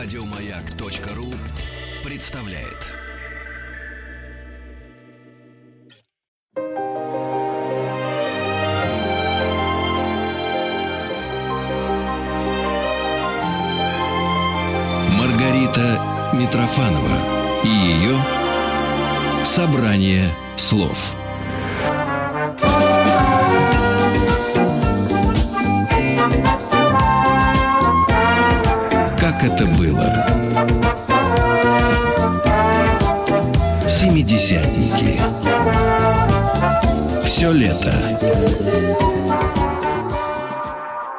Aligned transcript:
Радиомаяк.ру 0.00 1.34
представляет. 2.08 2.86
Маргарита 15.18 16.30
Митрофанова 16.32 17.64
и 17.64 17.68
ее 17.68 18.16
собрание 19.44 20.32
слов. 20.54 21.17
Это 29.58 29.66
было? 29.76 30.24
Семидесятники. 33.88 35.20
Все 37.24 37.50
лето. 37.50 37.92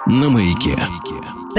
На 0.06 0.30
маяке. 0.30 0.78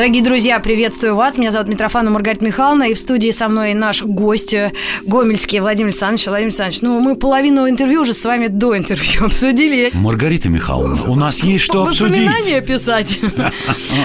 Дорогие 0.01 0.23
друзья, 0.23 0.59
приветствую 0.61 1.15
вас. 1.15 1.37
Меня 1.37 1.51
зовут 1.51 1.69
Митрофанова 1.69 2.15
Маргарита 2.15 2.43
Михайловна, 2.43 2.85
и 2.85 2.95
в 2.95 2.99
студии 2.99 3.31
со 3.33 3.51
мной 3.51 3.75
наш 3.75 4.03
гость 4.03 4.55
э, 4.55 4.73
Гомельский 5.05 5.61
Владимир 5.61 5.89
Александрович. 5.89 6.27
Владимир 6.27 6.47
Александрович, 6.47 6.81
ну 6.81 7.01
мы 7.01 7.17
половину 7.17 7.69
интервью 7.69 8.01
уже 8.01 8.15
с 8.15 8.25
вами 8.25 8.47
до 8.47 8.79
интервью 8.79 9.25
обсудили. 9.27 9.91
Маргарита 9.93 10.49
Михайловна, 10.49 11.05
у 11.05 11.15
нас 11.17 11.41
есть 11.41 11.65
что 11.65 11.83
обсудить. 11.83 12.17
Воспоминания 12.17 12.63
писать. 12.63 13.19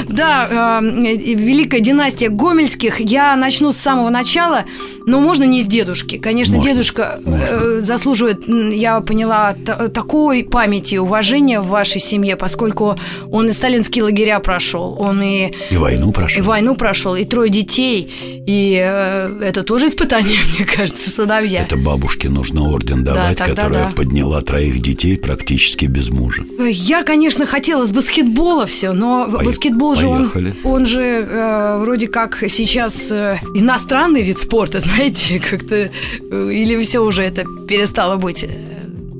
Да, 0.09 0.81
э, 0.81 0.85
великая 0.85 1.79
династия 1.79 2.29
Гомельских. 2.29 2.99
Я 2.99 3.35
начну 3.35 3.71
с 3.71 3.77
самого 3.77 4.09
начала, 4.09 4.65
но 5.05 5.19
можно 5.19 5.43
не 5.43 5.61
с 5.61 5.65
дедушки. 5.65 6.17
Конечно, 6.17 6.59
дедушка 6.59 7.21
э, 7.23 7.79
заслуживает, 7.81 8.43
я 8.47 8.99
поняла, 8.99 9.53
такой 9.93 10.43
памяти 10.43 10.95
и 10.95 10.97
уважения 10.97 11.61
в 11.61 11.67
вашей 11.67 12.01
семье, 12.01 12.35
поскольку 12.35 12.95
он 13.31 13.47
и 13.47 13.51
сталинские 13.51 14.03
лагеря 14.03 14.39
прошел, 14.39 14.97
он 14.99 15.21
И 15.21 15.51
войну 15.85 16.11
прошел. 16.11 16.39
и 16.39 16.45
войну 16.45 16.75
прошел, 16.75 17.15
и 17.15 17.23
трое 17.23 17.49
детей, 17.49 18.11
и 18.47 18.81
э, 18.83 19.39
это 19.41 19.63
тоже 19.63 19.87
испытание, 19.87 20.37
мне 20.57 20.65
кажется, 20.65 21.09
сыновья. 21.09 21.61
Это 21.61 21.77
бабушке 21.77 22.29
нужно 22.29 22.69
орден 22.69 23.03
давать, 23.03 23.37
тогда 23.37 23.55
которая 23.55 23.85
да. 23.85 23.91
подняла 23.91 24.41
троих 24.41 24.81
детей 24.81 25.17
практически 25.17 25.85
без 25.85 26.09
мужа. 26.09 26.43
Я, 26.59 27.03
конечно, 27.03 27.45
хотела 27.45 27.85
с 27.85 27.91
баскетбола 27.91 28.65
все, 28.65 28.93
но 28.93 29.27
Пое- 29.29 29.45
баскетбол 29.45 29.95
же 29.95 30.07
он, 30.07 30.29
поехали. 30.29 30.53
он 30.63 30.85
же 30.85 31.01
э, 31.01 31.77
вроде 31.79 32.07
как 32.07 32.43
сейчас 32.49 33.11
э, 33.11 33.39
иностранный 33.53 34.23
вид 34.23 34.39
спорта, 34.39 34.79
знаете, 34.85 35.39
как-то 35.39 35.75
э, 35.75 36.49
или 36.51 36.81
все 36.83 36.99
уже 36.99 37.23
это 37.23 37.45
перестало 37.67 38.15
быть 38.17 38.43
э, 38.43 38.49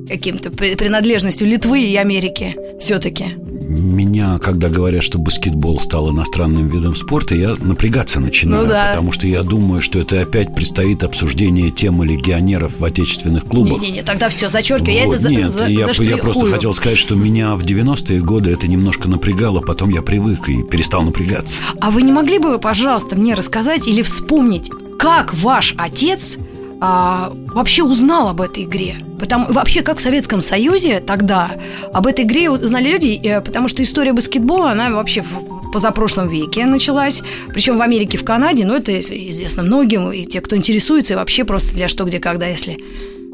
каким-то 0.09 0.49
при- 0.51 0.75
принадлежностью 0.75 1.47
Литвы 1.47 1.83
и 1.83 1.95
Америки 1.95 2.55
все-таки. 2.79 3.25
Меня, 3.67 4.37
когда 4.37 4.69
говорят, 4.69 5.03
что 5.03 5.17
баскетбол 5.17 5.79
стал 5.79 6.11
иностранным 6.11 6.67
видом 6.69 6.95
спорта, 6.95 7.35
я 7.35 7.55
напрягаться 7.59 8.19
начинаю, 8.19 8.63
Ну 8.63 8.69
да. 8.69 8.89
потому 8.89 9.11
что 9.11 9.25
я 9.27 9.41
думаю, 9.43 9.81
что 9.81 9.99
это 9.99 10.21
опять 10.21 10.53
предстоит 10.53 11.03
обсуждение 11.03 11.71
темы 11.71 12.05
легионеров 12.05 12.79
в 12.79 12.85
отечественных 12.85 13.45
клубах. 13.45 13.81
Не-не-не, 13.81 14.03
тогда 14.03 14.29
все, 14.29 14.49
зачеркиваю, 14.49 14.95
я 14.95 15.05
Вот, 15.05 15.13
это 15.15 15.23
за, 15.23 15.29
Нет, 15.31 15.51
за- 15.51 15.67
я, 15.67 15.87
я 15.87 16.17
просто 16.17 16.45
хотел 16.51 16.73
сказать, 16.73 16.97
что 16.97 17.15
меня 17.15 17.55
в 17.55 17.63
90-е 17.63 18.21
годы 18.21 18.51
это 18.51 18.67
немножко 18.67 19.07
напрягало, 19.09 19.61
потом 19.61 19.89
я 19.89 20.01
привык 20.01 20.47
и 20.49 20.61
перестал 20.63 21.01
напрягаться. 21.03 21.63
А 21.81 21.89
вы 21.89 22.03
не 22.03 22.11
могли 22.11 22.37
бы, 22.39 22.59
пожалуйста, 22.59 23.15
мне 23.15 23.33
рассказать 23.33 23.87
или 23.87 24.01
вспомнить, 24.03 24.69
как 24.99 25.33
ваш 25.33 25.73
отец 25.77 26.37
а, 26.81 27.33
вообще 27.53 27.83
узнал 27.83 28.29
об 28.29 28.41
этой 28.41 28.63
игре? 28.63 28.95
Потому, 29.25 29.51
вообще, 29.51 29.81
как 29.81 29.97
в 29.97 30.01
Советском 30.01 30.41
Союзе 30.41 30.99
тогда 30.99 31.51
об 31.91 32.05
этой 32.05 32.25
игре 32.25 32.51
узнали 32.51 32.89
люди, 32.89 33.19
э, 33.23 33.41
потому 33.41 33.67
что 33.67 33.81
история 33.81 34.13
баскетбола, 34.13 34.69
она 34.69 34.91
вообще 34.91 35.23
в 35.23 35.71
позапрошлом 35.71 36.27
веке 36.27 36.67
началась, 36.67 37.23
причем 37.51 37.79
в 37.79 37.81
Америке, 37.81 38.19
в 38.19 38.23
Канаде, 38.23 38.65
но 38.65 38.75
это 38.75 38.95
известно 38.99 39.63
многим, 39.63 40.11
и 40.11 40.25
те, 40.27 40.41
кто 40.41 40.55
интересуется, 40.55 41.13
и 41.13 41.17
вообще 41.17 41.43
просто 41.43 41.73
для 41.73 41.87
что, 41.87 42.05
где, 42.05 42.19
когда, 42.19 42.45
если 42.45 42.77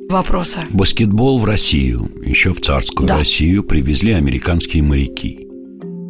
вопроса. 0.10 0.64
Баскетбол 0.72 1.40
в 1.40 1.46
Россию, 1.46 2.10
еще 2.26 2.54
в 2.54 2.62
царскую 2.62 3.08
Да. 3.08 3.18
Россию 3.18 3.64
привезли 3.64 4.14
американские 4.14 4.84
моряки. 4.84 5.46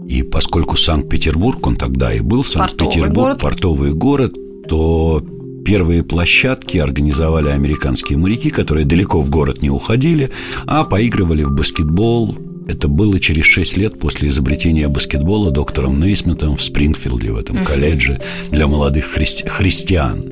И 0.08 0.22
поскольку 0.22 0.78
Санкт-Петербург, 0.78 1.66
он 1.66 1.76
тогда 1.76 2.14
и 2.14 2.20
был 2.20 2.44
Санкт-Петербург, 2.44 3.00
Портовый 3.02 3.10
город. 3.10 3.42
портовый 3.42 3.94
город, 3.94 4.34
то 4.68 5.24
первые 5.66 6.04
площадки 6.04 6.78
организовали 6.78 7.50
американские 7.50 8.18
моряки, 8.18 8.50
которые 8.50 8.86
далеко 8.86 9.22
в 9.22 9.30
город 9.30 9.62
не 9.62 9.70
уходили, 9.70 10.30
а 10.66 10.84
поигрывали 10.84 11.44
в 11.44 11.52
баскетбол. 11.52 12.38
Это 12.68 12.88
было 12.88 13.20
через 13.20 13.46
6 13.46 13.78
лет 13.78 14.00
после 14.00 14.30
изобретения 14.30 14.88
баскетбола 14.88 15.52
доктором 15.52 16.00
Нейсмитом 16.00 16.56
в 16.56 16.64
Спрингфилде, 16.64 17.32
в 17.32 17.38
этом 17.38 17.66
колледже 17.66 18.22
для 18.52 18.68
молодых 18.68 19.06
христи- 19.18 19.48
христиан. 19.48 20.26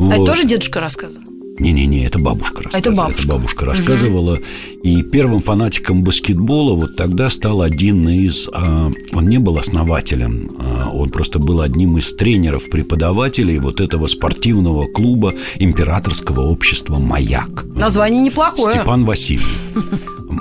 А 0.00 0.08
это 0.08 0.16
Вот. 0.20 0.26
тоже 0.26 0.44
дедушка 0.44 0.80
рассказывал? 0.80 1.26
Не-не-не, 1.58 2.04
это 2.04 2.18
бабушка 2.18 2.64
рассказывала. 2.64 3.06
бабушка. 3.06 3.28
бабушка 3.28 3.64
рассказывала. 3.64 4.38
И 4.82 5.02
первым 5.02 5.40
фанатиком 5.40 6.02
баскетбола 6.02 6.74
вот 6.74 6.96
тогда 6.96 7.30
стал 7.30 7.62
один 7.62 8.08
из... 8.08 8.48
а, 8.52 8.90
он 9.12 9.28
не 9.28 9.38
был 9.38 9.58
основателем, 9.58 10.50
а, 10.58 10.90
он 10.90 11.10
просто 11.10 11.38
был 11.38 11.60
одним 11.60 11.98
из 11.98 12.14
тренеров, 12.14 12.70
преподавателей 12.70 13.58
вот 13.58 13.80
этого 13.80 14.06
спортивного 14.06 14.86
клуба 14.86 15.34
императорского 15.58 16.42
общества 16.42 16.98
«Маяк». 16.98 17.64
Название 17.74 18.22
неплохое. 18.22 18.72
Степан 18.72 19.04
Васильев. 19.04 19.60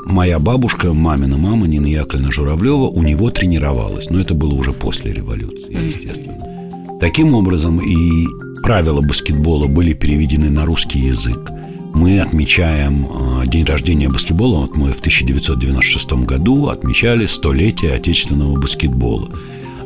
Моя 0.06 0.40
бабушка, 0.40 0.94
мамина 0.94 1.38
мама, 1.38 1.68
Нина 1.68 1.88
Яковлевна 1.88 2.32
Журавлева, 2.32 2.88
у 2.88 3.02
него 3.02 3.30
тренировалась. 3.30 4.10
Но 4.10 4.20
это 4.20 4.34
было 4.34 4.54
уже 4.54 4.74
после 4.74 5.14
революции, 5.14 5.76
естественно. 5.88 7.00
Таким 7.00 7.36
образом, 7.36 7.80
и 7.80 8.26
правила 8.62 9.01
баскетбола 9.01 9.68
были 9.68 9.94
переведены 9.94 10.50
на 10.50 10.66
русский 10.66 11.00
язык. 11.00 11.51
Мы 11.94 12.19
отмечаем 12.19 13.07
э, 13.41 13.47
день 13.47 13.66
рождения 13.66 14.09
баскетбола. 14.09 14.62
Вот 14.62 14.78
мы 14.78 14.91
в 14.91 15.00
1996 15.00 16.13
году 16.25 16.68
отмечали 16.68 17.25
столетие 17.25 17.94
отечественного 17.94 18.59
баскетбола. 18.59 19.29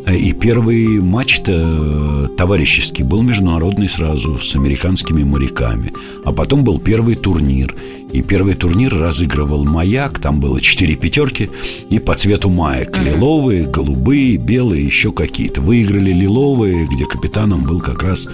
Э, 0.05 0.15
И 0.15 0.33
первый 0.33 0.99
матч-то 0.99 1.53
э, 1.53 2.27
товарищеский 2.35 3.03
был 3.05 3.21
международный 3.21 3.87
сразу 3.87 4.39
с 4.39 4.55
американскими 4.55 5.23
моряками. 5.23 5.93
А 6.25 6.33
потом 6.33 6.63
был 6.63 6.79
первый 6.79 7.15
турнир. 7.15 7.75
И 8.11 8.21
первый 8.21 8.55
турнир 8.55 8.93
разыгрывал 8.93 9.63
маяк, 9.63 10.19
там 10.19 10.41
было 10.41 10.59
четыре 10.59 10.95
пятерки, 10.95 11.49
и 11.89 11.97
по 11.97 12.13
цвету 12.15 12.49
маек 12.49 12.97
лиловые, 12.97 13.63
голубые, 13.63 14.35
белые, 14.35 14.85
еще 14.85 15.13
какие-то. 15.13 15.61
Выиграли 15.61 16.11
лиловые, 16.11 16.88
где 16.88 17.05
капитаном 17.05 17.63
был 17.63 17.79
как 17.79 18.03
раз 18.03 18.27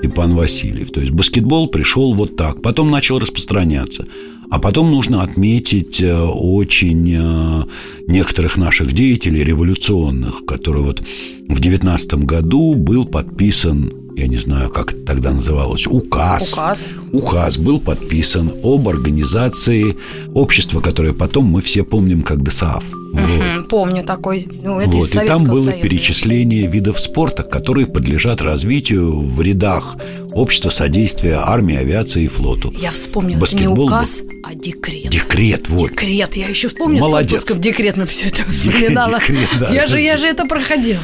Степан 0.00 0.34
Васильев. 0.34 0.90
То 0.90 1.00
есть 1.00 1.12
баскетбол 1.12 1.68
пришел 1.68 2.14
вот 2.14 2.36
так, 2.36 2.62
потом 2.62 2.90
начал 2.90 3.18
распространяться. 3.18 4.06
А 4.50 4.58
потом 4.58 4.90
нужно 4.90 5.22
отметить 5.22 6.00
э, 6.02 6.12
очень 6.12 7.08
э, 7.14 7.64
некоторых 8.08 8.56
наших 8.56 8.92
деятелей 8.92 9.44
революционных, 9.44 10.44
которые 10.44 10.84
вот 10.84 11.02
в 11.46 11.60
девятнадцатом 11.60 12.26
году 12.26 12.74
был 12.74 13.04
подписан, 13.04 13.92
я 14.16 14.26
не 14.26 14.36
знаю, 14.36 14.70
как 14.70 14.92
это 14.92 15.04
тогда 15.04 15.30
называлось, 15.32 15.86
указ. 15.86 16.52
Указ. 16.54 16.94
Указ 17.12 17.58
был 17.58 17.80
подписан 17.80 18.52
об 18.62 18.88
организации 18.88 19.96
общества, 20.34 20.80
которое 20.80 21.12
потом 21.12 21.46
мы 21.46 21.60
все 21.60 21.82
помним 21.84 22.22
как 22.22 22.42
ДСААФ. 22.42 22.84
Вот. 23.12 23.68
Помню 23.68 24.04
такой. 24.04 24.46
Ну, 24.62 24.78
это 24.80 24.96
из 24.96 25.12
Вот, 25.14 25.24
и 25.24 25.26
там 25.26 25.44
было 25.44 25.64
Союза. 25.64 25.82
перечисление 25.82 26.66
видов 26.68 27.00
спорта, 27.00 27.42
которые 27.42 27.88
подлежат 27.88 28.40
развитию 28.40 29.20
в 29.20 29.40
рядах 29.42 29.96
общества 30.32 30.70
содействия 30.70 31.38
армии, 31.42 31.74
авиации 31.76 32.24
и 32.24 32.28
флоту. 32.28 32.72
Я 32.80 32.92
вспомнила, 32.92 33.32
это 33.32 33.40
Баскетбол 33.40 33.68
не 33.70 33.74
был. 33.76 33.86
указ, 33.86 34.22
а 34.44 34.54
декрет. 34.54 35.10
Декрет, 35.10 35.68
вот. 35.68 35.90
Декрет. 35.90 36.36
Я 36.36 36.46
еще 36.48 36.68
вспомню 36.68 37.00
Молодец. 37.00 37.40
с 37.40 37.42
отпуском 37.42 37.60
декретно 37.60 38.06
все 38.06 38.26
это 38.26 38.42
вспоминала. 38.48 39.18
Декрет, 39.18 39.48
да. 39.58 39.72
я, 39.74 39.86
же, 39.88 40.00
я 40.00 40.16
же 40.16 40.26
это 40.28 40.44
проходила. 40.46 41.00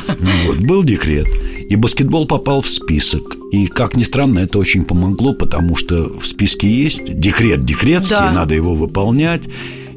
Вот, 0.46 0.58
был 0.58 0.84
декрет. 0.84 1.26
И 1.68 1.76
баскетбол 1.76 2.26
попал 2.26 2.60
в 2.60 2.68
список. 2.68 3.36
И, 3.52 3.66
как 3.66 3.96
ни 3.96 4.04
странно, 4.04 4.40
это 4.40 4.58
очень 4.58 4.84
помогло, 4.84 5.32
потому 5.34 5.76
что 5.76 6.08
в 6.18 6.26
списке 6.26 6.68
есть 6.68 7.18
декрет 7.18 7.64
декретский, 7.64 8.16
Да. 8.16 8.32
надо 8.32 8.54
его 8.54 8.74
выполнять. 8.74 9.48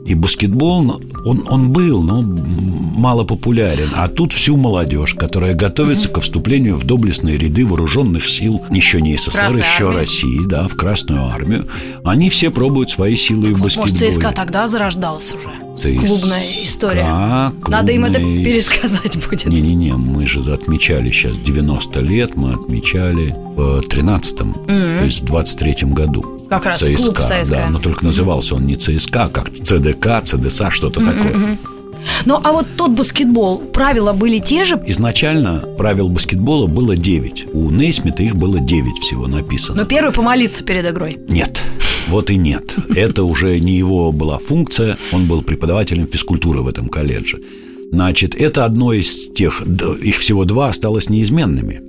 И 0.06 0.16
баскетбол, 0.16 0.82
ну, 0.82 1.02
он, 1.26 1.46
он 1.50 1.72
был, 1.72 2.02
но 2.02 2.22
мало 2.22 3.24
популярен. 3.24 3.90
А 3.96 4.08
тут 4.08 4.34
всю 4.34 4.58
молодежь, 4.58 5.14
которая 5.14 5.54
готовится 5.54 6.10
к 6.10 6.20
вступлению 6.20 6.78
в 6.78 6.84
доблестные 6.84 7.38
ряды 7.38 7.66
вооруженных 7.66 8.28
сил, 8.28 8.62
еще 8.72 9.02
не 9.02 9.16
СССР, 9.18 9.32
Красной 9.32 9.60
еще 9.62 9.88
армии. 9.88 10.00
России, 10.00 10.40
да, 10.48 10.68
в 10.68 10.76
Красную 10.76 11.26
армию. 11.26 11.68
Они 12.04 12.30
все 12.30 12.50
пробуют 12.50 12.90
свои 12.90 13.16
силы 13.16 13.54
в 13.54 13.60
Может, 13.60 13.80
баскетболе. 13.80 14.12
ЦСКА 14.12 14.32
тогда 14.32 14.68
зарождалась 14.68 15.34
уже? 15.34 15.50
ЦСКА, 15.76 16.08
Клубная 16.08 16.42
история. 16.64 17.54
Надо 17.68 17.92
им 17.92 18.06
это 18.06 18.20
пересказать 18.20 19.18
будет. 19.26 19.46
Не-не-не, 19.46 19.94
мы 19.94 20.26
же 20.26 20.42
отмечали 20.52 21.12
сейчас 21.12 21.38
90 21.38 22.00
лет, 22.02 22.36
мы 22.36 22.54
отмечали 22.54 23.36
в 23.56 23.82
13-м, 23.88 24.54
то 24.66 25.06
есть 25.06 25.22
в 25.22 25.34
23-м 25.34 25.94
году. 25.94 26.39
Как 26.50 26.66
раз 26.66 26.84
клуб 26.84 27.18
«Советская». 27.20 27.66
да, 27.66 27.70
но 27.70 27.80
только 27.80 28.04
назывался 28.04 28.56
он 28.56 28.66
не 28.66 28.76
ЦСКА, 28.76 29.30
как 29.30 29.52
ЦДК, 29.54 30.24
ЦДСА, 30.24 30.72
что-то 30.72 31.00
такое. 31.00 31.58
Ну, 32.26 32.40
а 32.42 32.52
вот 32.52 32.66
тот 32.78 32.92
баскетбол, 32.92 33.58
правила 33.60 34.14
были 34.14 34.40
те 34.40 34.64
же, 34.64 34.82
Изначально 34.88 35.64
правил 35.78 36.08
баскетбола 36.08 36.68
было 36.68 36.96
9. 36.96 37.48
У 37.54 37.70
Нейсмита 37.70 38.24
их 38.24 38.36
было 38.36 38.60
9 38.60 39.00
всего 39.02 39.28
написано. 39.28 39.82
но 39.82 39.88
первый 39.88 40.14
помолиться 40.14 40.64
перед 40.64 40.90
игрой. 40.90 41.18
Нет, 41.28 41.62
вот 42.08 42.30
и 42.30 42.38
нет. 42.38 42.76
Это 42.96 43.24
уже 43.24 43.60
не 43.60 43.74
его 43.74 44.12
была 44.12 44.40
функция, 44.40 44.98
он 45.12 45.28
был 45.28 45.42
преподавателем 45.42 46.08
физкультуры 46.08 46.62
в 46.62 46.68
этом 46.68 46.88
колледже. 46.88 47.42
Значит, 47.92 48.36
это 48.36 48.66
одно 48.66 48.94
из 48.94 49.30
тех, 49.30 49.64
их 49.64 50.18
всего 50.18 50.46
два 50.46 50.68
осталось 50.68 51.10
неизменными. 51.10 51.82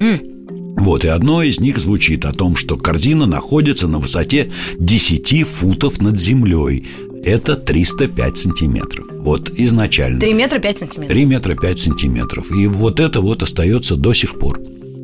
Вот, 0.81 1.05
и 1.05 1.09
одно 1.09 1.43
из 1.43 1.61
них 1.61 1.79
звучит 1.79 2.25
о 2.25 2.33
том, 2.33 2.57
что 2.57 2.79
корзина 2.79 3.27
находится 3.27 3.87
на 3.87 3.99
высоте 3.99 4.51
10 4.79 5.47
футов 5.47 6.01
над 6.01 6.19
землей. 6.19 6.87
Это 7.23 7.55
305 7.55 8.37
сантиметров. 8.39 9.07
Вот 9.13 9.51
изначально. 9.55 10.21
3 10.21 10.33
метра 10.33 10.59
5 10.59 10.79
сантиметров. 10.79 11.13
3 11.13 11.25
метра 11.27 11.55
5 11.55 11.79
сантиметров. 11.79 12.51
И 12.51 12.67
вот 12.67 12.99
это 12.99 13.21
вот 13.21 13.43
остается 13.43 13.97
до 13.97 14.15
сих 14.15 14.39
пор. 14.39 14.59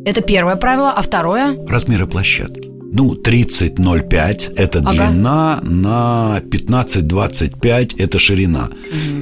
Это 0.06 0.23
первое 0.23 0.56
правило, 0.56 0.93
а 0.93 1.02
второе? 1.02 1.55
Размеры 1.69 2.06
площадки. 2.06 2.70
Ну, 2.92 3.14
30,05– 3.14 4.52
это 4.56 4.78
Ага. 4.80 4.90
длина, 5.10 5.60
на 5.62 6.40
15,25– 6.50 7.94
это 7.98 8.18
ширина. 8.18 8.70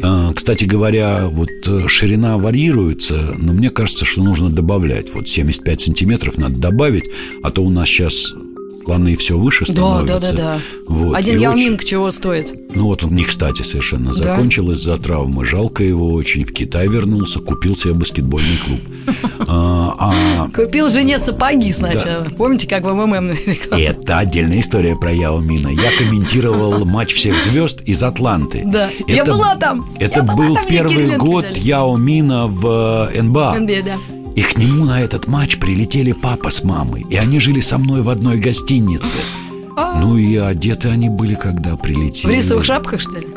Э, 0.03 0.33
Кстати 0.35 0.65
говоря, 0.65 1.27
вот 1.29 1.49
э, 1.67 1.89
ширина 1.89 2.37
варьируется, 2.39 3.35
но 3.39 3.53
мне 3.53 3.71
кажется, 3.71 4.05
что 4.05 4.23
нужно 4.23 4.51
добавлять. 4.51 5.13
Вот 5.15 5.29
75 5.29 5.81
сантиметров 5.81 6.39
надо 6.39 6.57
добавить, 6.57 7.05
а 7.43 7.51
то 7.51 7.63
у 7.65 7.71
нас 7.71 7.89
сейчас 7.89 8.33
слоны 8.85 9.17
все 9.17 9.37
выше 9.39 9.65
Да, 9.69 9.73
становятся. 10.03 10.21
да, 10.21 10.21
да, 10.21 10.37
да. 10.37 10.59
Вот, 10.89 11.15
Один 11.17 11.39
и 11.39 11.43
Яоминг 11.43 11.85
чего 11.85 12.11
стоит? 12.11 12.53
ну 12.75 12.85
вот 12.87 13.03
он 13.05 13.15
не 13.15 13.25
кстати 13.25 13.63
совершенно 13.63 14.13
Да. 14.13 14.23
закончил 14.25 14.71
из-за 14.73 14.97
травмы. 14.99 15.45
Жалко 15.45 15.83
его 15.83 16.13
очень. 16.13 16.45
В 16.45 16.53
Китай 16.53 16.89
вернулся, 16.89 17.39
купил 17.41 17.75
себе 17.77 17.95
баскетбольный 17.95 18.57
клуб. 18.67 18.81
А, 19.47 19.95
а 19.99 20.49
Купил 20.55 20.89
жене 20.91 21.19
сапоги 21.19 21.71
сначала. 21.73 22.25
Помните, 22.25 22.67
как 22.67 22.85
в 22.85 22.95
МММ 22.95 23.37
Это 23.73 24.19
отдельная 24.19 24.61
история 24.61 24.97
про 24.97 25.13
Яо 25.13 25.39
Мина. 25.41 25.69
Я 25.69 25.91
комментировал 25.99 26.85
матч 26.87 27.13
всех 27.15 27.41
звезд 27.43 27.83
из 27.83 28.03
Атланты. 28.03 28.63
Да. 28.65 28.89
Я 29.07 29.25
была 29.25 29.57
там. 29.57 29.87
Это 30.01 30.21
Я 30.21 30.23
был 30.23 30.55
там, 30.55 30.67
первый 30.67 31.17
год 31.19 31.45
взяли. 31.45 31.61
Яо 31.61 31.97
Мина 31.97 32.47
в 32.47 33.11
э, 33.13 33.21
НБА. 33.23 33.57
NBA, 33.59 33.83
да. 33.85 33.97
И 34.35 34.43
к 34.43 34.57
нему 34.59 34.85
на 34.85 35.01
этот 35.01 35.27
матч 35.29 35.59
прилетели 35.59 36.13
папа 36.13 36.51
с 36.51 36.63
мамой. 36.65 37.07
И 37.09 37.17
они 37.17 37.39
жили 37.41 37.61
со 37.61 37.79
мной 37.79 38.03
в 38.03 38.09
одной 38.11 38.37
гостинице. 38.39 39.19
Ну 39.77 40.17
и 40.17 40.37
одеты 40.37 40.89
они 40.89 41.09
были, 41.09 41.35
когда 41.35 41.75
В 41.77 41.79
прилетели. 41.81 42.37
рисовых 42.37 42.65
шапках, 42.65 43.01
что 43.01 43.19
ли? 43.19 43.29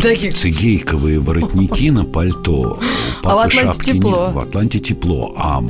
Таких. 0.00 0.34
Цигейковые 0.34 1.20
воротники 1.20 1.90
на 1.90 2.04
пальто. 2.04 2.78
А 3.22 3.34
в 3.34 3.38
Атланте 3.38 3.92
нет. 3.92 3.96
тепло. 4.02 4.30
В 4.32 4.38
Атланте 4.38 4.78
тепло. 4.78 5.34
А 5.36 5.62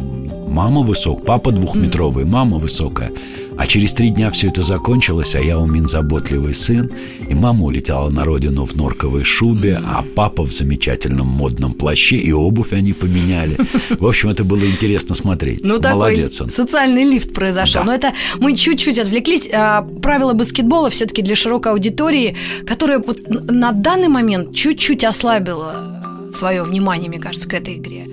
мама 0.53 0.83
высок, 0.83 1.25
папа 1.25 1.51
двухметровый, 1.51 2.25
мама 2.25 2.59
высокая. 2.59 3.11
А 3.57 3.67
через 3.67 3.93
три 3.93 4.11
дня 4.11 4.31
все 4.31 4.49
это 4.49 4.63
закончилось, 4.63 5.35
а 5.35 5.41
я 5.41 5.59
у 5.59 5.67
Мин 5.67 5.87
заботливый 5.87 6.55
сын. 6.55 6.91
И 7.29 7.35
мама 7.35 7.65
улетела 7.65 8.09
на 8.09 8.25
родину 8.25 8.65
в 8.65 8.75
норковой 8.75 9.25
шубе, 9.25 9.81
а 9.85 10.05
папа 10.17 10.43
в 10.43 10.53
замечательном 10.53 11.27
модном 11.27 11.73
плаще, 11.73 12.17
и 12.17 12.33
обувь 12.33 12.73
они 12.73 12.93
поменяли. 12.93 13.57
В 13.91 14.07
общем, 14.07 14.31
это 14.31 14.45
было 14.45 14.65
интересно 14.65 15.15
смотреть. 15.15 15.65
Ну, 15.65 15.79
такой 15.79 15.93
Молодец 15.93 16.41
он. 16.41 16.51
социальный 16.51 17.05
лифт 17.05 17.33
произошел. 17.33 17.83
Да. 17.83 17.87
Но 17.87 17.95
это 17.95 18.13
мы 18.39 18.57
чуть-чуть 18.57 18.99
отвлеклись. 18.99 19.49
А, 19.53 19.83
правила 20.03 20.33
баскетбола 20.33 20.89
все-таки 20.91 21.23
для 21.23 21.37
широкой 21.37 21.73
аудитории, 21.73 22.37
которая 22.67 23.03
на 23.29 23.73
данный 23.73 24.09
момент 24.09 24.55
чуть-чуть 24.55 25.05
ослабила 25.05 26.02
свое 26.35 26.63
внимание, 26.63 27.09
мне 27.09 27.19
кажется, 27.19 27.49
к 27.49 27.55
этой 27.55 27.75
игре. 27.75 28.09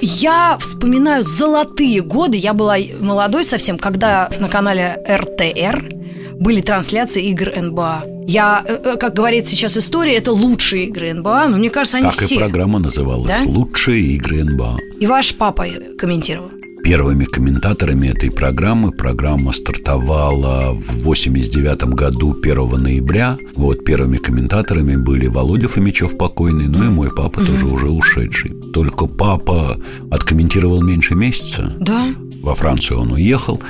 Я 0.00 0.56
вспоминаю 0.60 1.22
золотые 1.22 2.00
годы. 2.02 2.36
Я 2.36 2.52
была 2.52 2.76
молодой 3.00 3.44
совсем, 3.44 3.78
когда 3.78 4.30
на 4.40 4.48
канале 4.48 4.96
РТР 5.08 5.90
были 6.34 6.60
трансляции 6.60 7.24
игр 7.30 7.52
НБА. 7.56 8.04
Я, 8.26 8.64
э, 8.66 8.78
э, 8.84 8.96
как 8.96 9.14
говорит 9.14 9.46
сейчас 9.46 9.76
история, 9.76 10.14
это 10.14 10.32
лучшие 10.32 10.84
игры 10.84 11.12
НБА, 11.12 11.48
но 11.48 11.56
мне 11.58 11.70
кажется, 11.70 11.98
они 11.98 12.06
Так 12.06 12.22
и 12.22 12.24
все. 12.24 12.38
программа 12.38 12.78
называлась 12.78 13.28
Да? 13.28 13.50
«Лучшие 13.50 14.00
игры 14.14 14.44
НБА». 14.44 14.78
И 15.00 15.06
ваш 15.06 15.34
папа 15.34 15.66
комментировал. 15.98 16.50
Первыми 16.82 17.24
комментаторами 17.24 18.08
этой 18.08 18.30
программы 18.30 18.90
программа 18.90 19.52
стартовала 19.52 20.72
в 20.74 21.04
89 21.04 21.84
году 21.94 22.36
1 22.42 22.82
ноября. 22.82 23.38
Вот 23.54 23.84
первыми 23.84 24.16
комментаторами 24.16 24.96
были 24.96 25.28
Володя 25.28 25.68
Фомичев 25.68 26.18
покойный, 26.18 26.66
ну 26.66 26.84
и 26.84 26.88
мой 26.88 27.14
папа 27.14 27.40
тоже 27.40 27.66
уже 27.66 27.88
ушедший. 27.88 28.50
Только 28.72 29.06
папа 29.06 29.78
откомментировал 30.10 30.82
меньше 30.82 31.14
месяца. 31.14 31.72
Да? 31.78 32.14
Во 32.42 32.56
Францию 32.56 33.00
он 33.00 33.12
уехал, 33.12 33.60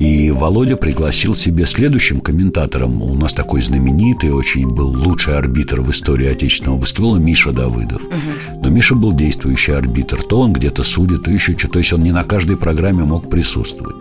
и 0.00 0.32
Володя 0.32 0.76
пригласил 0.76 1.34
себе 1.36 1.64
следующим 1.64 2.20
комментатором. 2.20 3.00
У 3.00 3.14
нас 3.14 3.32
такой 3.32 3.62
знаменитый, 3.62 4.32
очень 4.32 4.68
был 4.68 4.88
лучший 4.88 5.38
арбитр 5.38 5.80
в 5.80 5.90
истории 5.92 6.26
отечественного 6.26 6.78
баскетбола 6.78 7.18
Миша 7.18 7.52
Давыдов. 7.52 8.02
Но 8.60 8.68
Миша 8.68 8.96
был 8.96 9.12
действующий 9.12 9.72
арбитр. 9.72 10.22
То 10.24 10.40
он 10.40 10.52
где-то 10.52 10.82
судит, 10.82 11.22
то 11.22 11.30
еще 11.30 11.52
что-то. 11.56 11.74
То 11.74 11.78
есть 11.78 11.92
он 11.92 12.02
не 12.02 12.10
на 12.10 12.24
каждой 12.24 12.56
программе 12.56 13.04
мог 13.04 13.30
присутствовать. 13.30 13.96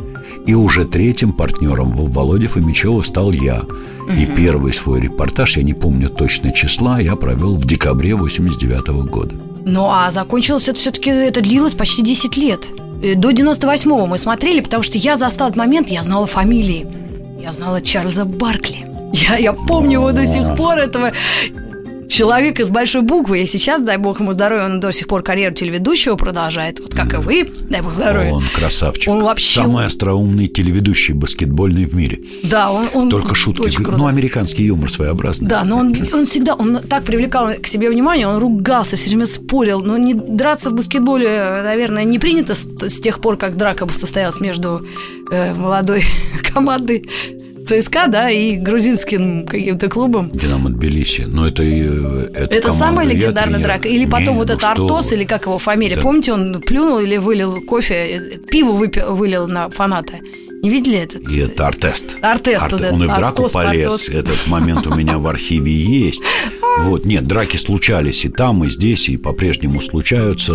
И 0.48 0.56
уже 0.56 0.86
третьим 0.86 1.32
партнером 1.32 1.94
в 1.94 2.12
Володе 2.12 2.48
Фомичева 2.48 3.04
стал 3.04 3.32
я. 3.32 3.62
И 4.20 4.26
первый 4.26 4.74
свой 4.74 5.02
репортаж, 5.02 5.58
я 5.58 5.64
не 5.64 5.74
помню 5.74 6.10
точно 6.10 6.52
числа, 6.52 7.00
я 7.00 7.16
провел 7.16 7.56
в 7.56 7.66
декабре 7.66 8.16
89 8.16 8.88
года. 9.08 9.36
Ну, 9.66 9.90
а 9.90 10.12
закончилось 10.12 10.70
это 10.70 10.78
все-таки, 10.78 11.10
это 11.10 11.42
длилось 11.42 11.74
почти 11.74 12.04
10 12.04 12.38
лет. 12.38 12.68
Э, 13.04 13.16
До 13.16 13.32
98-го 13.32 14.06
мы 14.06 14.18
смотрели, 14.20 14.62
потому 14.62 14.84
что 14.84 14.98
я 14.98 15.18
застал 15.18 15.48
этот 15.50 15.58
момент, 15.58 15.90
я 15.90 16.04
знала 16.04 16.28
фамилии. 16.28 16.88
Я 17.42 17.52
знала 17.52 17.82
Чарльза 17.82 18.26
Баркли. 18.26 18.86
Я, 19.14 19.38
я 19.38 19.54
помню 19.54 20.00
его 20.00 20.12
до 20.12 20.26
сих 20.26 20.56
пор, 20.56 20.78
этого 20.78 21.14
человека 22.10 22.64
с 22.66 22.70
большой 22.70 23.02
буквы. 23.02 23.42
И 23.42 23.46
сейчас, 23.46 23.82
дай 23.82 23.98
бог 23.98 24.20
ему 24.20 24.32
здоровья, 24.34 24.66
он 24.66 24.80
до 24.80 24.92
сих 24.92 25.08
пор 25.08 25.24
карьеру 25.24 25.54
телеведущего 25.56 26.16
продолжает. 26.16 26.80
Вот 26.80 26.94
как 26.94 27.14
и 27.14 27.18
вы, 27.18 27.50
дай 27.70 27.82
бог 27.82 27.94
здоровья. 27.94 28.32
Он 28.34 28.44
красавчик. 28.56 29.12
Он 29.12 29.24
вообще- 29.24 29.62
Самый 29.62 29.86
остроумный 29.86 30.48
телеведущий 30.48 31.14
баскетбольный 31.14 31.86
в 31.86 31.94
мире. 31.96 32.20
Да, 32.44 32.72
он, 32.72 32.90
он 32.94 33.10
Только 33.10 33.36
шутки. 33.36 33.62
очень 33.62 33.84
крутой. 33.84 33.98
Ну, 34.00 34.08
американский 34.08 34.64
юмор 34.64 34.90
своеобразный. 34.90 35.48
Да, 35.48 35.64
но 35.64 35.78
он, 35.78 35.94
он 36.14 36.26
всегда, 36.26 36.56
он 36.56 36.80
так 36.88 37.04
привлекал 37.04 37.50
к 37.62 37.68
себе 37.68 37.90
внимание, 37.90 38.28
он 38.28 38.38
ругался, 38.40 38.98
все 38.98 39.10
время 39.10 39.26
спорил. 39.26 39.82
Но 39.82 39.98
не 39.98 40.14
драться 40.14 40.70
в 40.70 40.74
баскетболе, 40.74 41.62
наверное, 41.64 42.04
не 42.04 42.20
принято 42.20 42.56
с, 42.56 42.66
с 42.66 43.00
тех 43.00 43.20
пор, 43.20 43.38
как 43.38 43.58
драка 43.58 43.88
состоялась 43.92 44.40
между 44.40 44.86
э, 45.32 45.54
молодой 45.54 46.04
командой 46.54 47.06
ЦСКА, 47.66 48.08
да, 48.08 48.30
и 48.30 48.56
грузинским 48.58 49.46
каким-то 49.46 49.90
клубом. 49.90 50.30
Динамо 50.32 50.70
Тбилиси. 50.70 51.22
Но 51.28 51.48
это 51.48 51.64
и 51.64 51.82
э, 51.84 52.28
Это 52.34 52.62
команда, 52.62 52.72
самая 52.72 53.08
легендарная 53.08 53.56
тренер. 53.56 53.64
драка. 53.68 53.88
Или 53.88 54.06
потом 54.06 54.34
Не, 54.36 54.40
вот 54.40 54.48
ну 54.50 54.54
это 54.56 54.72
Артос, 54.72 55.10
вы. 55.12 55.18
или 55.18 55.24
как 55.26 55.46
его 55.46 55.58
фамилия. 55.58 55.96
Да. 55.96 56.02
Помните, 56.02 56.34
он 56.34 56.62
плюнул 56.62 57.00
или 57.00 57.18
вылил 57.18 57.62
кофе, 57.62 57.96
э, 57.96 58.38
пиво 58.50 58.72
выпил, 58.72 59.16
вылил 59.16 59.48
на 59.48 59.70
фаната. 59.70 60.14
Не 60.64 60.70
видели 60.70 60.98
этот? 60.98 61.30
И 61.30 61.40
это 61.42 61.68
Артест. 61.68 62.18
Артест, 62.22 62.64
Арте- 62.66 62.72
вот 62.72 62.94
Он 62.94 63.04
и 63.04 63.08
в 63.08 63.16
драку 63.16 63.44
Артос, 63.44 63.52
полез. 63.52 63.86
Артос. 63.86 64.10
Этот 64.10 64.48
момент 64.48 64.88
у 64.88 64.96
меня 64.96 65.18
в 65.20 65.28
архиве 65.28 65.72
есть. 65.74 66.22
Вот, 66.78 67.06
нет, 67.06 67.26
драки 67.26 67.56
случались 67.56 68.26
и 68.26 68.30
там, 68.30 68.66
и 68.66 68.70
здесь, 68.70 69.08
и 69.08 69.16
по-прежнему 69.16 69.80
случаются. 69.80 70.54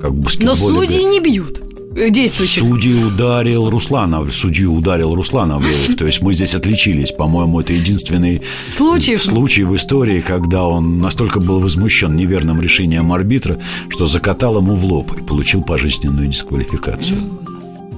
Как 0.00 0.12
в 0.12 0.14
Но 0.14 0.22
баскетболе. 0.22 0.56
судьи 0.86 1.02
не 1.04 1.18
бьют 1.18 1.58
э, 1.60 1.65
действующих. 2.10 2.62
Судьи 2.62 2.94
ударил 2.94 3.70
Русланов, 3.70 4.34
судью 4.34 4.74
ударил 4.74 5.14
Русланов. 5.14 5.64
То 5.96 6.06
есть 6.06 6.22
мы 6.22 6.34
здесь 6.34 6.54
отличились. 6.54 7.12
По-моему, 7.12 7.60
это 7.60 7.72
единственный 7.72 8.42
Случаев. 8.68 9.22
случай 9.22 9.64
в 9.64 9.74
истории, 9.74 10.20
когда 10.20 10.66
он 10.66 10.98
настолько 11.00 11.40
был 11.40 11.60
возмущен 11.60 12.16
неверным 12.16 12.60
решением 12.60 13.12
арбитра, 13.12 13.58
что 13.88 14.06
закатал 14.06 14.58
ему 14.58 14.74
в 14.74 14.84
лоб 14.84 15.12
и 15.18 15.22
получил 15.22 15.62
пожизненную 15.62 16.28
дисквалификацию. 16.28 17.18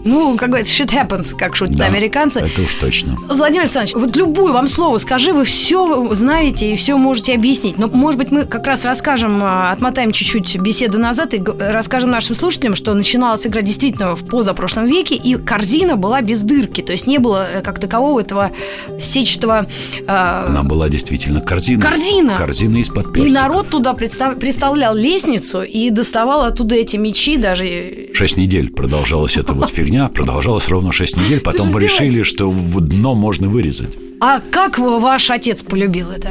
Ну, 0.08 0.36
как 0.36 0.48
говорится, 0.48 0.72
shit 0.72 0.88
happens, 0.92 1.34
как 1.36 1.54
шутят 1.56 1.76
Да, 1.76 1.86
американцы. 1.86 2.40
Это 2.40 2.62
уж 2.62 2.74
точно. 2.74 3.16
Владимир 3.28 3.62
Александрович, 3.62 3.94
вот 3.94 4.16
любую 4.16 4.52
вам 4.52 4.68
слово 4.68 4.98
скажи, 4.98 5.32
вы 5.32 5.44
все 5.44 6.08
знаете 6.14 6.72
и 6.72 6.76
все 6.76 6.96
можете 6.96 7.34
объяснить. 7.34 7.78
Но, 7.78 7.88
может 7.88 8.18
быть, 8.18 8.30
мы 8.30 8.44
как 8.46 8.66
раз 8.66 8.84
расскажем, 8.84 9.40
а, 9.42 9.70
отмотаем 9.72 10.12
чуть-чуть 10.12 10.56
беседу 10.58 10.98
назад 10.98 11.34
и 11.34 11.42
расскажем 11.58 12.10
нашим 12.10 12.34
слушателям, 12.34 12.74
что 12.74 12.94
начиналась 12.94 13.46
игра 13.46 13.62
действительно 13.62 14.14
в 14.14 14.24
позапрошлом 14.24 14.86
веке, 14.86 15.14
и 15.14 15.36
корзина 15.36 15.96
была 15.96 16.20
без 16.22 16.42
дырки, 16.42 16.80
то 16.80 16.92
есть 16.92 17.06
не 17.06 17.18
было 17.18 17.46
э, 17.52 17.60
как 17.60 17.78
такового 17.78 18.20
этого 18.20 18.50
сетчатого... 18.98 19.66
э, 20.06 20.44
Она 20.46 20.62
была 20.62 20.88
действительно 20.88 21.40
корзина. 21.40 21.82
Корзина. 21.82 22.36
Корзина 22.36 22.78
из-под 22.78 23.08
и 23.08 23.12
персиков. 23.12 23.34
народ 23.42 23.68
туда 23.68 23.92
представ- 23.92 24.36
представлял 24.38 24.94
лестницу 24.94 25.62
и 25.62 25.90
доставал 25.90 26.42
оттуда 26.42 26.74
эти 26.74 26.96
мечи 26.96 27.36
даже... 27.36 28.08
Шесть 28.14 28.36
недель 28.36 28.70
продолжалась 28.70 29.36
эта 29.36 29.52
вот 29.52 29.68
фигня, 29.78 29.97
продолжалась 30.06 30.68
ровно 30.68 30.92
шесть 30.92 31.16
недель. 31.16 31.40
Потом 31.40 31.70
вы 31.70 31.80
решили, 31.80 32.22
что 32.22 32.50
в 32.50 32.80
дно 32.80 33.14
можно 33.16 33.48
вырезать. 33.48 33.96
А 34.20 34.40
как 34.40 34.78
ваш 34.78 35.30
отец 35.30 35.62
полюбил 35.64 36.10
это? 36.10 36.30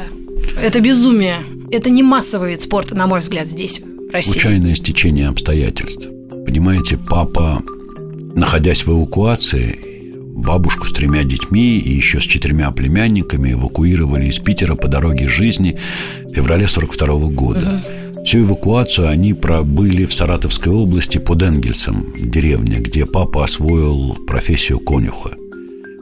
Это 0.61 0.79
безумие. 0.79 1.37
Это 1.71 1.89
не 1.89 2.03
массовый 2.03 2.51
вид 2.51 2.61
спорта, 2.61 2.95
на 2.95 3.07
мой 3.07 3.19
взгляд, 3.19 3.47
здесь, 3.47 3.81
в 3.81 4.13
России. 4.13 4.31
Случайное 4.31 4.75
стечение 4.75 5.27
обстоятельств. 5.27 6.07
Понимаете, 6.45 6.97
папа, 6.97 7.61
находясь 8.35 8.85
в 8.85 8.91
эвакуации, 8.91 9.79
бабушку 10.37 10.85
с 10.85 10.93
тремя 10.93 11.23
детьми 11.23 11.77
и 11.77 11.93
еще 11.93 12.21
с 12.21 12.23
четырьмя 12.23 12.71
племянниками 12.71 13.51
эвакуировали 13.51 14.27
из 14.27 14.39
Питера 14.39 14.75
по 14.75 14.87
дороге 14.87 15.27
жизни 15.27 15.77
в 16.23 16.33
феврале 16.33 16.67
42 16.67 17.07
года. 17.31 17.83
Всю 18.27 18.41
эвакуацию 18.41 19.07
они 19.07 19.33
пробыли 19.33 20.03
в 20.03 20.13
Саратовской 20.13 20.73
области 20.73 21.17
под 21.17 21.43
Энгельсом, 21.43 22.13
деревня, 22.19 22.81
где 22.81 23.05
папа 23.05 23.45
освоил 23.45 24.17
профессию 24.27 24.79
конюха. 24.79 25.37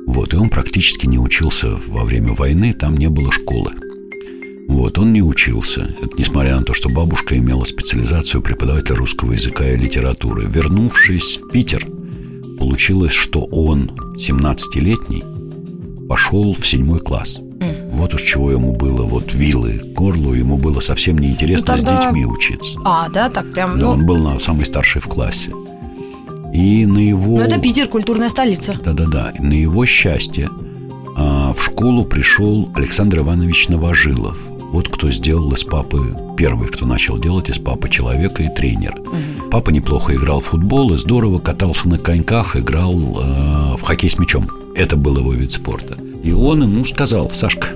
Вот, 0.08 0.34
и 0.34 0.36
он 0.36 0.50
практически 0.50 1.05
не 1.05 1.20
учился 1.20 1.77
во 1.86 2.03
время 2.03 2.34
войны, 2.34 2.74
там 2.74 2.98
не 2.98 3.10
было 3.10 3.32
школы. 3.32 3.74
Вот, 4.67 4.98
он 4.98 5.13
не 5.13 5.22
учился. 5.22 5.96
Это 6.01 6.17
несмотря 6.17 6.55
на 6.55 6.63
то, 6.63 6.74
что 6.74 6.89
бабушка 6.89 7.38
имела 7.38 7.63
специализацию 7.63 8.41
преподавателя 8.41 8.96
русского 8.96 9.34
языка 9.34 9.70
и 9.70 9.77
литературы. 9.77 10.48
Вернувшись 10.50 11.38
в 11.38 11.51
Питер, 11.51 11.86
получилось, 12.58 13.13
что 13.13 13.41
он, 13.51 13.91
17-летний, 14.17 15.24
пошел 16.08 16.55
в 16.55 16.65
седьмой 16.65 17.01
класс. 17.01 17.39
Вот 17.96 18.14
уж 18.14 18.22
чего 18.24 18.52
ему 18.52 18.74
было, 18.74 19.04
вот 19.04 19.34
вилы 19.34 19.80
к 19.80 19.94
горлу, 19.94 20.34
ему 20.34 20.58
было 20.58 20.80
совсем 20.82 21.18
неинтересно 21.18 21.74
Ну, 21.75 21.78
тогда- 21.84 22.02
с 22.02 22.06
детьми 22.06 22.25
учиться. 22.25 22.80
А, 22.84 23.10
да, 23.10 23.30
так 23.30 23.52
прям, 23.52 23.80
Да, 23.80 23.86
ну, 23.86 23.92
он 23.92 24.06
был 24.06 24.18
на 24.18 24.38
самый 24.40 24.66
старший 24.66 25.02
в 25.02 25.08
классе. 25.08 25.52
И 26.54 26.86
на 26.86 27.00
его... 27.00 27.38
ну, 27.38 27.44
это 27.44 27.60
Питер, 27.60 27.88
культурная 27.88 28.30
столица. 28.30 28.75
Да-да-да. 28.84 29.34
На 29.40 29.54
его 29.54 29.86
счастье 29.86 30.50
а, 31.18 31.54
в 31.54 31.64
школу 31.64 32.06
пришел 32.06 32.70
Александр 32.75 33.20
Иванович 33.20 33.70
Новожилов. 33.70 34.38
Вот 34.72 34.90
кто 34.90 35.10
сделал 35.10 35.52
из 35.54 35.64
папы 35.64 36.16
первый, 36.38 36.68
кто 36.68 36.86
начал 36.86 37.18
делать 37.18 37.50
из 37.50 37.58
папы 37.60 37.88
человека 37.90 38.44
и 38.44 38.54
тренер. 38.54 39.02
Папа 39.52 39.70
неплохо 39.70 40.14
играл 40.16 40.42
в 40.42 40.46
футбол 40.46 40.94
и 40.94 40.98
здорово 40.98 41.40
катался 41.40 41.88
на 41.88 41.98
коньках, 41.98 42.58
играл 42.58 42.94
э, 42.94 43.75
в 43.78 43.82
хоккей 43.84 44.10
с 44.10 44.18
мячом. 44.20 44.50
Это 44.75 44.98
был 44.98 45.18
его 45.18 45.34
вид 45.34 45.54
спорта. 45.54 45.98
И 46.24 46.32
он 46.34 46.64
ему 46.64 46.84
сказал, 46.84 47.32
Сашка, 47.32 47.68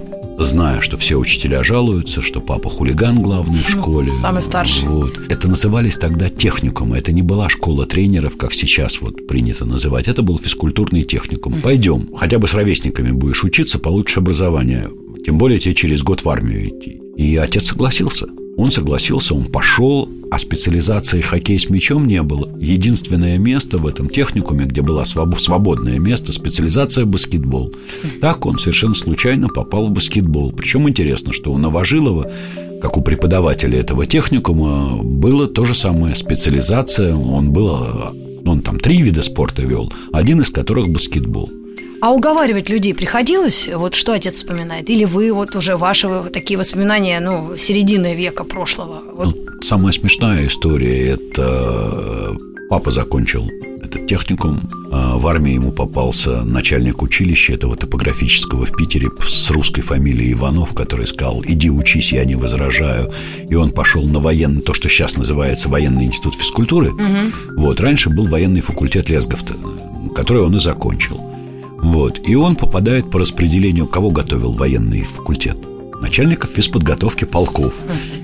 зная, 0.44 0.82
что 0.82 0.98
все 0.98 1.16
учителя 1.18 1.64
жалуются, 1.64 2.22
что 2.22 2.42
папа 2.42 2.70
хулиган 2.70 3.22
главный 3.22 3.60
в 3.60 3.70
Ну, 3.76 3.82
школе. 3.82 4.10
самый 4.12 4.42
старший. 4.42 4.88
Вот. 4.88 5.18
Это 5.30 5.48
назывались 5.48 5.98
тогда 5.98 6.30
техникумы. 6.30 6.98
Это 6.98 7.12
не 7.12 7.22
была 7.22 7.50
школа 7.50 7.86
тренеров, 7.86 8.38
как 8.38 8.54
сейчас 8.54 9.02
вот 9.02 9.28
принято 9.28 9.66
называть. 9.66 10.08
Это 10.08 10.22
был 10.22 10.40
физкультурный 10.40 11.04
техникум. 11.04 11.62
Пойдем. 11.62 12.10
Хотя 12.16 12.40
бы 12.40 12.48
с 12.48 12.54
ровесниками 12.54 13.12
будешь 13.12 13.44
учиться, 13.44 13.80
получишь 13.80 14.18
образование. 14.18 14.90
Тем 15.26 15.38
более 15.38 15.60
тебе 15.60 15.76
через 15.76 16.02
год 16.02 16.24
в 16.24 16.30
армию 16.30 16.68
идти. 16.70 17.02
И 17.18 17.36
отец 17.36 17.66
согласился. 17.66 18.28
Он 18.60 18.72
согласился, 18.72 19.34
он 19.34 19.46
пошел, 19.46 20.10
а 20.30 20.38
специализации 20.38 21.22
хоккей 21.22 21.58
с 21.58 21.70
мячом 21.70 22.06
не 22.08 22.22
было. 22.22 22.50
Единственное 22.60 23.38
место 23.38 23.78
в 23.78 23.88
этом 23.88 24.10
техникуме, 24.10 24.66
где 24.66 24.82
было 24.82 25.04
своб- 25.04 25.40
свободное 25.40 25.98
место, 25.98 26.34
специализация 26.34 27.06
баскетбол. 27.06 27.74
Так 28.20 28.46
он 28.46 28.58
совершенно 28.58 28.96
случайно 28.96 29.48
попал 29.48 29.88
в 29.88 29.92
баскетбол. 29.92 30.52
Причем 30.52 30.90
интересно, 30.90 31.32
что 31.32 31.54
у 31.54 31.58
Новожилова, 31.58 32.30
как 32.82 32.98
у 32.98 33.02
преподавателя 33.02 33.80
этого 33.80 34.06
техникума, 34.06 35.02
было 35.02 35.48
то 35.48 35.64
же 35.64 35.74
самое 35.74 36.14
специализация. 36.14 37.16
Он 37.16 37.54
был, 37.54 37.78
э, 37.78 38.46
он 38.46 38.60
там 38.60 38.78
три 38.78 39.02
вида 39.02 39.24
спорта 39.24 39.62
вел, 39.62 39.90
один 40.12 40.42
из 40.42 40.50
которых 40.50 40.90
баскетбол. 40.90 41.50
А 42.02 42.14
уговаривать 42.14 42.70
людей 42.70 42.94
приходилось? 42.94 43.70
Вот 43.74 43.94
что 43.94 44.14
отец 44.14 44.36
вспоминает? 44.36 44.90
Или 44.90 45.04
вы, 45.06 45.34
вот 45.34 45.56
уже 45.56 45.76
ваши 45.76 46.08
такие 46.32 46.58
воспоминания, 46.58 47.20
ну, 47.20 47.58
середины 47.58 48.16
века 48.16 48.44
прошлого? 48.44 49.02
Вот 49.14 49.36
Ну, 49.36 49.62
самая 49.62 49.92
смешная 49.92 50.48
история– 50.48 51.10
это 51.12 52.38
папа 52.70 52.92
закончил 52.92 53.50
этот 53.84 54.08
техникум. 54.08 54.62
а 54.92 55.18
В 55.18 55.28
армии 55.28 55.54
ему 55.54 55.72
попался 55.72 56.44
начальник 56.44 57.02
училища 57.02 57.54
этого 57.54 57.76
топографического 57.76 58.66
в 58.66 58.76
Питере 58.76 59.10
с 59.20 59.52
русской 59.52 59.82
фамилией 59.82 60.34
Иванов, 60.34 60.74
который 60.74 61.06
сказал, 61.06 61.44
иди 61.46 61.70
учись, 61.70 62.14
я 62.14 62.24
не 62.24 62.36
возражаю. 62.36 63.12
И 63.50 63.56
он 63.56 63.72
пошел 63.72 64.06
на 64.06 64.20
военный, 64.20 64.62
то, 64.62 64.74
что 64.74 64.88
сейчас 64.88 65.18
называется 65.18 65.68
военный 65.68 66.06
институт 66.06 66.36
физкультуры. 66.36 66.92
Вот, 67.58 67.82
раньше 67.82 68.10
был 68.10 68.28
военный 68.28 68.62
факультет 68.62 69.10
Лесговта, 69.10 69.56
который 70.16 70.44
он 70.44 70.56
и 70.56 70.60
закончил. 70.60 71.20
Вот, 71.82 72.20
и 72.28 72.36
он 72.36 72.56
попадает 72.56 73.10
по 73.10 73.20
распределению, 73.20 73.88
кого 73.88 74.12
готовил 74.12 74.52
военный 74.52 75.04
факультет? 75.04 75.58
начальников 76.02 76.52
физподготовки 76.52 77.26
полков. 77.26 77.76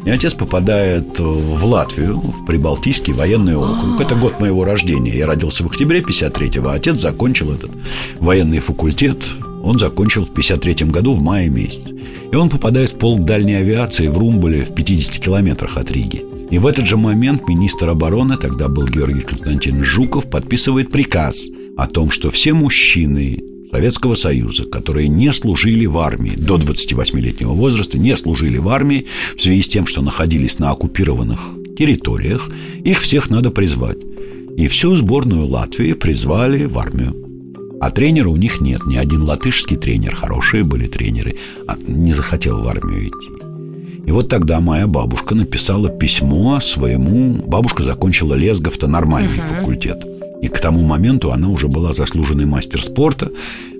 И 0.06 0.10
отец 0.10 0.34
попадает 0.34 1.20
в 1.20 1.66
Латвию, 1.66 2.18
в 2.18 2.46
Прибалтийский 2.46 3.14
военный 3.14 3.56
округ. 3.56 4.00
Это 4.00 4.16
год 4.16 4.40
моего 4.40 4.64
рождения. 4.64 5.18
Я 5.18 5.28
родился 5.28 5.64
в 5.64 5.68
октябре 5.68 6.00
53-го, 6.02 6.70
а 6.70 6.74
отец 6.74 6.96
закончил 6.96 7.52
этот 7.52 7.72
военный 8.20 8.60
факультет. 8.60 9.26
Он 9.64 9.80
закончил 9.80 10.24
в 10.24 10.34
53 10.34 10.88
году 10.88 11.14
в 11.14 11.22
мае 11.22 11.50
месяце. 11.50 11.96
И 12.32 12.36
он 12.36 12.50
попадает 12.50 12.92
в 12.92 12.98
полк 12.98 13.26
дальней 13.26 13.56
авиации 13.56 14.08
в 14.08 14.18
Румбуле 14.18 14.64
в 14.64 14.74
50 14.74 15.24
километрах 15.24 15.78
от 15.78 15.92
Риги. 15.92 16.24
И 16.52 16.60
в 16.60 16.68
этот 16.68 16.86
же 16.86 16.98
момент 16.98 17.48
министр 17.48 17.90
обороны, 17.90 18.38
тогда 18.38 18.68
был 18.68 18.86
Георгий 18.86 19.22
Константинович 19.22 19.86
Жуков, 19.86 20.30
подписывает 20.30 20.92
приказ 20.92 21.48
о 21.78 21.88
том, 21.88 22.12
что 22.12 22.30
все 22.30 22.54
мужчины 22.54 23.44
Советского 23.72 24.16
Союза, 24.16 24.66
которые 24.66 25.08
не 25.08 25.34
служили 25.34 25.86
в 25.86 25.98
армии 25.98 26.36
до 26.36 26.58
28-летнего 26.58 27.52
возраста, 27.52 27.98
не 27.98 28.16
служили 28.16 28.58
в 28.58 28.70
армии 28.70 29.06
в 29.36 29.42
связи 29.42 29.62
с 29.62 29.68
тем, 29.68 29.86
что 29.86 30.02
находились 30.02 30.60
на 30.60 30.72
оккупированных 30.72 31.40
территориях, 31.78 32.50
их 32.84 33.02
всех 33.02 33.30
надо 33.30 33.52
призвать. 33.52 33.98
И 34.56 34.68
всю 34.68 34.96
сборную 34.96 35.46
Латвии 35.48 35.92
призвали 35.92 36.64
в 36.66 36.80
армию. 36.80 37.14
А 37.82 37.90
тренера 37.90 38.30
у 38.30 38.38
них 38.38 38.62
нет. 38.62 38.86
Ни 38.86 38.96
один 38.96 39.24
латышский 39.24 39.76
тренер, 39.76 40.16
хорошие 40.16 40.64
были 40.64 40.88
тренеры, 40.88 41.36
а 41.68 41.78
не 41.86 42.14
захотел 42.14 42.64
в 42.64 42.68
армию 42.68 43.10
идти. 43.10 43.30
И 44.06 44.12
вот 44.12 44.30
тогда 44.30 44.62
моя 44.62 44.88
бабушка 44.88 45.36
написала 45.36 45.90
письмо 45.90 46.62
своему... 46.62 47.44
Бабушка 47.46 47.84
закончила 47.84 48.36
Лесговта 48.36 48.88
нормальный 48.88 49.40
uh-huh. 49.40 49.60
факультет. 49.60 50.15
И 50.42 50.48
к 50.48 50.60
тому 50.60 50.82
моменту 50.82 51.32
она 51.32 51.50
уже 51.50 51.68
была 51.68 51.94
заслуженный 51.94 52.46
мастер 52.46 52.84
спорта, 52.84 53.32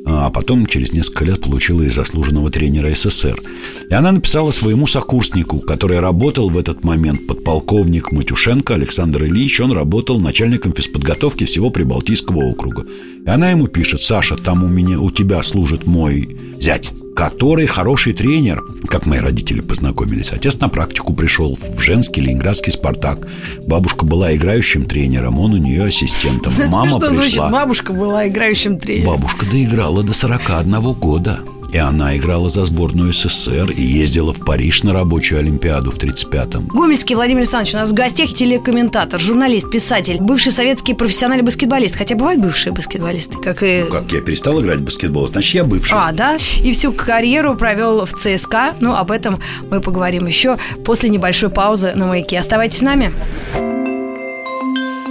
а 0.06 0.30
потом 0.30 0.66
через 0.68 0.92
несколько 0.94 1.26
лет 1.26 1.42
получила 1.42 1.82
и 1.82 1.90
заслуженного 1.90 2.52
тренера 2.52 2.94
СССР. 2.94 3.42
И 3.90 3.94
она 3.94 4.12
написала 4.12 4.52
своему 4.52 4.88
сокурснику, 4.88 5.60
который 5.60 6.00
работал 6.00 6.50
в 6.50 6.58
этот 6.58 6.84
момент, 6.84 7.28
подполковник 7.28 8.12
Матюшенко 8.12 8.76
Александр 8.76 9.26
Ильич, 9.26 9.60
он 9.60 9.72
работал 9.72 10.20
начальником 10.20 10.74
физподготовки 10.74 11.46
всего 11.46 11.70
Прибалтийского 11.70 12.46
округа. 12.46 12.86
И 13.26 13.30
она 13.30 13.52
ему 13.52 13.68
пишет, 13.68 14.02
Саша, 14.02 14.36
там 14.36 14.64
у 14.64 14.68
меня, 14.68 15.00
у 15.00 15.10
тебя 15.10 15.42
служит 15.44 15.88
мой 15.88 16.38
зять 16.60 16.92
который 17.16 17.66
хороший 17.66 18.14
тренер, 18.14 18.64
как 18.88 19.06
мои 19.06 19.20
родители 19.20 19.62
познакомились. 19.62 20.32
Отец 20.32 20.60
на 20.60 20.70
практику 20.70 21.14
пришел 21.14 21.58
в 21.58 21.80
женский 21.80 22.22
ленинградский 22.22 22.74
«Спартак». 22.74 23.28
Бабушка 23.66 24.06
была 24.06 24.36
играющим 24.36 24.86
тренером, 24.86 25.40
он 25.40 25.54
у 25.54 25.58
нее 25.58 25.86
ассистентом. 25.86 26.54
Мама 26.72 26.90
что 26.90 27.00
пришла. 27.00 27.16
значит 27.16 27.40
бабушка 27.40 27.94
была 27.94 28.28
играющим 28.28 28.80
тренером? 28.80 29.14
Бабушка 29.14 29.46
доиграла 29.46 30.04
до 30.04 30.14
41 30.14 30.94
года. 30.94 31.40
И 31.72 31.78
она 31.78 32.16
играла 32.16 32.50
за 32.50 32.66
сборную 32.66 33.14
СССР 33.14 33.72
и 33.72 33.82
ездила 33.82 34.34
в 34.34 34.40
Париж 34.40 34.84
на 34.84 34.94
рабочую 34.94 35.40
Олимпиаду 35.40 35.92
в 35.92 35.98
35-м. 35.98 36.68
Гомельский 36.68 37.16
Владимир 37.16 37.40
Александрович 37.40 37.76
у 37.76 37.78
нас 37.78 37.92
в 37.92 37.94
гостях 37.94 38.34
телекомментатор, 38.34 39.20
журналист, 39.20 39.70
писатель, 39.70 40.18
бывший 40.20 40.52
советский 40.52 40.94
профессиональный 40.94 41.44
баскетболист. 41.44 41.96
Хотя 41.96 42.16
бывают 42.16 42.42
бывшие 42.42 42.74
баскетболисты, 42.74 43.38
как 43.38 43.64
и... 43.64 43.84
Ну 43.84 43.92
как, 43.92 44.12
я 44.12 44.22
перестал 44.22 44.62
играть 44.62 44.80
в 44.80 44.84
баскетбол, 44.84 45.28
значит, 45.28 45.56
я 45.56 45.64
бывший. 45.64 45.94
А, 45.94 46.12
да? 46.12 46.38
И 46.64 46.72
всю 46.74 46.92
карьеру 46.94 47.56
провел 47.56 48.06
в 48.06 48.14
ЦСКА. 48.14 48.76
Ну, 48.80 48.94
об 48.94 49.12
этом 49.12 49.40
мы 49.70 49.82
поговорим 49.82 50.28
еще 50.28 50.58
после 50.84 51.10
небольшой 51.10 51.50
паузы 51.50 51.94
на 51.96 52.06
«Маяке». 52.08 52.40
Оставайтесь 52.40 52.80
с 52.80 52.82
нами. 52.82 53.14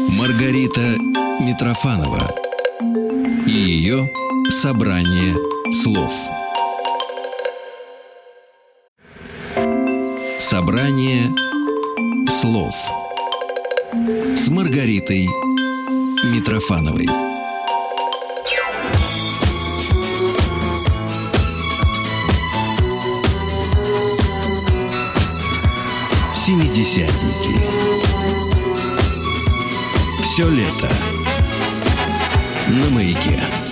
Маргарита 0.08 0.80
Митрофанова 1.40 2.34
и 3.46 3.50
ее 3.50 4.08
собрание 4.48 5.34
слов. 5.70 6.12
Собрание 10.44 11.34
слов 12.28 12.74
с 14.36 14.50
Маргаритой 14.50 15.26
Митрофановой. 16.26 17.08
Семидесятники. 26.34 27.58
Все 30.22 30.46
лето 30.50 30.90
на 32.68 32.90
маяке. 32.90 33.63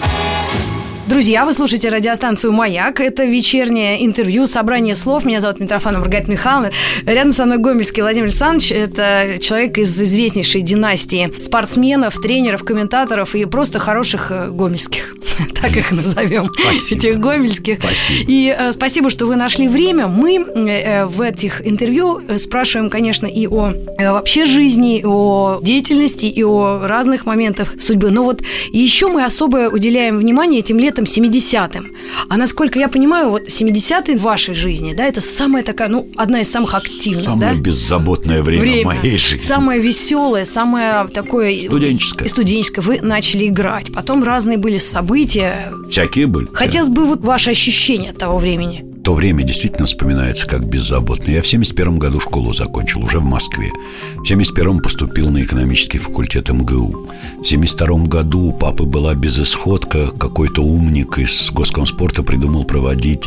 Друзья, 1.12 1.44
вы 1.44 1.52
слушаете 1.52 1.90
радиостанцию 1.90 2.54
«Маяк». 2.54 2.98
Это 2.98 3.26
вечернее 3.26 4.02
интервью, 4.02 4.46
собрание 4.46 4.96
слов. 4.96 5.26
Меня 5.26 5.40
зовут 5.40 5.60
Митрофанова 5.60 6.00
Маргарита 6.00 6.30
Михайловна. 6.30 6.70
Рядом 7.04 7.32
со 7.32 7.44
мной 7.44 7.58
Гомельский 7.58 8.00
Владимир 8.00 8.28
Александрович. 8.28 8.72
Это 8.72 9.36
человек 9.38 9.76
из 9.76 10.02
известнейшей 10.02 10.62
династии 10.62 11.30
спортсменов, 11.38 12.18
тренеров, 12.18 12.64
комментаторов 12.64 13.34
и 13.34 13.44
просто 13.44 13.78
хороших 13.78 14.30
э, 14.30 14.48
гомельских. 14.48 15.14
Так 15.60 15.76
их 15.76 15.92
назовем. 15.92 16.50
Спасибо. 16.58 17.00
Этих 17.00 17.20
гомельских. 17.20 17.78
Спасибо. 17.78 18.30
И 18.30 18.56
э, 18.58 18.72
спасибо, 18.72 19.10
что 19.10 19.26
вы 19.26 19.36
нашли 19.36 19.68
время. 19.68 20.06
Мы 20.06 20.38
э, 20.38 21.04
в 21.04 21.20
этих 21.20 21.66
интервью 21.66 22.22
э, 22.26 22.38
спрашиваем, 22.38 22.90
конечно, 22.90 23.26
и 23.26 23.46
о 23.46 23.72
э, 23.98 24.10
вообще 24.12 24.46
жизни, 24.46 25.00
и 25.00 25.04
о 25.04 25.60
деятельности, 25.62 26.26
и 26.26 26.42
о 26.42 26.80
разных 26.86 27.26
моментах 27.26 27.74
судьбы. 27.78 28.10
Но 28.10 28.24
вот 28.24 28.42
еще 28.72 29.08
мы 29.08 29.24
особо 29.24 29.68
уделяем 29.68 30.18
внимание 30.18 30.60
этим 30.60 30.78
летом 30.78 31.01
70-м. 31.04 31.92
А 32.28 32.36
насколько 32.36 32.78
я 32.78 32.88
понимаю, 32.88 33.30
вот 33.30 33.48
70-е 33.48 34.16
в 34.16 34.22
вашей 34.22 34.54
жизни, 34.54 34.94
да, 34.94 35.04
это 35.04 35.20
самая 35.20 35.62
такая, 35.62 35.88
ну, 35.88 36.08
одна 36.16 36.40
из 36.40 36.50
самых 36.50 36.74
активных, 36.74 37.24
Самое 37.24 37.54
да? 37.54 37.60
беззаботное 37.60 38.42
время, 38.42 38.84
моей 38.84 39.18
жизни. 39.18 39.44
Самое 39.44 39.80
веселое, 39.80 40.44
самое 40.44 41.06
такое... 41.08 41.66
Студенческое. 41.66 42.28
Студенческое. 42.28 42.84
Вы 42.84 43.00
начали 43.00 43.46
играть. 43.46 43.92
Потом 43.92 44.22
разные 44.22 44.58
были 44.58 44.78
события. 44.78 45.72
Всякие 45.90 46.26
были. 46.26 46.48
Хотелось 46.52 46.88
бы 46.90 47.04
вот 47.04 47.20
ваши 47.22 47.50
ощущения 47.50 48.10
от 48.10 48.18
того 48.18 48.38
времени. 48.38 48.91
То 49.04 49.14
время 49.14 49.42
действительно 49.42 49.86
вспоминается 49.86 50.46
как 50.46 50.64
беззаботное. 50.64 51.34
Я 51.34 51.42
в 51.42 51.46
71 51.46 51.98
году 51.98 52.20
школу 52.20 52.52
закончил, 52.52 53.02
уже 53.02 53.18
в 53.18 53.24
Москве. 53.24 53.70
В 54.16 54.26
71 54.26 54.78
поступил 54.78 55.30
на 55.30 55.42
экономический 55.42 55.98
факультет 55.98 56.48
МГУ. 56.48 57.08
В 57.40 57.44
72 57.44 58.06
году 58.06 58.48
у 58.48 58.52
папы 58.52 58.84
была 58.84 59.14
безысходка. 59.14 60.08
Какой-то 60.08 60.62
умник 60.62 61.18
из 61.18 61.50
Госкомспорта 61.50 62.22
придумал 62.22 62.64
проводить 62.64 63.24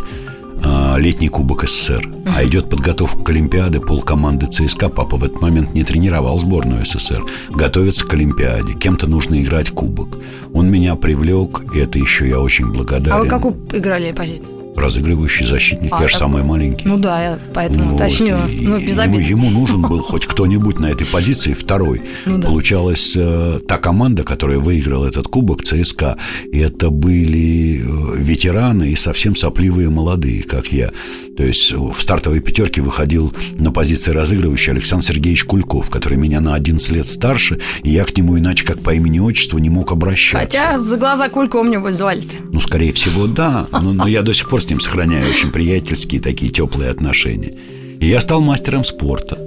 а, 0.63 0.95
летний 0.97 1.27
кубок 1.27 1.67
СССР. 1.67 2.09
А 2.33 2.45
идет 2.45 2.69
подготовка 2.69 3.21
к 3.21 3.29
Олимпиаде, 3.29 3.81
пол 3.81 4.01
команды 4.01 4.47
ЦСКА. 4.47 4.87
Папа 4.87 5.17
в 5.17 5.25
этот 5.25 5.41
момент 5.41 5.73
не 5.73 5.83
тренировал 5.83 6.39
сборную 6.39 6.85
СССР. 6.85 7.21
Готовится 7.49 8.07
к 8.07 8.13
Олимпиаде. 8.13 8.73
Кем-то 8.75 9.07
нужно 9.07 9.41
играть 9.41 9.71
кубок. 9.71 10.17
Он 10.53 10.71
меня 10.71 10.95
привлек, 10.95 11.63
и 11.75 11.79
это 11.79 11.99
еще 11.99 12.29
я 12.29 12.39
очень 12.39 12.71
благодарен. 12.71 13.17
А 13.17 13.19
вы 13.19 13.27
какую 13.27 13.57
играли 13.73 14.13
позицию? 14.13 14.64
Разыгрывающий 14.75 15.45
защитник, 15.45 15.91
А, 15.93 16.01
я 16.01 16.07
же 16.09 16.17
самый 16.17 16.43
маленький. 16.43 16.85
Ну 16.87 16.97
да, 16.97 17.21
я 17.23 17.39
поэтому 17.53 17.91
Вот, 17.91 17.95
уточнила. 17.95 18.47
и- 18.47 18.65
Ну, 18.67 18.79
без 18.79 18.97
ему, 18.97 19.15
обид. 19.15 19.27
ему 19.29 19.49
нужен 19.49 19.81
был 19.81 19.99
хоть 20.03 20.25
кто-нибудь 20.25 20.79
на 20.79 20.87
этой 20.87 21.07
позиции 21.07 21.53
второй. 21.53 22.01
Ну 22.25 22.37
да. 22.37 22.47
Получалась 22.47 23.13
э, 23.15 23.59
та 23.67 23.77
команда, 23.77 24.23
которая 24.23 24.57
выиграла 24.59 25.05
этот 25.07 25.27
кубок 25.27 25.63
ЦСКА. 25.63 26.17
И 26.51 26.59
это 26.59 26.89
были 26.89 27.81
э, 27.83 28.17
ветераны 28.17 28.91
и 28.91 28.95
совсем 28.95 29.35
сопливые 29.35 29.89
молодые, 29.89 30.43
как 30.43 30.67
я. 30.71 30.91
То 31.37 31.43
есть 31.43 31.71
э, 31.71 31.77
в 31.77 31.95
стартовой 31.99 32.39
пятерке 32.41 32.81
выходил 32.81 33.33
на 33.57 33.71
позиции 33.71 34.11
разыгрывающий 34.11 34.71
Александр 34.73 35.05
Сергеевич 35.05 35.45
Кульков, 35.45 35.89
который 35.89 36.17
меня 36.17 36.41
на 36.41 36.53
11 36.55 36.89
лет 36.91 37.05
старше, 37.07 37.59
и 37.83 37.89
я 37.91 38.03
к 38.03 38.15
нему 38.17 38.37
иначе 38.37 38.65
как 38.65 38.79
по 38.81 38.93
имени-отчеству 38.93 39.57
не 39.59 39.69
мог 39.69 39.91
обращаться. 39.91 40.37
Хотя 40.45 40.77
за 40.79 40.97
глаза 40.97 41.29
Кольку 41.29 41.63
меня 41.63 41.81
звали-то. 41.91 42.35
Ну, 42.51 42.59
скорее 42.59 42.91
всего, 42.93 43.27
да. 43.27 43.67
Но, 43.71 43.93
но 43.93 44.07
я 44.07 44.21
до 44.21 44.33
сих 44.33 44.49
пор 44.49 44.61
с 44.65 44.69
ним 44.69 44.79
сохраняю 44.79 45.29
очень 45.29 45.51
приятельские 45.51 46.19
такие 46.19 46.51
теплые 46.51 46.89
отношения. 46.89 47.53
И 47.99 48.07
я 48.07 48.19
стал 48.19 48.41
мастером 48.41 48.83
спорта. 48.83 49.37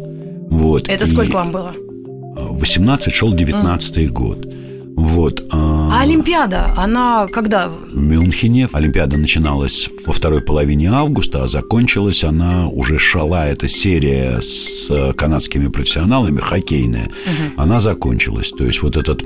Вот. 0.49 0.89
Это 0.89 1.05
И 1.05 1.07
сколько 1.07 1.33
вам 1.33 1.51
было? 1.51 1.75
18 2.37 3.13
шел 3.13 3.35
19 3.35 4.13
год. 4.13 4.47
Вот. 4.99 5.45
а 5.53 5.91
А 5.93 6.03
Олимпиада, 6.03 6.75
она 6.77 7.29
когда? 7.29 7.69
В 7.69 7.97
Мюнхене 7.97 8.69
Олимпиада 8.73 9.17
начиналась 9.17 9.89
во 10.05 10.13
второй 10.13 10.43
половине 10.43 10.91
августа, 10.91 11.45
а 11.45 11.49
закончилась 11.49 12.25
она 12.25 12.67
уже 12.67 12.99
шала, 12.99 13.47
эта 13.47 13.69
серия 13.69 14.41
с 14.41 14.91
э, 14.91 15.13
канадскими 15.13 15.69
профессионалами, 15.69 16.41
хоккейная. 16.41 17.09
Она 17.57 17.79
закончилась. 17.79 18.51
То 18.51 18.65
есть 18.65 18.83
вот 18.83 18.97
этот 18.97 19.23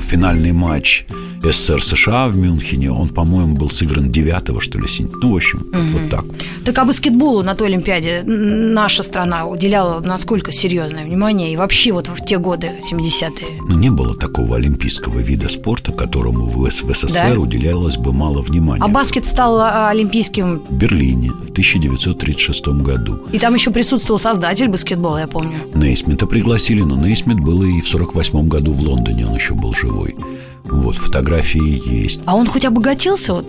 финальный 0.00 0.52
матч 0.52 1.06
СССР-США 1.42 2.28
в 2.28 2.36
Мюнхене, 2.36 2.92
он, 2.92 3.08
по-моему, 3.08 3.56
был 3.56 3.68
сыгран 3.68 4.10
9 4.10 4.62
что 4.62 4.78
ли, 4.78 4.88
сентября. 4.88 5.18
Ну, 5.22 5.32
в 5.32 5.36
общем, 5.36 5.66
вот 5.92 6.10
так. 6.10 6.24
Так 6.64 6.78
а 6.78 6.84
баскетболу 6.84 7.42
на 7.42 7.54
той 7.54 7.68
Олимпиаде 7.68 8.22
наша 8.24 9.02
страна 9.02 9.46
уделяла 9.46 10.00
насколько 10.00 10.52
серьезное 10.52 11.04
внимание? 11.04 11.52
И 11.52 11.56
вообще 11.56 11.92
вот 11.92 12.08
в 12.08 12.24
те 12.24 12.38
годы, 12.38 12.70
70-е? 12.80 13.62
Но 13.68 13.74
не 13.74 13.90
было 13.90 14.14
такого 14.14 14.56
олимпийского 14.56 15.15
вида 15.22 15.48
спорта, 15.48 15.92
которому 15.92 16.46
в, 16.46 16.70
СССР 16.70 17.34
Да? 17.34 17.40
уделялось 17.40 17.96
бы 17.96 18.12
мало 18.12 18.42
внимания. 18.42 18.82
А 18.82 18.88
баскет 18.88 19.26
стал 19.26 19.60
а, 19.60 19.88
олимпийским, 19.90 20.60
В 20.68 20.72
Берлине 20.72 21.30
в 21.30 21.50
1936 21.50 22.66
году. 22.82 23.18
и 23.32 23.38
там 23.38 23.54
еще 23.54 23.70
присутствовал 23.70 24.18
создатель 24.18 24.68
баскетбола, 24.68 25.18
я 25.18 25.26
помню. 25.26 25.58
Нейсмита 25.74 26.26
пригласили, 26.26 26.82
но 26.82 26.96
Нейсмит 26.96 27.40
был 27.40 27.62
и 27.62 27.80
в 27.80 27.88
48 27.88 28.48
году 28.48 28.72
в 28.72 28.80
Лондоне, 28.82 29.26
он 29.26 29.34
еще 29.34 29.54
был 29.54 29.72
живой. 29.72 30.16
Вот, 30.64 30.96
фотографии 30.96 31.82
есть. 32.02 32.20
А 32.26 32.34
он 32.34 32.46
хоть 32.46 32.64
обогатился 32.64 33.34
вот? 33.34 33.46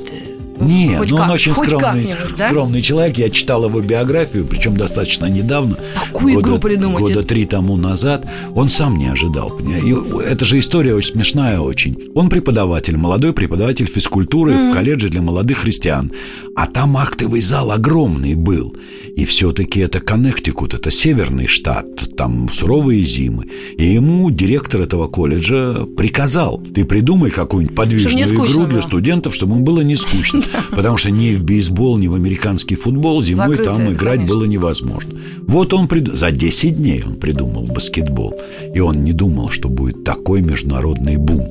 Э, 0.60 0.63
Нет, 0.63 0.98
хоть 1.00 1.10
ну 1.12 1.15
он 1.17 1.22
как- 1.24 1.32
очень 1.32 1.54
хоть 1.54 1.67
скромный, 1.67 2.10
да? 2.38 2.50
скромный 2.50 2.82
человек. 2.82 3.17
Я 3.17 3.30
читал 3.30 3.65
его 3.65 3.82
биографию, 3.82 4.46
причем 4.46 4.78
достаточно 4.78 5.26
недавно. 5.26 5.78
Такую 6.06 6.36
года, 6.36 6.50
игру 6.50 6.60
придумать. 6.60 7.00
Года 7.00 7.24
три 7.24 7.46
тому 7.46 7.76
назад. 7.78 8.26
Он 8.56 8.70
сам 8.70 8.98
не 8.98 9.08
ожидал. 9.08 9.58
И 9.60 9.96
это 10.26 10.46
же 10.46 10.60
история 10.60 10.93
очень 10.93 11.13
смешная 11.13 11.60
очень. 11.60 11.98
Он 12.15 12.30
преподаватель, 12.30 12.98
молодой 12.98 13.34
преподаватель 13.34 13.86
физкультуры 13.86 14.54
в 14.54 14.74
колледже 14.74 15.10
для 15.10 15.22
молодых 15.22 15.60
христиан. 15.60 16.12
А 16.56 16.67
там 16.67 16.98
актовый 16.98 17.41
зал 17.41 17.72
огромный 17.72 18.36
был. 18.36 18.76
И 19.15 19.26
все-таки 19.26 19.80
это 19.80 20.00
Коннектикут, 20.00 20.76
это 20.76 20.91
северный 20.91 21.48
штат, 21.48 22.15
там 22.15 22.50
суровые 22.50 23.04
зимы. 23.04 23.46
И 23.76 23.84
ему 23.86 24.30
директор 24.30 24.82
этого 24.82 25.08
колледжа 25.08 25.86
приказал, 25.98 26.60
ты 26.60 26.86
придумай 26.86 27.32
какую-нибудь 27.32 27.76
подвижную 27.76 28.15
не 28.15 28.22
игру 28.24 28.65
для 28.65 28.82
студентов, 28.84 29.34
чтобы 29.34 29.56
им 29.56 29.63
было 29.63 29.82
не 29.82 29.96
скучно. 29.96 30.43
Потому 30.72 30.98
что 30.98 31.12
ни 31.12 31.36
в 31.36 31.44
бейсбол, 31.44 31.98
ни 31.98 32.08
в 32.08 32.14
американский 32.16 32.76
футбол 32.76 33.22
зимой 33.22 33.50
Закрыто 33.50 33.74
там 33.74 33.92
играть 33.92 34.18
конечно. 34.20 34.36
было 34.36 34.44
невозможно. 34.46 35.20
Вот 35.48 35.74
он 35.74 35.88
прид- 35.88 36.16
за 36.16 36.32
10 36.32 36.78
дней 36.78 37.04
он 37.06 37.16
придумал 37.16 37.64
баскетбол. 37.64 38.34
И 38.76 38.80
он 38.80 39.04
не 39.04 39.14
думал, 39.14 39.50
что 39.50 39.70
будет 39.70 40.04
такой 40.04 40.42
международный 40.42 41.18
бум. 41.18 41.50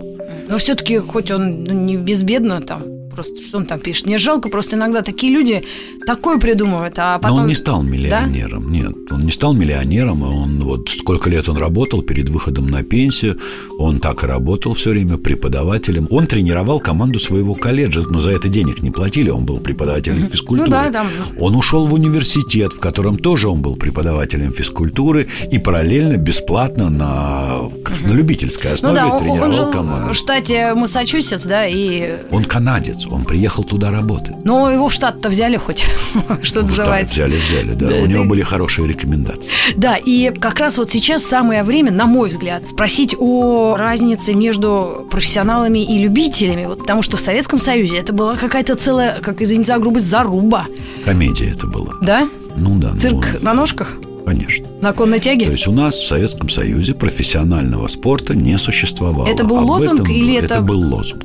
Но 0.48 0.58
все-таки, 0.58 0.98
хоть 0.98 1.30
он 1.30 1.64
ну, 1.64 1.72
не 1.72 1.96
безбедно 1.96 2.60
там, 2.60 2.82
просто 3.16 3.42
что 3.42 3.58
он 3.58 3.66
там 3.66 3.80
пишет. 3.80 4.06
Мне 4.06 4.18
жалко, 4.18 4.48
просто 4.48 4.76
иногда 4.76 5.02
такие 5.02 5.32
люди 5.32 5.64
такое 6.06 6.38
придумывают, 6.38 6.94
а 6.98 7.18
потом... 7.18 7.36
Но 7.36 7.42
он 7.42 7.48
не 7.48 7.54
стал 7.54 7.82
миллионером, 7.82 8.70
нет. 8.70 8.94
Он 9.10 9.24
не 9.24 9.32
стал 9.32 9.54
миллионером, 9.54 10.22
он 10.22 10.62
вот 10.62 10.88
сколько 10.88 11.30
лет 11.30 11.48
он 11.48 11.56
работал 11.56 12.02
перед 12.02 12.28
выходом 12.28 12.68
на 12.68 12.82
пенсию, 12.82 13.38
он 13.78 13.98
так 13.98 14.22
и 14.22 14.26
работал 14.26 14.74
все 14.74 14.90
время 14.90 15.16
преподавателем. 15.16 16.06
Он 16.10 16.26
тренировал 16.26 16.78
команду 16.80 17.18
своего 17.18 17.54
колледжа, 17.54 18.02
но 18.08 18.20
за 18.20 18.30
это 18.30 18.48
денег 18.48 18.82
не 18.82 18.90
платили, 18.90 19.30
он 19.30 19.44
был 19.44 19.58
преподавателем 19.58 20.28
физкультуры. 20.28 20.70
Ну 20.70 20.76
да, 20.76 20.90
там. 20.92 21.06
Он 21.40 21.56
ушел 21.56 21.86
в 21.86 21.94
университет, 21.94 22.72
в 22.72 22.80
котором 22.80 23.16
тоже 23.16 23.48
он 23.48 23.62
был 23.62 23.76
преподавателем 23.76 24.52
физкультуры 24.52 25.28
и 25.50 25.58
параллельно 25.58 26.16
бесплатно 26.16 26.90
на, 26.90 27.70
как 27.84 28.02
на 28.02 28.12
любительской 28.12 28.70
Ну 28.70 28.74
основе 28.74 28.94
да, 28.96 29.06
он, 29.06 29.12
он 29.12 29.22
тренировал 29.22 29.52
жил 29.52 29.72
команду. 29.72 30.12
в 30.12 30.16
штате 30.16 30.74
Массачусетс, 30.74 31.44
да, 31.46 31.66
и... 31.66 32.16
Он 32.30 32.44
канадец, 32.44 33.05
он 33.10 33.24
приехал 33.24 33.64
туда 33.64 33.90
работать. 33.90 34.34
Но 34.44 34.70
его 34.70 34.88
в 34.88 34.92
штат-то 34.92 35.28
взяли 35.28 35.56
хоть, 35.56 35.80
что 35.84 36.28
Ну, 36.28 36.36
в 36.40 36.44
штат 36.44 36.64
называется. 36.64 37.14
взяли, 37.14 37.36
взяли, 37.36 37.74
да. 37.74 37.86
Да, 37.88 37.94
У 38.02 38.06
него 38.06 38.24
были 38.24 38.42
хорошие 38.42 38.86
рекомендации. 38.88 39.50
Да, 39.76 39.96
и 39.96 40.30
как 40.30 40.58
раз 40.60 40.78
вот 40.78 40.90
сейчас 40.90 41.22
самое 41.24 41.62
время, 41.62 41.90
на 41.92 42.06
мой 42.06 42.28
взгляд, 42.28 42.68
спросить 42.68 43.14
о 43.18 43.76
разнице 43.76 44.34
между 44.34 45.06
профессионалами 45.10 45.78
и 45.80 45.98
любителями. 46.02 46.66
Вот 46.66 46.78
потому 46.80 47.02
что 47.02 47.16
в 47.16 47.20
Советском 47.20 47.58
Союзе 47.58 47.98
это 47.98 48.12
была 48.12 48.36
какая-то 48.36 48.74
целая, 48.76 49.20
как 49.20 49.40
извините 49.42 49.72
за 49.72 49.78
грубость, 49.78 50.06
заруба. 50.06 50.66
Комедия 51.04 51.50
это 51.50 51.66
была. 51.66 51.94
Да? 52.02 52.28
Ну 52.56 52.78
да. 52.78 52.90
ну, 52.92 52.98
Цирк 52.98 53.42
на 53.42 53.52
ножках? 53.54 53.96
конечно. 54.24 54.66
На 54.80 54.92
конной 54.92 55.18
То 55.18 55.24
тяге? 55.26 55.46
есть 55.52 55.68
у 55.68 55.72
нас 55.72 55.94
в 55.94 56.06
Советском 56.06 56.48
Союзе 56.48 56.94
профессионального 56.94 57.86
спорта 57.86 58.34
не 58.34 58.58
существовало. 58.58 59.28
Это 59.28 59.44
был 59.44 59.58
Об 59.58 59.66
лозунг 59.66 60.00
этом 60.00 60.12
или 60.12 60.34
это- 60.36 60.54
Это 60.54 60.60
был 60.62 60.80
лозунг. 60.80 61.24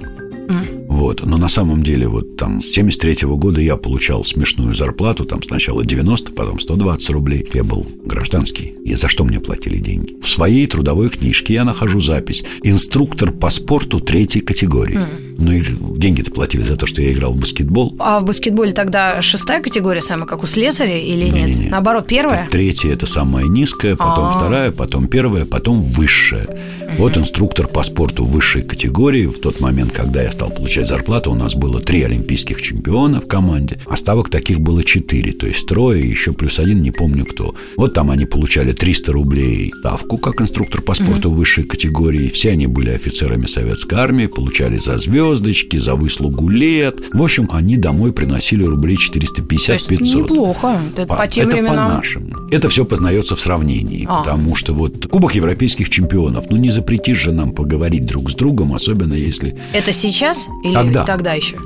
Вот. 1.01 1.25
Но 1.25 1.37
на 1.37 1.49
самом 1.49 1.81
деле 1.81 2.07
вот 2.07 2.37
там 2.37 2.61
с 2.61 2.67
73 2.67 3.27
года 3.27 3.59
я 3.59 3.75
получал 3.75 4.23
смешную 4.23 4.75
зарплату, 4.75 5.25
там 5.25 5.41
сначала 5.41 5.83
90, 5.83 6.31
потом 6.33 6.59
120 6.59 7.09
рублей. 7.09 7.49
Я 7.55 7.63
был 7.63 7.87
гражданский. 8.05 8.75
И 8.85 8.93
за 8.93 9.07
что 9.07 9.23
мне 9.23 9.39
платили 9.39 9.77
деньги? 9.79 10.15
В 10.21 10.29
своей 10.29 10.67
трудовой 10.67 11.09
книжке 11.09 11.55
я 11.55 11.63
нахожу 11.63 11.99
запись 11.99 12.43
«Инструктор 12.61 13.31
по 13.31 13.49
спорту 13.49 13.99
третьей 13.99 14.41
категории». 14.41 14.99
Mm. 14.99 15.31
Ну 15.41 15.51
и 15.51 15.61
деньги-то 15.97 16.29
платили 16.29 16.61
за 16.61 16.75
то, 16.75 16.85
что 16.85 17.01
я 17.01 17.11
играл 17.11 17.33
в 17.33 17.37
баскетбол. 17.37 17.95
А 17.97 18.19
в 18.19 18.25
баскетболе 18.25 18.73
тогда 18.73 19.23
шестая 19.23 19.59
категория 19.59 20.01
самая, 20.01 20.27
как 20.27 20.43
у 20.43 20.45
слесаря, 20.45 20.99
или 20.99 21.25
нет? 21.25 21.33
Не, 21.33 21.53
не, 21.53 21.59
не. 21.63 21.69
Наоборот, 21.69 22.05
первая? 22.05 22.47
Третья– 22.51 22.91
это 22.93 23.07
самая 23.07 23.45
низкая, 23.45 23.95
потом 23.95 24.25
А-а-а. 24.25 24.37
вторая, 24.37 24.71
потом 24.71 25.07
первая, 25.07 25.45
потом 25.45 25.81
высшая. 25.81 26.43
Угу. 26.43 26.97
Вот 26.99 27.17
инструктор 27.17 27.67
по 27.67 27.81
спорту 27.81 28.23
высшей 28.23 28.61
категории. 28.61 29.25
В 29.25 29.39
тот 29.39 29.59
момент, 29.59 29.93
когда 29.93 30.21
я 30.21 30.31
стал 30.31 30.51
получать 30.51 30.87
зарплату, 30.91 31.31
у 31.31 31.35
нас 31.35 31.55
было 31.55 31.79
три 31.79 32.03
олимпийских 32.03 32.61
чемпиона 32.61 33.21
в 33.21 33.27
команде. 33.27 33.79
А 33.85 33.95
ставок 33.95 34.29
таких 34.29 34.59
было 34.59 34.83
четыре, 34.83 35.31
то 35.31 35.47
есть 35.47 35.65
трое, 35.65 36.07
еще 36.07 36.33
плюс 36.33 36.59
один, 36.59 36.81
не 36.81 36.91
помню 36.91 37.25
кто. 37.25 37.55
Вот 37.77 37.93
там 37.93 38.11
они 38.11 38.25
получали 38.25 38.73
300 38.73 39.11
рублей 39.13 39.71
ставку, 39.79 40.17
как 40.17 40.41
инструктор 40.41 40.81
по 40.81 40.93
спорту 40.93 41.29
угу. 41.29 41.37
высшей 41.37 41.63
категории. 41.63 42.27
Все 42.27 42.51
они 42.51 42.67
были 42.67 42.89
офицерами 42.89 43.45
советской 43.45 43.95
армии, 43.95 44.27
получали 44.27 44.79
за 44.79 44.97
звездочки, 44.97 45.77
за 45.77 45.95
выслугу 45.95 46.49
лет. 46.49 46.99
В 47.13 47.23
общем, 47.23 47.47
они 47.53 47.77
домой 47.77 48.11
приносили 48.11 48.65
рублей 48.65 48.97
450-500. 48.97 50.23
Неплохо. 50.23 50.81
Это 50.93 51.07
по, 51.07 51.15
по 51.15 51.27
тем 51.27 51.47
это 51.47 51.55
временам. 51.55 51.75
по 51.87 51.95
нашим. 51.95 52.49
Это 52.51 52.67
все 52.67 52.83
познается 52.83 53.37
в 53.37 53.39
сравнении, 53.39 54.05
а. 54.09 54.19
потому 54.19 54.55
что 54.55 54.73
вот 54.73 55.07
Кубок 55.07 55.35
европейских 55.35 55.89
чемпионов, 55.89 56.49
ну 56.49 56.57
не 56.57 56.69
запретишь 56.69 57.19
же 57.19 57.31
нам 57.31 57.53
поговорить 57.53 58.05
друг 58.05 58.29
с 58.29 58.35
другом, 58.35 58.73
особенно 58.73 59.13
если... 59.13 59.55
Это 59.71 59.93
сейчас 59.93 60.49
или 60.65 60.80
тогда, 60.83 61.03
тогда 61.05 61.33
еще? 61.33 61.57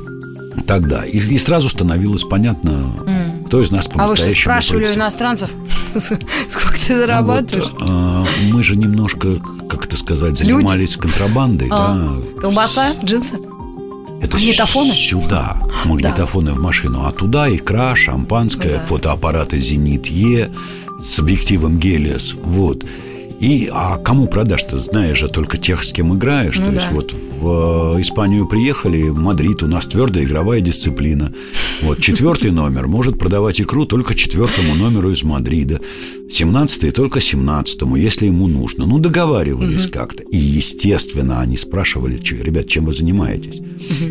Тогда. 0.67 1.05
И, 1.05 1.17
и 1.17 1.37
сразу 1.37 1.69
становилось 1.69 2.23
понятно, 2.23 2.91
mm. 3.05 3.45
кто 3.47 3.61
из 3.61 3.71
нас 3.71 3.87
по-настоящему... 3.87 4.03
А 4.03 4.27
вы 4.27 4.31
что, 4.31 4.41
спрашивали 4.41 4.87
у 4.87 4.93
иностранцев, 4.95 5.49
сколько 6.47 6.77
ты 6.87 6.95
зарабатываешь? 6.95 7.69
Вот, 7.71 7.81
а, 7.81 8.25
мы 8.51 8.63
же 8.63 8.75
немножко, 8.75 9.39
как 9.69 9.85
это 9.85 9.97
сказать, 9.97 10.37
занимались 10.37 10.95
Люди? 10.95 11.01
контрабандой. 11.01 11.67
А. 11.71 11.95
Да. 11.95 12.41
Колбаса, 12.41 12.93
джинсы? 13.03 13.37
Это 14.21 14.37
магнитофоны? 14.37 14.93
сюда. 14.93 15.57
Магнитофоны 15.85 16.51
да. 16.51 16.53
в 16.53 16.61
машину. 16.61 17.05
А 17.05 17.11
туда 17.11 17.53
икра, 17.53 17.95
шампанское, 17.95 18.75
да. 18.75 18.79
фотоаппараты 18.79 19.59
«Зенит 19.59 20.07
Е» 20.07 20.51
с 21.03 21.19
объективом 21.19 21.77
«Гелиос». 21.77 22.35
Вот. 22.41 22.83
И, 23.39 23.69
а 23.71 23.97
кому 23.97 24.27
продашь-то, 24.27 24.79
знаешь 24.79 25.19
же 25.19 25.27
только 25.27 25.57
тех, 25.57 25.83
с 25.83 25.91
кем 25.91 26.15
играешь. 26.15 26.57
Ну, 26.57 26.67
То 26.67 26.71
да. 26.71 26.77
есть 26.77 26.91
вот 26.91 27.13
в 27.13 27.97
э, 27.97 28.01
Испанию 28.01 28.47
приехали, 28.47 29.09
Мадрид, 29.09 29.63
у 29.63 29.67
нас 29.67 29.85
твердая 29.87 30.23
игровая 30.23 30.61
дисциплина. 30.61 31.33
Вот 31.81 31.99
четвертый 31.99 32.51
номер 32.51 32.87
может 32.87 33.19
продавать 33.19 33.59
икру 33.59 33.85
только 33.85 34.15
четвертому 34.15 34.75
номеру 34.75 35.11
из 35.11 35.23
Мадрида. 35.23 35.81
Семнадцатый 36.29 36.91
только 36.91 37.19
семнадцатому, 37.19 37.97
если 37.97 38.27
ему 38.27 38.47
нужно. 38.47 38.85
Ну, 38.85 38.99
договаривались 38.99 39.87
как-то. 39.87 40.23
И, 40.23 40.37
естественно, 40.37 41.41
они 41.41 41.57
спрашивали, 41.57 42.17
ребят, 42.41 42.67
чем 42.67 42.85
вы 42.85 42.93
занимаетесь? 42.93 43.61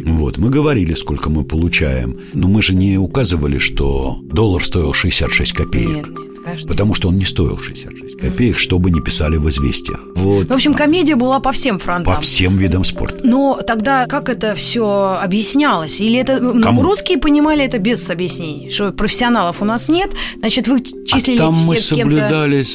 Вот, 0.04 0.38
мы 0.38 0.50
говорили, 0.50 0.94
сколько 0.94 1.30
мы 1.30 1.44
получаем. 1.44 2.18
Но 2.34 2.48
мы 2.48 2.62
же 2.62 2.74
не 2.74 2.98
указывали, 2.98 3.58
что 3.58 4.18
доллар 4.22 4.64
стоил 4.64 4.92
66 4.92 5.52
копеек. 5.52 6.08
Нет, 6.08 6.08
нет 6.08 6.33
каждый. 6.44 6.68
Потому 6.68 6.94
что 6.94 7.08
он 7.08 7.18
не 7.18 7.24
стоил 7.24 7.58
66 7.58 8.16
копеек, 8.16 8.58
что 8.58 8.78
бы 8.78 8.90
ни 8.90 9.00
писали 9.00 9.36
в 9.36 9.48
известиях. 9.48 10.00
Вот. 10.14 10.48
В 10.48 10.52
общем, 10.52 10.74
комедия 10.74 11.16
была 11.16 11.40
по 11.40 11.52
всем 11.52 11.78
фронтам. 11.78 12.14
По 12.14 12.20
всем 12.20 12.56
видам 12.56 12.84
спорта. 12.84 13.20
Но 13.24 13.60
тогда 13.66 14.06
как 14.06 14.28
это 14.28 14.54
все 14.54 15.18
объяснялось? 15.20 16.00
Или 16.00 16.18
это 16.18 16.40
ну, 16.40 16.62
Кому? 16.62 16.82
русские 16.82 17.18
понимали 17.18 17.64
это 17.64 17.78
без 17.78 18.08
объяснений? 18.10 18.70
Что 18.70 18.92
профессионалов 18.92 19.62
у 19.62 19.64
нас 19.64 19.88
нет, 19.88 20.10
значит, 20.38 20.68
вы 20.68 20.80
числились 20.80 21.40
а 21.40 21.44
там 21.44 21.54
все 21.54 21.68
мы 21.68 21.80
соблюдали 21.80 22.66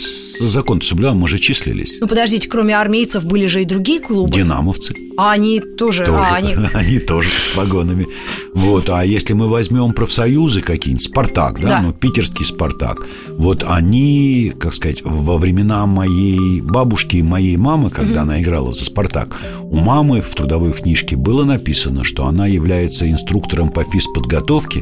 закон 0.48 0.82
соблюдали, 0.82 1.16
мы 1.16 1.28
же 1.28 1.40
числились. 1.40 1.98
Ну, 2.00 2.08
подождите, 2.08 2.48
кроме 2.48 2.78
армейцев 2.78 3.26
были 3.26 3.46
же 3.48 3.62
и 3.62 3.66
другие 3.66 4.00
клубы. 4.00 4.32
Динамовцы. 4.32 4.96
А 5.18 5.32
они 5.32 5.60
тоже... 5.60 6.06
тоже 6.06 6.18
а, 6.18 6.36
они... 6.36 6.56
они 6.74 7.00
тоже 7.00 7.30
с 7.30 7.50
погонами. 7.50 8.08
Вот, 8.54 8.90
а 8.90 9.04
если 9.04 9.34
мы 9.34 9.48
возьмем 9.48 9.92
профсоюзы 9.92 10.62
какие-нибудь, 10.62 11.04
Спартак, 11.04 11.60
да, 11.60 11.68
да. 11.68 11.82
ну, 11.82 11.94
питерский 11.94 12.46
Спартак, 12.46 13.06
вот 13.30 13.59
они, 13.64 14.54
как 14.60 14.74
сказать, 14.74 15.02
во 15.04 15.38
времена 15.38 15.86
моей 15.86 16.62
бабушки 16.62 17.18
и 17.18 17.24
моей 17.24 17.58
мамы, 17.58 17.90
когда 17.90 18.22
угу. 18.22 18.22
она 18.22 18.42
играла 18.42 18.72
за 18.72 18.86
Спартак, 18.86 19.36
у 19.64 19.78
мамы 19.78 20.22
в 20.22 20.34
трудовой 20.36 20.74
книжке 20.74 21.16
было 21.16 21.44
написано, 21.44 22.04
что 22.04 22.28
она 22.28 22.48
является 22.48 23.10
инструктором 23.10 23.70
по 23.70 23.84
физподготовке 23.84 24.82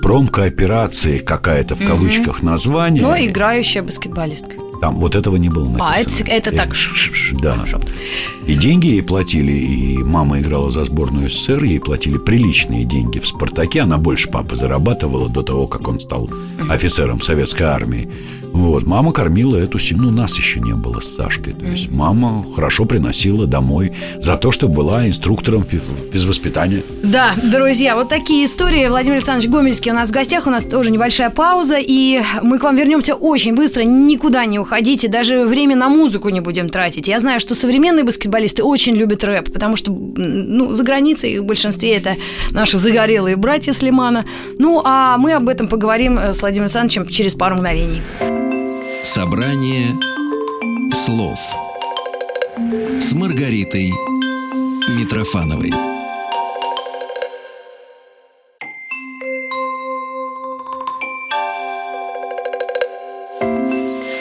промкооперации 0.00 1.18
какая-то 1.18 1.74
в 1.74 1.86
кавычках 1.86 2.42
название. 2.42 3.02
Но 3.02 3.16
играющая 3.16 3.82
баскетболистка. 3.82 4.56
Там 4.80 4.96
вот 4.96 5.16
этого 5.16 5.36
не 5.36 5.48
было 5.48 5.64
написано. 5.64 5.92
А, 5.92 5.98
это, 5.98 6.24
это 6.24 6.56
так. 6.56 6.74
Да. 7.42 7.54
Хорошо. 7.54 7.80
И 8.46 8.54
деньги 8.54 8.86
ей 8.86 9.02
платили, 9.02 9.52
и 9.52 9.98
мама 9.98 10.40
играла 10.40 10.70
за 10.70 10.84
сборную 10.84 11.28
СССР, 11.28 11.64
ей 11.64 11.80
платили 11.80 12.16
приличные 12.16 12.84
деньги 12.84 13.18
в 13.18 13.26
«Спартаке». 13.26 13.80
Она 13.80 13.98
больше 13.98 14.30
папы 14.30 14.56
зарабатывала 14.56 15.28
до 15.28 15.42
того, 15.42 15.66
как 15.66 15.88
он 15.88 15.98
стал 15.98 16.30
офицером 16.68 17.20
советской 17.20 17.64
армии. 17.64 18.08
Вот, 18.52 18.86
мама 18.86 19.12
кормила 19.12 19.56
эту 19.56 19.78
семью, 19.78 20.10
ну, 20.10 20.10
нас 20.10 20.36
еще 20.36 20.60
не 20.60 20.74
было 20.74 21.00
с 21.00 21.14
Сашкой. 21.14 21.54
То 21.54 21.64
есть 21.64 21.90
мама 21.90 22.44
хорошо 22.54 22.84
приносила 22.84 23.46
домой 23.46 23.92
за 24.20 24.36
то, 24.36 24.50
что 24.52 24.68
была 24.68 25.06
инструктором 25.06 25.64
физвоспитания. 25.64 26.82
Да, 27.02 27.34
друзья, 27.42 27.94
вот 27.94 28.08
такие 28.08 28.44
истории. 28.44 28.88
Владимир 28.88 29.16
Александрович 29.16 29.50
Гомельский 29.50 29.90
у 29.90 29.94
нас 29.94 30.08
в 30.08 30.12
гостях, 30.12 30.46
у 30.46 30.50
нас 30.50 30.64
тоже 30.64 30.90
небольшая 30.90 31.30
пауза, 31.30 31.76
и 31.80 32.20
мы 32.42 32.58
к 32.58 32.62
вам 32.62 32.76
вернемся 32.76 33.14
очень 33.14 33.54
быстро, 33.54 33.82
никуда 33.82 34.44
не 34.46 34.58
уходите, 34.58 35.08
даже 35.08 35.44
время 35.44 35.76
на 35.76 35.88
музыку 35.88 36.28
не 36.28 36.40
будем 36.40 36.68
тратить. 36.68 37.08
Я 37.08 37.20
знаю, 37.20 37.40
что 37.40 37.54
современные 37.54 38.04
баскетболисты 38.04 38.62
очень 38.62 38.94
любят 38.94 39.24
рэп, 39.24 39.52
потому 39.52 39.76
что, 39.76 39.92
ну, 39.92 40.72
за 40.72 40.82
границей 40.82 41.38
в 41.38 41.44
большинстве 41.44 41.96
это 41.96 42.16
наши 42.50 42.78
загорелые 42.78 43.36
братья 43.36 43.72
Слимана. 43.72 44.24
Ну, 44.58 44.80
а 44.84 45.16
мы 45.18 45.32
об 45.32 45.48
этом 45.48 45.68
поговорим 45.68 46.18
с 46.18 46.40
Владимиром 46.40 46.64
Александровичем 46.64 47.08
через 47.08 47.34
пару 47.34 47.56
мгновений. 47.56 48.02
Собрание 49.02 49.96
слов 50.92 51.38
с 53.00 53.12
Маргаритой 53.12 53.90
Митрофановой. 54.96 55.72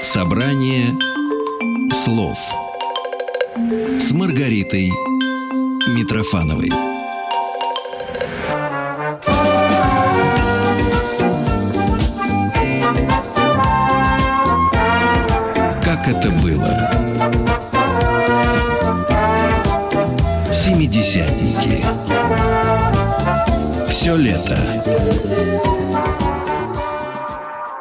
Собрание 0.02 0.98
слов 1.92 2.38
с 4.00 4.12
Маргаритой 4.14 4.90
Митрофановой. 5.88 6.97
Семидесятники. 21.08 21.86
Все 23.88 24.18
лето. 24.18 24.58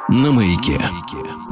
На 0.08 0.30
маяке. 0.30 0.80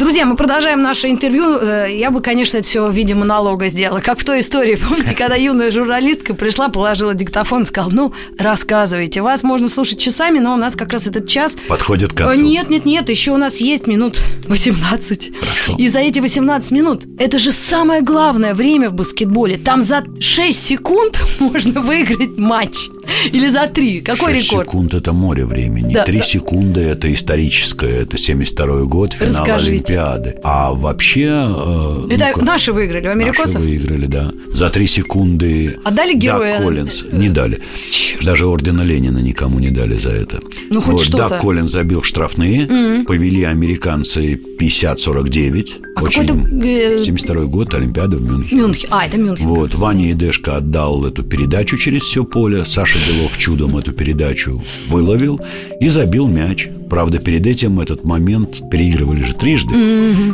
Друзья, 0.05 0.27
мы 0.27 0.37
продолжаем 0.37 0.83
наше 0.83 1.09
интервью. 1.09 1.57
Э, 1.57 1.87
я 1.90 2.11
бы, 2.11 2.21
конечно, 2.21 2.59
это 2.59 2.67
все 2.67 2.85
в 2.85 2.93
виде 2.93 3.14
монолога 3.14 3.71
сделала. 3.71 4.01
Как 4.01 4.19
в 4.19 4.25
той 4.25 4.40
истории, 4.40 4.77
помните, 4.88 5.14
когда 5.14 5.35
юная 5.35 5.73
журналистка 5.73 6.35
пришла, 6.35 6.69
положила 6.69 7.14
диктофон 7.14 7.62
и 7.62 7.64
сказала, 7.64 7.90
ну, 7.90 8.12
рассказывайте. 8.38 9.23
Вас 9.23 9.43
можно 9.43 9.67
слушать 9.67 9.99
часами, 9.99 10.40
но 10.40 10.53
у 10.53 10.57
нас 10.59 10.77
как 10.77 10.93
раз 10.93 11.07
этот 11.07 11.27
час... 11.27 11.57
Подходит 11.69 12.12
к 12.12 12.19
концу. 12.19 12.38
Нет, 12.38 12.69
нет, 12.69 12.85
нет, 12.85 13.09
еще 13.09 13.33
у 13.33 13.38
нас 13.38 13.62
есть 13.62 13.87
минут 13.87 14.21
18. 14.47 15.33
Хорошо. 15.38 15.77
И 15.79 15.88
за 15.88 16.01
эти 16.01 16.21
18 16.21 16.71
минут, 16.73 17.05
это 17.19 17.38
же 17.38 17.51
самое 17.51 18.03
главное 18.03 18.53
время 18.53 18.90
в 18.90 18.93
баскетболе. 18.93 19.57
Там 19.57 19.81
за 19.81 20.05
6 20.21 20.67
секунд 20.67 21.19
можно 21.38 21.81
выиграть 21.81 22.38
матч. 22.38 22.90
Или 23.33 23.49
за 23.49 23.67
3. 23.67 24.01
Какой 24.03 24.35
6 24.35 24.51
рекорд? 24.51 24.67
секунд– 24.69 24.95
это 24.95 25.12
море 25.12 25.45
времени. 25.45 25.93
Да, 25.95 26.05
3 26.05 26.19
да. 26.19 26.25
секунды– 26.25 26.81
это 26.83 27.12
историческое. 27.12 28.03
Это 28.03 28.19
72 28.19 28.85
год, 28.85 29.12
финал 29.12 29.33
Расскажите. 29.45 29.71
Олимпиады. 29.99 30.37
А 30.43 30.73
вообще... 30.73 31.29
э, 31.29 32.07
Это 32.11 32.33
ну, 32.37 32.45
наши 32.45 32.73
выиграли, 32.73 33.09
у 33.09 33.11
америкосов? 33.11 33.55
Наши 33.57 33.67
выиграли, 33.67 34.07
да. 34.07 34.31
За 34.53 34.71
три 34.71 34.87
секунды. 34.87 35.77
Отдали 35.85 36.14
героя? 36.14 36.59
Дак 36.59 36.67
Коллинз. 36.67 37.05
Не 37.12 37.29
дали. 37.29 37.61
Черт. 37.90 38.25
Даже 38.25 38.47
ордена 38.47 38.83
Ленина 38.83 39.19
никому 39.19 39.59
не 39.59 39.71
дали 39.71 39.97
за 39.97 40.11
это. 40.11 40.40
Ну, 40.71 40.81
хоть 40.81 40.95
вот, 40.95 41.03
что-то. 41.03 41.29
Дак 41.29 41.40
Коллинз 41.40 41.71
забил 41.71 42.03
штрафные. 42.03 43.05
Повели 43.07 43.45
американцы 43.45 44.35
50-49. 44.35 45.93
А 45.96 46.02
Очень... 46.02 46.26
какой-то, 46.26 46.66
э, 46.66 47.02
72 47.04 47.44
год, 47.44 47.72
Олимпиада 47.74 48.16
в 48.16 48.22
Мюнхене. 48.22 48.61
Мюнхен. 48.62 48.88
А, 48.90 49.07
это 49.07 49.16
Мюнхен. 49.16 49.46
Вот. 49.46 49.74
Ваня 49.76 50.09
Едешко 50.09 50.57
отдал 50.57 51.04
эту 51.07 51.22
передачу 51.22 51.76
через 51.76 52.02
все 52.02 52.24
поле. 52.24 52.64
Саша 52.64 52.98
Белов 53.09 53.38
чудом 53.38 53.76
эту 53.76 53.92
передачу 53.92 54.62
выловил 54.88 55.40
и 55.80 55.88
забил 55.88 56.26
мяч. 56.26 56.68
Правда, 56.90 57.18
перед 57.18 57.46
этим 57.46 57.80
этот 57.80 58.04
момент 58.04 58.68
переигрывали 58.70 59.22
же 59.22 59.35
трижды. 59.35 59.74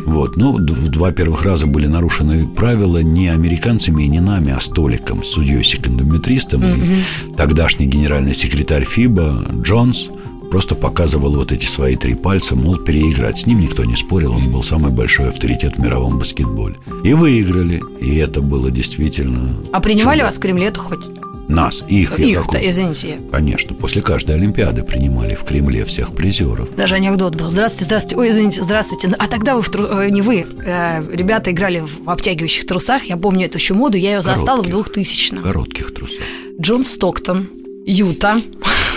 Вот, 0.06 0.36
ну, 0.36 0.58
д- 0.58 0.74
два 0.88 1.12
первых 1.12 1.42
раза 1.44 1.66
были 1.66 1.86
нарушены 1.86 2.46
правила 2.46 2.98
не 2.98 3.28
американцами 3.28 4.02
и 4.02 4.08
не 4.08 4.20
нами, 4.20 4.52
а 4.52 4.60
столиком, 4.60 5.22
судьей-секундометристом. 5.22 6.62
И 6.64 7.36
тогдашний 7.36 7.86
генеральный 7.86 8.34
секретарь 8.34 8.84
ФИБА 8.84 9.46
Джонс 9.62 10.08
просто 10.50 10.74
показывал 10.74 11.34
вот 11.36 11.52
эти 11.52 11.66
свои 11.66 11.96
три 11.96 12.14
пальца, 12.14 12.56
мол, 12.56 12.76
переиграть. 12.76 13.38
С 13.38 13.46
ним 13.46 13.60
никто 13.60 13.84
не 13.84 13.96
спорил, 13.96 14.32
он 14.32 14.50
был 14.50 14.62
самый 14.62 14.90
большой 14.90 15.28
авторитет 15.28 15.76
в 15.76 15.78
мировом 15.80 16.18
баскетболе. 16.18 16.76
И 17.04 17.12
выиграли, 17.14 17.82
и 18.00 18.16
это 18.16 18.40
было 18.40 18.70
действительно... 18.70 19.54
А 19.72 19.80
принимали 19.80 20.18
чудо. 20.18 20.26
вас 20.26 20.36
в 20.38 20.40
Кремле-то 20.40 20.80
хоть? 20.80 21.00
Нас, 21.48 21.82
их. 21.88 22.16
я 22.20 22.24
Их, 22.26 22.38
какой- 22.42 22.60
да, 22.60 22.70
извините. 22.70 23.18
Конечно, 23.32 23.74
после 23.74 24.02
каждой 24.02 24.36
Олимпиады 24.36 24.84
принимали 24.84 25.34
в 25.34 25.42
Кремле 25.42 25.84
всех 25.84 26.14
призеров. 26.14 26.72
Даже 26.76 26.94
анекдот 26.94 27.34
был. 27.34 27.50
Здравствуйте, 27.50 27.86
здравствуйте. 27.86 28.16
Ой, 28.18 28.30
извините, 28.30 28.62
здравствуйте. 28.62 29.08
А 29.18 29.26
тогда 29.26 29.56
вы 29.56 29.62
в 29.62 29.68
тру- 29.68 29.86
э, 29.86 30.10
не 30.10 30.22
вы. 30.22 30.46
э, 30.64 31.02
ребята 31.12 31.50
играли 31.50 31.80
в 31.80 32.08
обтягивающих 32.08 32.66
трусах. 32.66 33.02
Я 33.06 33.16
помню 33.16 33.46
эту 33.46 33.58
еще 33.58 33.74
моду. 33.74 33.96
Я 33.96 34.14
ее 34.16 34.22
застала 34.22 34.62
в 34.62 34.66
Коротких. 34.70 35.02
2000-м. 35.02 35.38
В 35.40 35.42
коротких 35.42 35.92
трусах. 35.92 36.22
Джон 36.60 36.84
Стоктон, 36.84 37.48
Юта. 37.84 38.36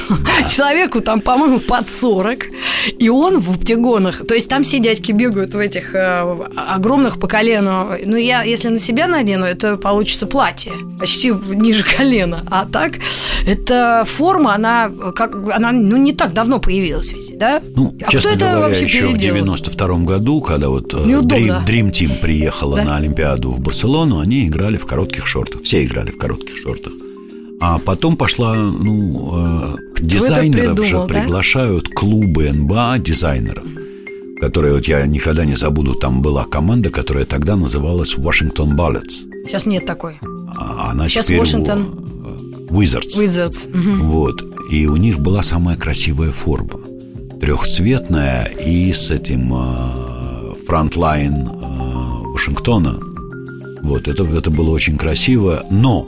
Человеку 0.49 1.01
там, 1.01 1.21
по-моему, 1.21 1.59
под 1.59 1.87
40. 1.87 2.45
И 2.99 3.09
он 3.09 3.39
в 3.39 3.51
оптигонах. 3.51 4.25
То 4.27 4.33
есть 4.33 4.49
там 4.49 4.63
все 4.63 4.79
дядьки 4.79 5.11
бегают 5.11 5.53
в 5.53 5.57
этих 5.59 5.95
э, 5.95 6.37
огромных 6.55 7.19
по 7.19 7.27
колену. 7.27 7.89
Ну, 8.05 8.15
я, 8.17 8.43
если 8.43 8.69
на 8.69 8.79
себя 8.79 9.07
надену, 9.07 9.45
это 9.45 9.77
получится 9.77 10.27
платье. 10.27 10.71
Почти 10.99 11.31
в- 11.31 11.55
ниже 11.55 11.83
колена. 11.83 12.45
А 12.49 12.65
так, 12.65 12.93
эта 13.47 14.03
форма, 14.05 14.55
она, 14.55 14.91
как, 15.15 15.35
она 15.53 15.71
ну, 15.71 15.97
не 15.97 16.13
так 16.13 16.33
давно 16.33 16.59
появилась 16.59 17.11
ведь, 17.13 17.37
да? 17.37 17.61
Ну, 17.75 17.95
а 18.05 18.11
честно 18.11 18.31
кто 18.31 18.39
это 18.39 18.45
говоря, 18.51 18.59
вообще 18.67 18.83
еще 18.85 19.05
в 19.07 19.11
переделал? 19.13 19.35
92 19.37 19.97
году, 19.99 20.41
когда 20.41 20.69
вот 20.69 20.93
э, 20.93 20.97
Неудобно. 21.05 21.63
Dream, 21.65 21.65
Dream 21.65 21.91
Team 21.91 22.19
приехала 22.19 22.77
Да. 22.77 22.83
на 22.83 22.95
Олимпиаду 22.97 23.51
в 23.51 23.59
Барселону, 23.59 24.19
они 24.19 24.47
играли 24.47 24.77
в 24.77 24.85
коротких 24.85 25.27
шортах. 25.27 25.63
Все 25.63 25.83
играли 25.83 26.11
в 26.11 26.17
коротких 26.17 26.57
шортах. 26.57 26.93
А 27.59 27.79
потом 27.79 28.17
пошла, 28.17 28.55
ну, 28.55 29.31
э, 29.35 29.75
дизайнеров 30.01 30.75
придумал, 30.77 31.07
же 31.07 31.13
да? 31.13 31.21
приглашают 31.21 31.87
клубы 31.89 32.51
НБА 32.51 32.97
дизайнеров. 32.99 33.63
Которые 34.41 34.73
вот 34.73 34.85
я 34.87 35.05
никогда 35.05 35.45
не 35.45 35.55
забуду, 35.55 35.95
там 35.95 36.21
была 36.21 36.43
команда, 36.43 36.89
которая 36.89 37.25
тогда 37.25 37.55
называлась 37.55 38.15
Washington 38.15 38.75
Bullets. 38.75 39.25
Сейчас 39.47 39.65
нет 39.65 39.85
такой. 39.85 40.19
А 40.57 40.91
Она 40.91 41.07
Сейчас 41.07 41.27
теперь 41.27 41.39
Washington 41.41 41.85
у- 41.85 42.75
э, 42.75 42.83
Wizards. 42.83 43.17
Wizards. 43.17 43.69
Мгм. 43.73 44.09
Вот. 44.09 44.43
И 44.71 44.87
у 44.87 44.97
них 44.97 45.19
была 45.19 45.41
самая 45.43 45.77
красивая 45.77 46.31
форма. 46.31 46.79
Трехцветная 47.39 48.45
и 48.45 48.91
с 48.93 49.11
этим 49.11 49.53
э, 49.53 50.55
frontline 50.67 51.47
Вашингтона. 52.33 52.99
Вот, 53.83 54.07
это, 54.07 54.23
это 54.23 54.49
было 54.49 54.71
очень 54.71 54.97
красиво. 54.97 55.63
Но 55.69 56.07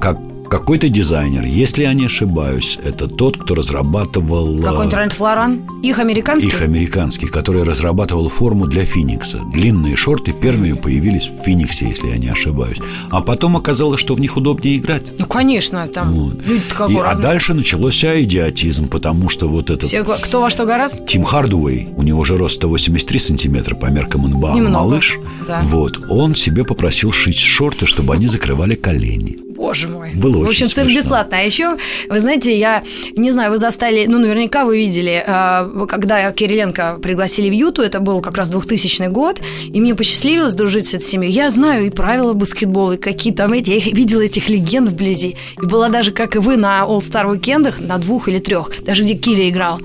как 0.00 0.18
какой-то 0.52 0.90
дизайнер, 0.90 1.46
если 1.46 1.84
я 1.84 1.94
не 1.94 2.04
ошибаюсь, 2.04 2.78
это 2.84 3.08
тот, 3.08 3.38
кто 3.38 3.54
разрабатывал... 3.54 4.58
э, 4.60 4.62
Какой-нибудь 4.62 4.94
Ральф 4.94 5.18
Лоран? 5.18 5.62
Их 5.82 5.98
американский? 5.98 6.48
их 6.48 6.60
американский, 6.60 7.26
который 7.26 7.62
разрабатывал 7.62 8.28
форму 8.28 8.66
для 8.66 8.84
Феникса. 8.84 9.40
Длинные 9.50 9.96
шорты 9.96 10.34
первыми 10.34 10.74
появились 10.74 11.26
в 11.28 11.42
Фениксе, 11.42 11.88
если 11.88 12.08
я 12.08 12.18
не 12.18 12.28
ошибаюсь. 12.28 12.76
А 13.08 13.22
потом 13.22 13.56
оказалось, 13.56 13.98
что 13.98 14.14
в 14.14 14.20
них 14.20 14.36
удобнее 14.36 14.76
играть. 14.76 15.10
Ну, 15.18 15.24
конечно, 15.24 15.86
там 15.88 16.12
Вот. 16.12 16.42
как 16.76 16.90
И- 16.90 16.96
а 16.98 17.14
дальше 17.16 17.54
начался 17.54 18.22
идиотизм, 18.22 18.88
потому 18.88 19.30
что 19.30 19.48
вот 19.48 19.70
этот 19.70 19.84
Все, 19.84 20.04
кто 20.04 20.42
во 20.42 20.50
что 20.50 20.66
гораздо? 20.66 21.02
Тим 21.06 21.24
Хардуэй, 21.24 21.88
у 21.96 22.02
него 22.02 22.26
же 22.26 22.36
рост 22.36 22.56
183 22.56 23.18
сантиметра 23.18 23.74
по 23.74 23.86
меркам 23.86 24.28
НБА, 24.28 24.54
малыш. 24.56 25.18
да. 25.48 25.62
Вот, 25.64 25.98
он 26.10 26.34
себе 26.34 26.64
попросил 26.64 27.10
шить 27.10 27.38
шорты, 27.38 27.86
чтобы 27.86 28.12
они 28.12 28.28
закрывали 28.28 28.74
колени. 28.74 29.38
Боже 29.62 29.86
мой. 29.86 30.10
Было 30.12 30.38
В 30.38 30.48
общем, 30.48 30.48
очень 30.48 30.66
цирк 30.66 30.86
смешно. 30.86 31.00
бесплатно. 31.00 31.36
А 31.38 31.40
еще, 31.40 31.76
вы 32.08 32.18
знаете, 32.18 32.58
я 32.58 32.82
не 33.16 33.30
знаю, 33.30 33.52
вы 33.52 33.58
застали, 33.58 34.06
ну, 34.08 34.18
наверняка 34.18 34.64
вы 34.64 34.76
видели, 34.76 35.22
э, 35.24 35.86
когда 35.86 36.32
Кириленко 36.32 36.98
пригласили 37.00 37.48
в 37.48 37.52
Юту, 37.52 37.82
это 37.82 38.00
был 38.00 38.20
как 38.20 38.36
раз 38.36 38.50
2000 38.50 39.08
год, 39.08 39.40
и 39.72 39.80
мне 39.80 39.94
посчастливилось 39.94 40.54
дружить 40.54 40.88
с 40.88 40.94
этой 40.94 41.04
семьей. 41.04 41.30
Я 41.30 41.48
знаю 41.50 41.86
и 41.86 41.90
правила 41.90 42.32
баскетбола, 42.32 42.94
и 42.94 42.96
какие 42.96 43.32
там 43.32 43.52
эти, 43.52 43.70
я 43.70 43.78
видела 43.78 44.22
этих 44.22 44.48
легенд 44.48 44.88
вблизи. 44.88 45.36
И 45.62 45.66
была 45.66 45.90
даже, 45.90 46.10
как 46.10 46.34
и 46.34 46.40
вы, 46.40 46.56
на 46.56 46.80
All-Star 46.80 47.30
уикендах, 47.30 47.78
на 47.78 47.98
двух 47.98 48.28
или 48.28 48.40
трех, 48.40 48.82
даже 48.84 49.04
где 49.04 49.14
Кири 49.14 49.48
играл. 49.48 49.80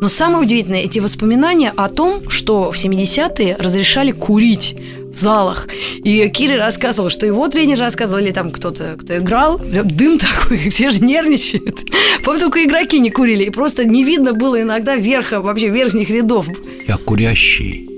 Но 0.00 0.08
самое 0.08 0.42
удивительное, 0.42 0.80
эти 0.80 0.98
воспоминания 0.98 1.72
о 1.76 1.88
том, 1.90 2.28
что 2.30 2.72
в 2.72 2.76
70-е 2.76 3.56
разрешали 3.58 4.12
курить 4.12 4.74
залах. 5.18 5.68
И 6.04 6.28
Кири 6.28 6.56
рассказывал, 6.56 7.10
что 7.10 7.26
его 7.26 7.48
тренер 7.48 7.78
рассказывал, 7.78 8.22
или 8.22 8.30
там 8.30 8.50
кто-то, 8.50 8.96
кто 8.98 9.18
играл, 9.18 9.58
дым 9.58 10.18
такой, 10.18 10.58
все 10.70 10.90
же 10.90 11.00
нервничают. 11.00 11.80
По-моему, 12.24 12.46
только 12.50 12.64
игроки 12.64 13.00
не 13.00 13.10
курили, 13.10 13.44
и 13.44 13.50
просто 13.50 13.84
не 13.84 14.04
видно 14.04 14.32
было 14.32 14.60
иногда 14.60 14.96
верха, 14.96 15.40
вообще 15.40 15.68
верхних 15.68 16.10
рядов. 16.10 16.46
Я 16.86 16.96
курящий, 16.96 17.88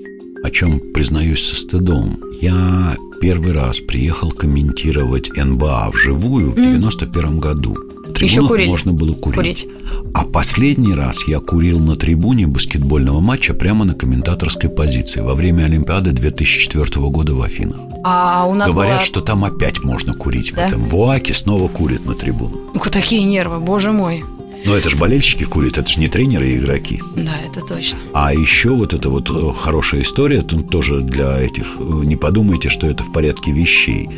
о 0.43 0.51
чем 0.51 0.81
признаюсь 0.93 1.45
со 1.45 1.57
стыдом. 1.57 2.19
Я 2.41 2.97
первый 3.21 3.53
раз 3.53 3.79
приехал 3.79 4.33
комментировать 4.33 5.31
НБА 5.37 5.91
вживую 5.93 6.51
в 6.51 6.57
91 6.57 7.39
году. 7.39 7.77
На 8.23 8.27
Еще 8.27 8.35
трибунах 8.37 8.51
курили? 8.53 8.69
можно 8.69 8.93
было 8.93 9.15
курить. 9.15 9.37
Курить. 9.37 9.67
А 10.15 10.25
последний 10.25 10.95
раз 10.95 11.27
я 11.27 11.41
курил 11.41 11.81
на 11.81 11.97
трибуне 11.97 12.47
баскетбольного 12.47 13.19
матча 13.21 13.53
прямо 13.53 13.85
на 13.85 13.95
комментаторской 13.95 14.71
позиции 14.71 15.21
во 15.21 15.35
время 15.35 15.65
Олимпиады 15.65 16.13
2004 16.13 16.85
года 17.09 17.35
в 17.35 17.43
Афинах. 17.43 17.79
А 18.05 18.47
у 18.49 18.55
нас 18.55 18.71
Говорят, 18.73 18.99
была... 18.99 19.05
что 19.05 19.21
там 19.23 19.45
опять 19.45 19.83
можно 19.83 20.13
курить 20.15 20.53
Да? 20.55 20.67
в 20.67 20.69
этом. 20.69 20.85
В 20.85 20.97
УАКе 20.97 21.35
снова 21.35 21.67
курят 21.69 22.05
на 22.05 22.15
трибунах. 22.15 22.61
Ну, 22.75 22.81
такие 22.91 23.25
нервы, 23.25 23.59
боже 23.59 23.91
мой. 23.91 24.25
Но 24.65 24.77
это 24.77 24.89
же 24.89 24.97
болельщики 24.97 25.43
курят, 25.43 25.77
это 25.79 25.91
же 25.91 25.99
не 25.99 26.07
тренеры 26.07 26.49
и 26.51 26.57
игроки. 26.59 27.01
Да, 27.17 27.33
это 27.45 27.61
точно. 27.67 27.99
А 28.15 28.33
еще 28.33 28.71
вот 28.71 28.95
эта 28.95 29.11
вот 29.11 29.29
э, 29.31 29.53
хорошая 29.61 30.03
история, 30.03 30.43
тут 30.43 30.71
тоже 30.71 31.01
для 31.01 31.41
этих, 31.41 31.67
э, 31.81 31.83
не 32.05 32.15
подумайте, 32.15 32.69
что 32.69 32.87
это 32.87 33.03
в 33.03 33.13
порядке 33.13 33.51
вещей. 33.51 34.09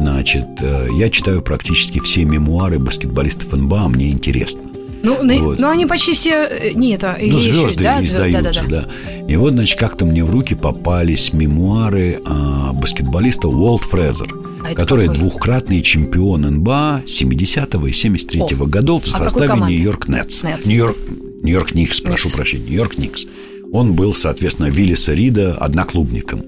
Значит, 0.00 0.46
э, 0.62 0.88
я 0.96 1.10
читаю 1.10 1.42
практически 1.42 2.00
все 2.00 2.24
мемуары 2.24 2.78
баскетболистов 2.78 3.52
НБА, 3.52 3.88
мне 3.88 4.10
интересно. 4.10 4.62
Ну, 5.02 5.16
Вот. 5.44 5.58
ну, 5.58 5.68
они 5.68 5.84
почти 5.86 6.14
все... 6.14 6.46
э, 6.50 6.72
Не, 6.74 6.94
это... 6.94 7.18
Ну, 7.20 7.38
звезды 7.38 7.84
да, 7.84 8.02
издаются, 8.02 8.64
да, 8.68 8.88
И 9.28 9.36
вот, 9.36 9.52
значит, 9.52 9.78
как-то 9.78 10.06
мне 10.06 10.24
в 10.24 10.30
руки 10.30 10.54
попались 10.54 11.32
мемуары 11.34 12.18
а, 12.24 12.72
баскетболиста 12.72 13.48
Уолт 13.48 13.82
Фрезер, 13.82 14.34
А 14.64 14.74
который 14.74 15.06
какой? 15.06 15.18
двухкратный 15.20 15.82
чемпион 15.82 16.42
НБА 16.42 17.02
70-го 17.06 17.86
и 17.86 17.92
73-го 17.92 18.66
годов 18.66 19.04
в 19.04 19.14
А 19.14 19.24
составе? 19.24 19.52
Нью-Йорк 19.54 20.08
Нетс. 20.08 20.42
Нью-Йорк, 20.64 20.96
Нью-Йорк 21.42 21.74
Никс, 21.74 22.00
прошу 22.00 22.30
прощения, 22.30 22.64
Нью-Йорк 22.64 22.96
Никс. 22.98 23.26
Он 23.72 23.92
был, 23.94 24.14
соответственно, 24.14 24.66
Виллиса 24.66 25.12
Рида 25.14 25.56
одноклубником. 25.56 26.42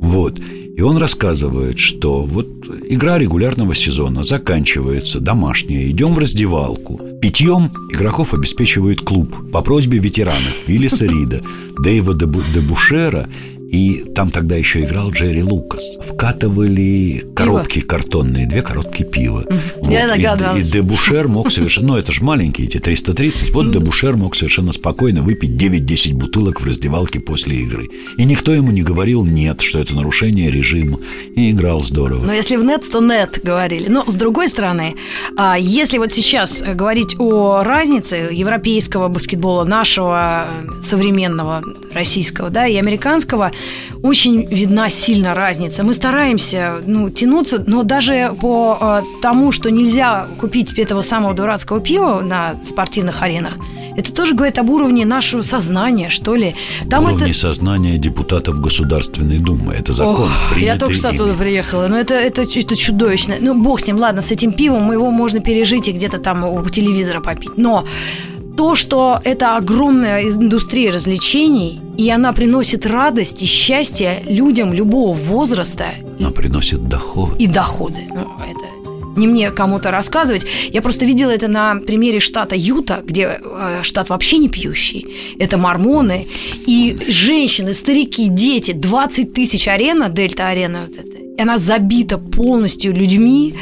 Вот. 0.00 0.40
И 0.40 0.80
он 0.82 0.96
рассказывает, 0.96 1.78
что 1.78 2.22
вот 2.22 2.48
игра 2.88 3.18
регулярного 3.18 3.74
сезона 3.74 4.24
заканчивается, 4.24 5.20
домашняя, 5.20 5.88
идем 5.90 6.14
в 6.14 6.18
раздевалку. 6.18 6.98
Питьем 7.20 7.70
игроков 7.92 8.32
обеспечивает 8.32 9.02
клуб 9.02 9.34
по 9.52 9.60
просьбе 9.60 9.98
ветеранов 9.98 10.66
Виллиса 10.66 11.04
Рида, 11.04 11.42
Дэйва 11.78 12.14
Дебу- 12.14 12.42
Дебушера 12.54 13.28
И 13.70 14.04
там 14.14 14.30
тогда 14.30 14.56
еще 14.56 14.82
играл 14.82 15.10
Джерри 15.12 15.44
Лукас. 15.44 15.84
Вкатывали 16.04 17.24
коробки 17.36 17.80
картонные, 17.80 18.46
две 18.46 18.62
коробки 18.62 19.04
пива. 19.04 19.44
Вот. 19.76 19.90
Я 19.90 20.06
И- 20.06 20.08
догадалась. 20.08 20.68
И, 20.68 20.72
Дебушер 20.72 21.28
мог 21.28 21.50
совершенно... 21.52 21.88
Ну, 21.88 21.96
это 21.96 22.12
же 22.12 22.22
маленькие, 22.22 22.66
эти 22.66 22.78
330. 22.78 23.54
Вот 23.54 23.70
Дебушер 23.72 24.16
мог 24.16 24.34
совершенно 24.34 24.72
спокойно 24.72 25.22
выпить 25.22 25.50
9-10 25.50 26.14
бутылок 26.14 26.60
в 26.60 26.66
раздевалке 26.66 27.20
после 27.20 27.58
игры. 27.58 27.88
И 28.16 28.24
никто 28.24 28.52
ему 28.52 28.72
не 28.72 28.82
говорил 28.82 29.24
«нет», 29.24 29.60
что 29.60 29.78
это 29.78 29.94
нарушение 29.94 30.50
режима. 30.50 30.98
И 31.36 31.52
играл 31.52 31.82
здорово. 31.82 32.24
Но 32.24 32.32
если 32.32 32.56
в 32.56 32.64
нет, 32.64 32.84
то 32.90 33.00
нет 33.00 33.40
говорили. 33.42 33.88
Но 33.88 34.04
с 34.04 34.14
другой 34.14 34.48
стороны, 34.48 34.96
а, 35.36 35.56
если 35.58 35.98
вот 35.98 36.12
сейчас 36.12 36.62
э, 36.62 36.74
говорить 36.74 37.16
о 37.18 37.62
разнице 37.62 38.28
европейского 38.32 39.08
баскетбола, 39.08 39.64
нашего 39.64 40.46
э, 40.48 40.82
современного 40.82 41.62
российского, 41.92 42.50
да, 42.50 42.66
и 42.66 42.76
американского, 42.76 43.52
очень 44.02 44.46
видна 44.46 44.90
сильно 44.90 45.34
разница. 45.34 45.82
Мы 45.82 45.94
стараемся, 45.94 46.76
ну, 46.86 47.10
тянуться, 47.10 47.62
но 47.66 47.82
даже 47.82 48.34
по 48.40 48.78
э, 48.80 49.02
тому, 49.22 49.52
что 49.52 49.70
нельзя 49.70 50.26
купить 50.38 50.72
этого 50.78 51.02
самого 51.02 51.34
дурацкого 51.34 51.80
пива 51.80 52.20
на 52.20 52.54
спортивных 52.64 53.22
аренах, 53.22 53.56
это 53.96 54.12
тоже 54.12 54.34
говорит 54.34 54.58
об 54.58 54.70
уровне 54.70 55.04
нашего 55.04 55.42
сознания, 55.42 56.08
что 56.08 56.34
ли. 56.34 56.54
Там 56.88 57.04
Уровни 57.04 57.30
это... 57.30 57.38
сознания 57.38 57.98
депутатов 57.98 58.60
Государственной 58.60 59.38
Думы. 59.38 59.74
Это 59.74 59.92
закон, 59.92 60.24
Ох, 60.24 60.58
я 60.58 60.76
только 60.76 60.94
что 60.94 61.08
ими. 61.08 61.16
оттуда 61.16 61.34
приехала. 61.34 61.88
Но 61.88 61.98
это, 61.98 62.14
это, 62.14 62.42
это 62.42 62.76
чудовищно. 62.76 63.34
Ну, 63.40 63.54
бог 63.60 63.80
с 63.80 63.86
ним, 63.86 63.98
ладно, 63.98 64.22
с 64.22 64.30
этим 64.30 64.52
пивом 64.52 64.92
его 64.92 65.10
можно 65.10 65.40
пережить 65.40 65.88
и 65.88 65.92
где-то 65.92 66.18
там 66.18 66.44
у 66.44 66.68
телевизора 66.68 67.20
попить. 67.20 67.56
Но 67.56 67.84
то, 68.56 68.74
что 68.74 69.20
это 69.24 69.56
огромная 69.56 70.22
индустрия 70.24 70.92
развлечений, 70.92 71.80
и 71.96 72.10
она 72.10 72.32
приносит 72.32 72.86
радость 72.86 73.42
и 73.42 73.46
счастье 73.46 74.22
людям 74.26 74.72
любого 74.72 75.14
возраста 75.14 75.86
Она 76.18 76.30
приносит 76.30 76.88
доход. 76.88 77.36
и 77.38 77.46
доходы. 77.46 78.00
Ну, 78.08 78.20
это 78.20 78.60
не 79.16 79.26
мне 79.26 79.50
кому-то 79.50 79.90
рассказывать. 79.90 80.46
Я 80.72 80.80
просто 80.82 81.04
видела 81.04 81.30
это 81.30 81.48
на 81.48 81.74
примере 81.76 82.20
штата 82.20 82.54
Юта, 82.56 83.02
где 83.04 83.38
э, 83.42 83.80
штат 83.82 84.08
вообще 84.08 84.38
не 84.38 84.48
пьющий. 84.48 85.06
Это 85.38 85.58
мормоны. 85.58 86.26
И 86.66 86.96
женщины, 87.08 87.74
старики, 87.74 88.28
дети. 88.28 88.72
20 88.72 89.32
тысяч 89.34 89.68
арена, 89.68 90.08
Дельта-арена, 90.08 90.86
вот 90.86 90.96
эта, 90.96 91.18
и 91.40 91.42
она 91.42 91.58
забита 91.58 92.18
полностью 92.18 92.92
людьми. 92.94 93.54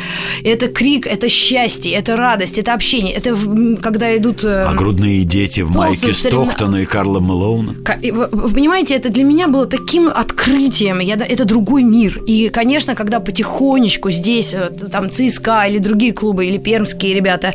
Это 0.44 0.66
крик, 0.68 1.06
это 1.06 1.28
счастье, 1.28 1.92
это 1.92 2.16
радость, 2.16 2.58
это 2.58 2.74
общение. 2.74 3.14
Это 3.14 3.36
когда 3.82 4.16
идут... 4.16 4.44
э, 4.44 4.64
А 4.64 4.74
грудные 4.74 5.24
дети 5.24 5.60
в 5.60 5.70
майке 5.70 6.12
соревна- 6.12 6.46
Стоктона 6.50 6.76
и 6.82 6.84
Карла 6.84 7.20
Мэлоуна. 7.20 7.76
И 8.02 8.10
Вы 8.10 8.26
понимаете, 8.28 8.94
это 8.96 9.10
для 9.10 9.22
меня 9.24 9.46
было 9.46 9.66
таким 9.66 10.08
открытием. 10.08 10.98
Я, 11.00 11.14
это 11.14 11.44
другой 11.44 11.82
мир. 11.84 12.20
И, 12.26 12.48
конечно, 12.48 12.94
когда 12.94 13.20
потихонечку 13.20 14.10
здесь, 14.10 14.54
вот, 14.54 14.90
там, 14.90 15.08
ЦСКА 15.10 15.66
или 15.68 15.78
другие 15.78 16.12
клубы, 16.12 16.46
или 16.46 16.58
пермские 16.58 17.14
ребята 17.14 17.54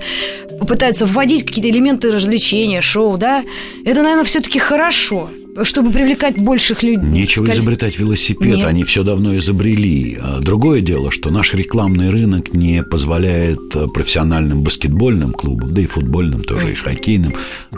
попытаются 0.59 1.05
вводить 1.05 1.45
какие-то 1.45 1.69
элементы 1.69 2.11
развлечения, 2.11 2.81
шоу, 2.81 3.17
да, 3.17 3.43
это, 3.85 4.01
наверное, 4.01 4.23
все-таки 4.23 4.59
хорошо, 4.59 5.29
чтобы 5.61 5.91
привлекать 5.91 6.37
больших 6.37 6.83
людей. 6.83 7.03
Нечего 7.07 7.51
изобретать 7.51 7.99
велосипед, 7.99 8.57
Нет. 8.57 8.65
они 8.65 8.83
все 8.83 9.03
давно 9.03 9.37
изобрели. 9.37 10.17
А 10.21 10.39
Другое 10.39 10.81
дело, 10.81 11.11
что 11.11 11.29
наш 11.29 11.53
рекламный 11.53 12.09
рынок 12.09 12.53
не 12.53 12.83
позволяет 12.83 13.75
э, 13.75 13.87
профессиональным 13.87 14.63
баскетбольным 14.63 15.31
клубам, 15.33 15.73
да 15.73 15.81
и 15.81 15.85
футбольным 15.85 16.43
тоже, 16.43 16.71
и 16.71 16.75
хоккейным, 16.75 17.33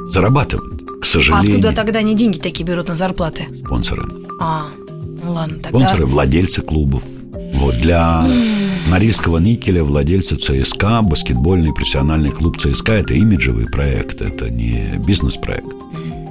зарабатывать, 0.09 0.85
к 1.01 1.03
А 1.03 1.05
сожалению, 1.05 1.57
откуда 1.57 1.75
тогда 1.75 1.99
они 1.99 2.15
деньги 2.15 2.37
такие 2.37 2.65
берут 2.65 2.87
на 2.87 2.95
зарплаты? 2.95 3.45
спонсоры. 3.65 4.03
А, 4.39 4.67
ну 5.23 5.33
ладно, 5.33 5.57
тогда... 5.61 5.79
Спонсоры, 5.79 6.05
владельцы 6.05 6.61
клубов. 6.61 7.03
Вот 7.55 7.77
для 7.77 8.25
Норильского 8.87 9.37
никеля 9.39 9.83
владельцы 9.83 10.35
ЦСКА, 10.35 11.01
баскетбольный 11.01 11.73
профессиональный 11.73 12.31
клуб 12.31 12.57
ЦСКА– 12.57 12.91
это 12.93 13.13
имиджевый 13.13 13.65
проект, 13.65 14.21
это 14.21 14.49
не 14.49 14.93
бизнес-проект. 15.05 15.65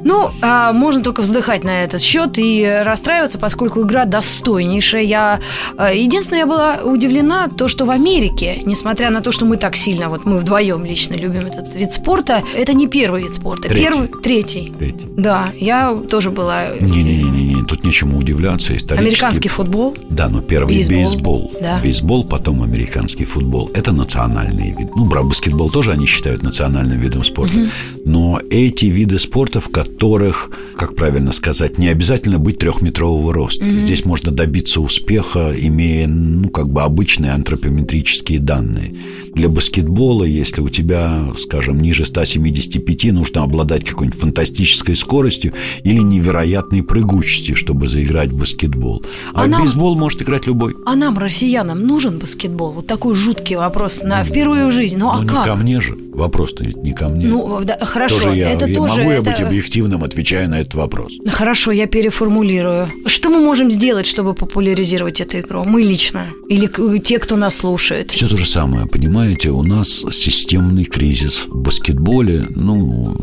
Ну, 0.05 0.31
а, 0.43 0.73
можно 0.73 1.03
только 1.03 1.23
вздыхать 1.23 1.65
на 1.65 1.83
этот 1.85 2.03
счет 2.03 2.39
и 2.39 2.83
расстраиваться, 2.85 3.39
поскольку 3.39 3.83
игра 3.83 4.05
достойнейшая. 4.05 5.03
Я, 5.03 5.41
а, 5.77 5.93
единственное, 5.93 6.41
я 6.41 6.47
была 6.47 6.77
удивлена, 6.85 7.49
то, 7.49 7.69
что 7.69 7.85
в 7.87 7.91
Америке, 7.91 8.61
несмотря 8.65 9.11
на 9.11 9.23
то, 9.23 9.33
что 9.33 9.47
мы 9.47 9.57
так 9.57 9.77
сильно, 9.77 10.09
вот 10.09 10.25
мы 10.25 10.39
вдвоем 10.39 10.85
лично 10.85 11.15
любим 11.15 11.47
этот 11.47 11.75
вид 11.75 11.93
спорта, 11.93 12.43
это 12.55 12.75
не 12.75 12.87
первый 12.87 13.23
вид 13.23 13.35
спорта, 13.35 13.69
Третий. 13.69 13.83
первый, 13.83 14.09
третий. 14.23 14.73
Третий. 14.79 15.07
Да, 15.17 15.49
я 15.55 15.97
тоже 16.11 16.31
была. 16.31 16.69
Не-не-не, 16.81 17.54
тут 17.67 17.85
нечему 17.85 18.19
удивляться. 18.19 18.77
Исторически... 18.77 19.09
Американский 19.09 19.49
футбол. 19.49 19.97
Да, 20.11 20.29
но 20.29 20.41
первый 20.41 20.77
Бейсбол. 20.77 20.97
бейсбол. 20.97 21.53
Да. 21.61 21.81
Бейсбол, 21.83 22.25
потом 22.25 22.63
американский 22.63 23.25
футбол. 23.25 23.71
Это 23.75 23.93
национальные 23.93 24.75
виды. 24.77 24.91
Ну, 24.95 25.05
баскетбол 25.05 25.71
тоже 25.71 25.93
они 25.93 26.07
считают 26.07 26.43
национальным 26.43 26.99
видом 26.99 27.25
спорта. 27.25 27.69
Но 28.05 28.41
эти 28.51 28.87
виды 28.87 29.19
спорта, 29.19 29.61
в 29.61 29.69
которых, 29.69 30.51
как 30.77 30.95
правильно 30.95 31.33
сказать, 31.33 31.79
не 31.79 31.89
обязательно 31.89 32.39
быть 32.39 32.59
трехметрового 32.59 33.33
роста. 33.33 33.65
Здесь 33.65 34.05
можно 34.05 34.33
добиться 34.33 34.81
успеха, 34.81 35.55
имея, 35.57 36.07
ну, 36.07 36.49
как 36.51 36.69
бы 36.69 36.83
обычные 36.83 37.33
антропометрические 37.33 38.39
данные. 38.39 38.95
Для 39.35 39.49
баскетбола, 39.49 40.25
если 40.25 40.61
у 40.61 40.69
тебя, 40.69 41.33
скажем, 41.39 41.81
ниже 41.81 42.07
175, 42.07 43.13
нужно 43.13 43.43
обладать 43.43 43.85
какой-нибудь 43.85 44.21
фантастической 44.21 44.95
скоростью 44.95 45.53
или 45.83 45.99
невероятной 45.99 46.83
прыгучестью, 46.83 47.54
чтобы 47.55 47.89
заиграть 47.89 48.33
в 48.33 48.37
баскетбол. 48.37 49.05
А, 49.33 49.43
А 49.45 49.47
нам- 49.47 49.63
бейсбол 49.63 49.97
может 49.97 50.23
играть 50.23 50.47
любой. 50.47 50.75
А 50.87 50.95
нам, 50.97 51.19
россиянам, 51.19 51.87
нужен 51.87 52.19
баскетбол? 52.19 52.73
Вот 52.73 52.87
такой 52.87 53.15
жуткий 53.15 53.57
вопрос 53.57 54.03
на 54.03 54.25
впервые 54.25 54.67
в 54.67 54.73
жизни. 54.73 54.99
Ну, 54.99 55.11
а 55.11 55.17
Ну, 55.17 55.23
не 55.23 55.29
как? 55.29 55.45
ко 55.47 55.55
мне 55.55 55.81
же. 55.81 55.97
Вопрос-то 56.15 56.63
ведь 56.65 56.77
не 56.77 56.93
ко 56.93 57.09
мне. 57.09 57.27
Ну, 57.27 57.61
да, 57.65 57.77
хорошо, 57.81 58.21
тоже 58.21 58.37
я, 58.39 58.51
это 58.51 58.67
я 58.67 58.75
тоже... 58.77 58.95
могу 58.99 59.11
я 59.11 59.17
это- 59.19 59.31
быть 59.31 59.41
объективным, 59.41 60.05
отвечая 60.05 60.47
на 60.49 60.61
этот 60.61 60.75
вопрос. 60.75 61.13
Хорошо, 61.29 61.73
я 61.73 61.87
переформулирую. 61.87 62.89
Что 63.07 63.31
мы 63.31 63.41
можем 63.41 63.71
сделать, 63.71 64.07
чтобы 64.07 64.35
популяризировать 64.35 65.21
эту 65.21 65.41
игру? 65.41 65.65
Мы 65.65 65.83
лично. 65.83 66.31
Или 66.49 66.67
к- 66.67 66.99
те, 67.01 67.19
кто 67.19 67.37
нас 67.37 67.57
слушает. 67.57 68.13
Все 68.13 68.29
то 68.29 68.37
же 68.37 68.47
самое, 68.47 68.87
понимаете, 68.87 69.51
у 69.51 69.63
нас 69.65 70.05
системный 70.13 70.85
кризис 70.85 71.47
в 71.49 71.57
баскетболе, 71.57 72.47
ну, 72.55 73.17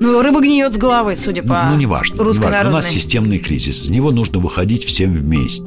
Ну, 0.00 0.22
рыба 0.22 0.40
гниет 0.40 0.74
с 0.74 0.78
головы, 0.78 1.16
судя 1.16 1.42
ну, 1.42 1.48
по 1.48 1.68
ну, 1.70 1.76
неважно, 1.76 2.22
русской 2.22 2.46
неважно. 2.46 2.70
У 2.70 2.72
нас 2.72 2.88
системный 2.88 3.38
кризис, 3.38 3.82
из 3.82 3.90
него 3.90 4.12
нужно 4.12 4.38
выходить 4.38 4.84
всем 4.84 5.12
вместе. 5.12 5.66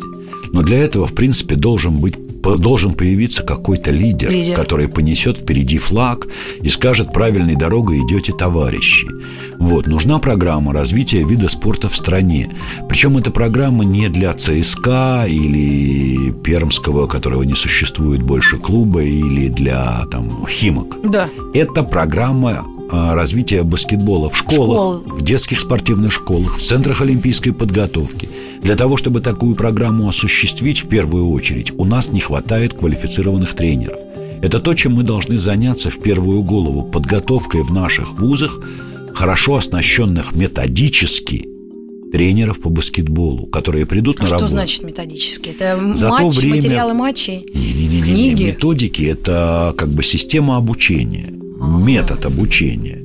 Но 0.53 0.61
для 0.61 0.77
этого, 0.79 1.07
в 1.07 1.13
принципе, 1.13 1.55
должен 1.55 1.99
быть 1.99 2.15
должен 2.41 2.93
появиться 2.93 3.43
какой-то 3.43 3.91
лидер, 3.91 4.31
Лидер. 4.31 4.55
который 4.55 4.87
понесет 4.87 5.37
впереди 5.37 5.77
флаг 5.77 6.27
и 6.61 6.69
скажет 6.69 7.13
правильной 7.13 7.55
дорогой 7.55 7.99
идете, 7.99 8.33
товарищи. 8.33 9.07
Вот, 9.59 9.85
нужна 9.87 10.17
программа 10.19 10.73
развития 10.73 11.23
вида 11.23 11.49
спорта 11.49 11.87
в 11.87 11.95
стране. 11.95 12.49
Причем 12.89 13.17
эта 13.17 13.31
программа 13.31 13.83
не 13.83 14.09
для 14.09 14.33
ЦСКА 14.33 15.25
или 15.27 16.31
Пермского, 16.31 17.07
которого 17.07 17.43
не 17.43 17.55
существует 17.55 18.23
больше 18.23 18.57
клуба, 18.57 19.03
или 19.03 19.47
для 19.49 20.05
там, 20.11 20.47
Химок. 20.47 20.97
Да. 21.03 21.29
Это 21.53 21.83
программа 21.83 22.65
развития 22.91 23.63
баскетбола 23.63 24.29
в 24.29 24.37
школах, 24.37 25.03
Школ. 25.03 25.17
в 25.17 25.21
детских 25.23 25.59
спортивных 25.59 26.11
школах, 26.11 26.57
в 26.57 26.61
центрах 26.61 27.01
олимпийской 27.01 27.51
подготовки. 27.51 28.29
Для 28.61 28.75
того, 28.75 28.97
чтобы 28.97 29.21
такую 29.21 29.55
программу 29.55 30.07
осуществить, 30.09 30.83
в 30.83 30.87
первую 30.87 31.29
очередь, 31.29 31.71
у 31.77 31.85
нас 31.85 32.09
не 32.09 32.19
хватает 32.19 32.73
квалифицированных 32.73 33.55
тренеров. 33.55 33.99
Это 34.41 34.59
то, 34.59 34.73
чем 34.73 34.95
мы 34.95 35.03
должны 35.03 35.37
заняться 35.37 35.89
в 35.89 35.99
первую 35.99 36.41
голову 36.43 36.83
подготовкой 36.83 37.63
в 37.63 37.71
наших 37.71 38.19
вузах 38.19 38.59
хорошо 39.13 39.55
оснащенных 39.55 40.35
методически 40.35 41.47
тренеров 42.11 42.59
по 42.59 42.69
баскетболу, 42.69 43.45
которые 43.45 43.85
придут 43.85 44.17
А 44.19 44.21
на 44.21 44.27
что 44.27 44.35
работу. 44.35 44.51
значит 44.51 44.83
методически? 44.83 45.49
Это 45.49 45.79
За 45.95 46.09
матч, 46.09 46.35
время- 46.37 46.55
материалы 46.57 46.93
матчей? 46.93 47.45
Не-не-не, 47.53 48.01
Книги? 48.01 48.43
методики 48.45 49.03
это 49.03 49.73
как 49.77 49.89
бы 49.89 50.03
система 50.03 50.57
обучения. 50.57 51.27
Метод 51.61 52.25
обучения. 52.25 52.97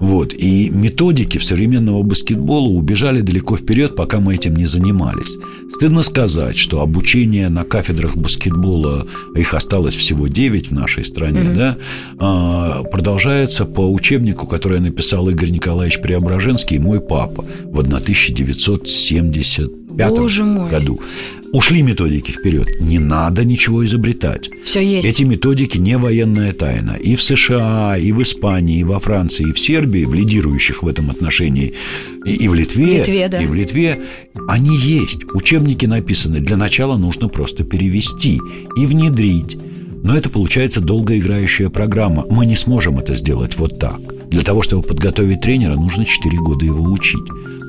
Вот. 0.00 0.32
И 0.32 0.70
методики 0.70 1.38
в 1.38 1.44
современного 1.44 2.02
баскетбола 2.02 2.68
убежали 2.68 3.20
далеко 3.20 3.56
вперед, 3.56 3.96
пока 3.96 4.20
мы 4.20 4.36
этим 4.36 4.54
не 4.54 4.66
занимались. 4.66 5.36
Стыдно 5.72 6.02
сказать, 6.02 6.56
что 6.56 6.80
обучение 6.80 7.48
на 7.48 7.64
кафедрах 7.64 8.16
баскетбола, 8.16 9.08
их 9.34 9.54
осталось 9.54 9.96
всего 9.96 10.28
9 10.28 10.68
в 10.68 10.72
нашей 10.72 11.04
стране, 11.04 11.40
да, 11.54 11.76
а, 12.18 12.84
продолжается 12.84 13.64
по 13.64 13.92
учебнику, 13.92 14.46
который 14.46 14.78
написал 14.80 15.28
Игорь 15.28 15.50
Николаевич 15.50 16.00
Преображенский 16.00 16.76
и 16.76 16.80
мой 16.80 17.00
папа 17.00 17.44
в 17.64 17.80
1970 17.80 19.87
пятом 19.98 20.22
Боже 20.22 20.44
мой. 20.44 20.70
году. 20.70 21.00
Ушли 21.52 21.82
методики 21.82 22.30
вперед. 22.30 22.80
Не 22.80 22.98
надо 22.98 23.44
ничего 23.44 23.84
изобретать. 23.84 24.50
Все 24.64 24.80
есть. 24.80 25.06
Эти 25.06 25.22
методики 25.24 25.78
не 25.78 25.96
военная 25.96 26.52
тайна. 26.52 26.92
И 26.92 27.16
в 27.16 27.22
США, 27.22 27.96
и 27.96 28.12
в 28.12 28.22
Испании, 28.22 28.80
и 28.80 28.84
во 28.84 28.98
Франции, 29.00 29.48
и 29.48 29.52
в 29.52 29.58
Сербии, 29.58 30.04
в 30.04 30.14
лидирующих 30.14 30.82
в 30.82 30.88
этом 30.88 31.10
отношении, 31.10 31.74
и, 32.24 32.34
и 32.34 32.48
в 32.48 32.54
Литве, 32.54 32.98
Литве, 32.98 33.28
да. 33.28 33.42
и 33.42 33.46
в 33.46 33.54
Литве, 33.54 34.02
они 34.46 34.76
есть. 34.76 35.24
Учебники 35.32 35.86
написаны. 35.86 36.40
Для 36.40 36.56
начала 36.56 36.96
нужно 36.96 37.28
просто 37.28 37.64
перевести 37.64 38.40
и 38.76 38.86
внедрить. 38.86 39.56
Но 40.04 40.16
это 40.16 40.30
получается 40.30 40.80
долгоиграющая 40.80 41.70
программа. 41.70 42.24
Мы 42.30 42.46
не 42.46 42.56
сможем 42.56 42.98
это 42.98 43.16
сделать 43.16 43.56
вот 43.58 43.78
так. 43.78 43.98
Для 44.28 44.42
того, 44.42 44.62
чтобы 44.62 44.82
подготовить 44.82 45.40
тренера, 45.40 45.74
нужно 45.74 46.04
4 46.04 46.36
года 46.38 46.64
его 46.64 46.84
учить. 46.84 47.24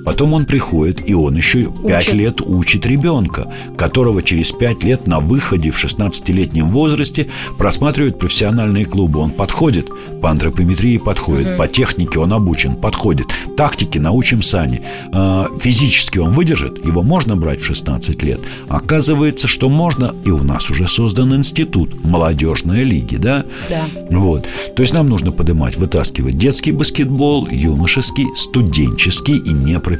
Потом 0.05 0.33
он 0.33 0.45
приходит, 0.45 1.07
и 1.09 1.13
он 1.13 1.35
еще 1.35 1.65
5 1.65 1.73
Учит. 2.07 2.13
лет 2.13 2.41
учит 2.41 2.85
ребенка, 2.85 3.51
которого 3.77 4.21
через 4.23 4.51
5 4.51 4.83
лет 4.83 5.07
на 5.07 5.19
выходе 5.19 5.71
в 5.71 5.83
16-летнем 5.83 6.71
возрасте 6.71 7.27
просматривают 7.57 8.17
профессиональные 8.19 8.85
клубы. 8.85 9.19
Он 9.19 9.31
подходит, 9.31 9.89
по 10.21 10.29
антропометрии 10.31 10.97
подходит, 10.97 11.57
по 11.57 11.67
технике 11.67 12.19
он 12.19 12.33
обучен, 12.33 12.75
подходит. 12.75 13.27
Тактике 13.55 13.99
научим 13.99 14.41
сами. 14.41 14.81
А, 15.11 15.47
Физически 15.59 16.17
он 16.19 16.33
выдержит, 16.33 16.83
его 16.85 17.03
можно 17.03 17.35
брать 17.35 17.59
в 17.61 17.65
16 17.65 18.23
лет. 18.23 18.39
Оказывается, 18.67 19.47
что 19.47 19.69
можно, 19.69 20.15
и 20.25 20.31
у 20.31 20.43
нас 20.43 20.69
уже 20.69 20.87
создан 20.87 21.35
институт, 21.35 22.03
молодежная 22.03 22.83
лиги, 22.83 23.17
да? 23.17 23.45
Да. 23.69 23.85
Вот. 24.09 24.47
То 24.75 24.81
есть 24.81 24.93
нам 24.93 25.07
нужно 25.07 25.31
поднимать, 25.31 25.77
вытаскивать 25.77 26.37
детский 26.37 26.71
баскетбол, 26.71 27.47
юношеский, 27.49 28.27
студенческий 28.35 29.37
и 29.37 29.51
непрофессиональный. 29.51 29.98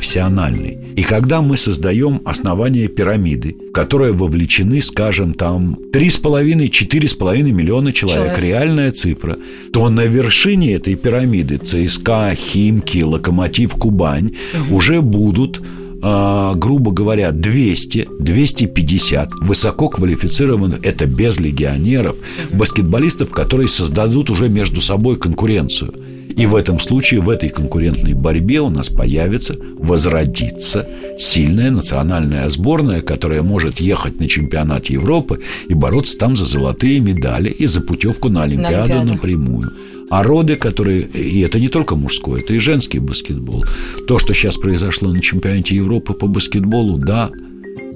И 0.96 1.04
когда 1.04 1.42
мы 1.42 1.58
создаем 1.58 2.22
основание 2.26 2.88
пирамиды, 2.88 3.56
в 3.70 3.72
которое 3.72 4.12
вовлечены, 4.12 4.82
скажем, 4.82 5.34
там 5.34 5.78
3,5-4,5 5.94 7.42
миллиона 7.52 7.94
человек, 7.94 8.36
Человек. 8.36 8.40
реальная 8.40 8.92
цифра, 8.92 9.38
то 9.72 9.90
на 9.90 10.06
вершине 10.06 10.74
этой 10.74 10.96
пирамиды 10.96 11.58
ЦСКА, 11.58 12.36
Химки, 12.36 13.04
Локомотив, 13.04 13.72
Кубань 13.76 14.36
уже 14.70 15.02
будут 15.02 15.62
а, 16.02 16.54
грубо 16.56 16.92
говоря, 16.92 17.32
200, 17.32 18.08
250 18.20 19.34
высококвалифицированных, 19.42 20.86
это 20.86 21.06
без 21.06 21.40
легионеров, 21.40 22.16
баскетболистов, 22.54 23.32
которые 23.32 23.68
создадут 23.68 24.30
уже 24.30 24.48
между 24.48 24.80
собой 24.80 25.18
конкуренцию. 25.18 25.94
И 26.30 26.46
в 26.46 26.56
этом 26.56 26.80
случае, 26.80 27.22
в 27.22 27.30
этой 27.30 27.50
конкурентной 27.50 28.14
борьбе 28.14 28.62
у 28.62 28.70
нас 28.70 28.90
появится, 28.90 29.56
возродится 29.78 30.88
сильная 31.18 31.72
национальная 31.72 32.50
сборная, 32.50 33.02
которая 33.02 33.42
может 33.42 33.82
ехать 33.82 34.20
на 34.20 34.30
чемпионат 34.30 34.86
Европы 34.88 35.42
и 35.68 35.74
бороться 35.74 36.18
там 36.18 36.38
за 36.38 36.46
золотые 36.46 37.00
медали 37.00 37.50
и 37.50 37.66
за 37.66 37.82
путевку 37.82 38.30
на 38.30 38.44
Олимпиаду 38.44 38.94
Олимпиаду. 38.94 39.14
напрямую. 39.14 39.74
А 40.10 40.24
роды, 40.24 40.56
которые... 40.56 41.02
И 41.02 41.40
это 41.42 41.60
не 41.60 41.68
только 41.68 41.96
мужской, 41.96 42.42
это 42.42 42.54
и 42.54 42.60
женский 42.60 43.00
баскетбол. 43.00 43.66
То, 44.08 44.18
что 44.18 44.34
сейчас 44.34 44.58
произошло 44.58 45.12
на 45.12 45.22
чемпионате 45.22 45.76
Европы 45.76 46.14
по 46.14 46.28
баскетболу, 46.28 46.98
да, 46.98 47.30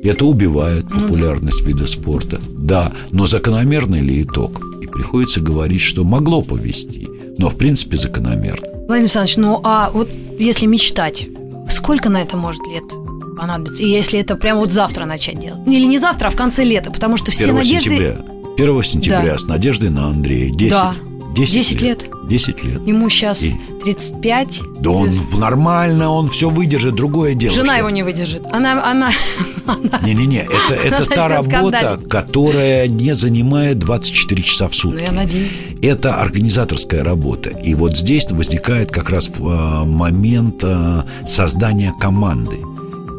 это 0.03 0.25
убивает 0.25 0.89
популярность 0.89 1.65
вида 1.65 1.87
спорта. 1.87 2.39
Да, 2.49 2.93
но 3.11 3.25
закономерный 3.25 4.01
ли 4.01 4.23
итог? 4.23 4.61
И 4.81 4.85
приходится 4.85 5.39
говорить, 5.39 5.81
что 5.81 6.03
могло 6.03 6.41
повести, 6.43 7.07
но 7.37 7.49
в 7.49 7.57
принципе 7.57 7.97
закономерно. 7.97 8.67
Владимир 8.87 9.01
Александрович, 9.01 9.37
ну 9.37 9.61
а 9.63 9.89
вот 9.93 10.09
если 10.39 10.65
мечтать, 10.65 11.27
сколько 11.69 12.09
на 12.09 12.21
это 12.21 12.37
может 12.37 12.61
лет 12.67 12.83
понадобиться? 13.37 13.83
И 13.83 13.87
если 13.87 14.19
это 14.19 14.35
прямо 14.35 14.59
вот 14.61 14.71
завтра 14.71 15.05
начать 15.05 15.39
делать? 15.39 15.61
Или 15.67 15.85
не 15.85 15.97
завтра, 15.97 16.27
а 16.27 16.31
в 16.31 16.35
конце 16.35 16.63
лета, 16.63 16.91
потому 16.91 17.17
что 17.17 17.31
все 17.31 17.45
1 17.45 17.55
надежды... 17.55 17.89
сентября. 17.89 18.17
1 18.57 18.83
сентября 18.83 19.31
Да. 19.33 19.37
с 19.37 19.43
надеждой 19.45 19.89
на 19.89 20.07
Андрея. 20.07 20.51
10, 20.51 20.69
Да. 20.69 20.93
10, 21.35 21.53
10 21.53 21.81
лет. 21.81 22.05
10 22.29 22.63
лет. 22.63 22.81
Ему 22.87 23.09
сейчас 23.09 23.43
И- 23.43 23.55
35. 23.83 24.61
Да 24.79 24.91
он 24.91 25.09
нормально, 25.37 26.09
он 26.09 26.29
все 26.29 26.49
выдержит, 26.49 26.95
другое 26.95 27.33
дело. 27.33 27.53
Жена 27.53 27.73
что- 27.73 27.79
его 27.79 27.89
не 27.89 28.03
выдержит. 28.03 28.43
Она, 28.51 28.83
она, 28.83 29.11
Не-не-не, 30.03 30.43
это, 30.43 30.73
это 30.85 31.05
та 31.09 31.27
работа, 31.27 31.49
скандалить. 31.77 32.09
которая 32.09 32.87
не 32.87 33.13
занимает 33.15 33.79
24 33.79 34.43
часа 34.43 34.67
в 34.67 34.71
ну 34.71 34.73
сутки. 34.91 35.03
я 35.03 35.11
надеюсь. 35.11 35.51
Это 35.81 36.15
организаторская 36.21 37.03
работа. 37.03 37.49
И 37.49 37.73
вот 37.75 37.97
здесь 37.97 38.25
возникает 38.31 38.91
как 38.91 39.09
раз 39.09 39.29
э, 39.29 39.41
момент 39.41 40.61
э, 40.63 41.03
создания 41.27 41.93
команды. 41.99 42.57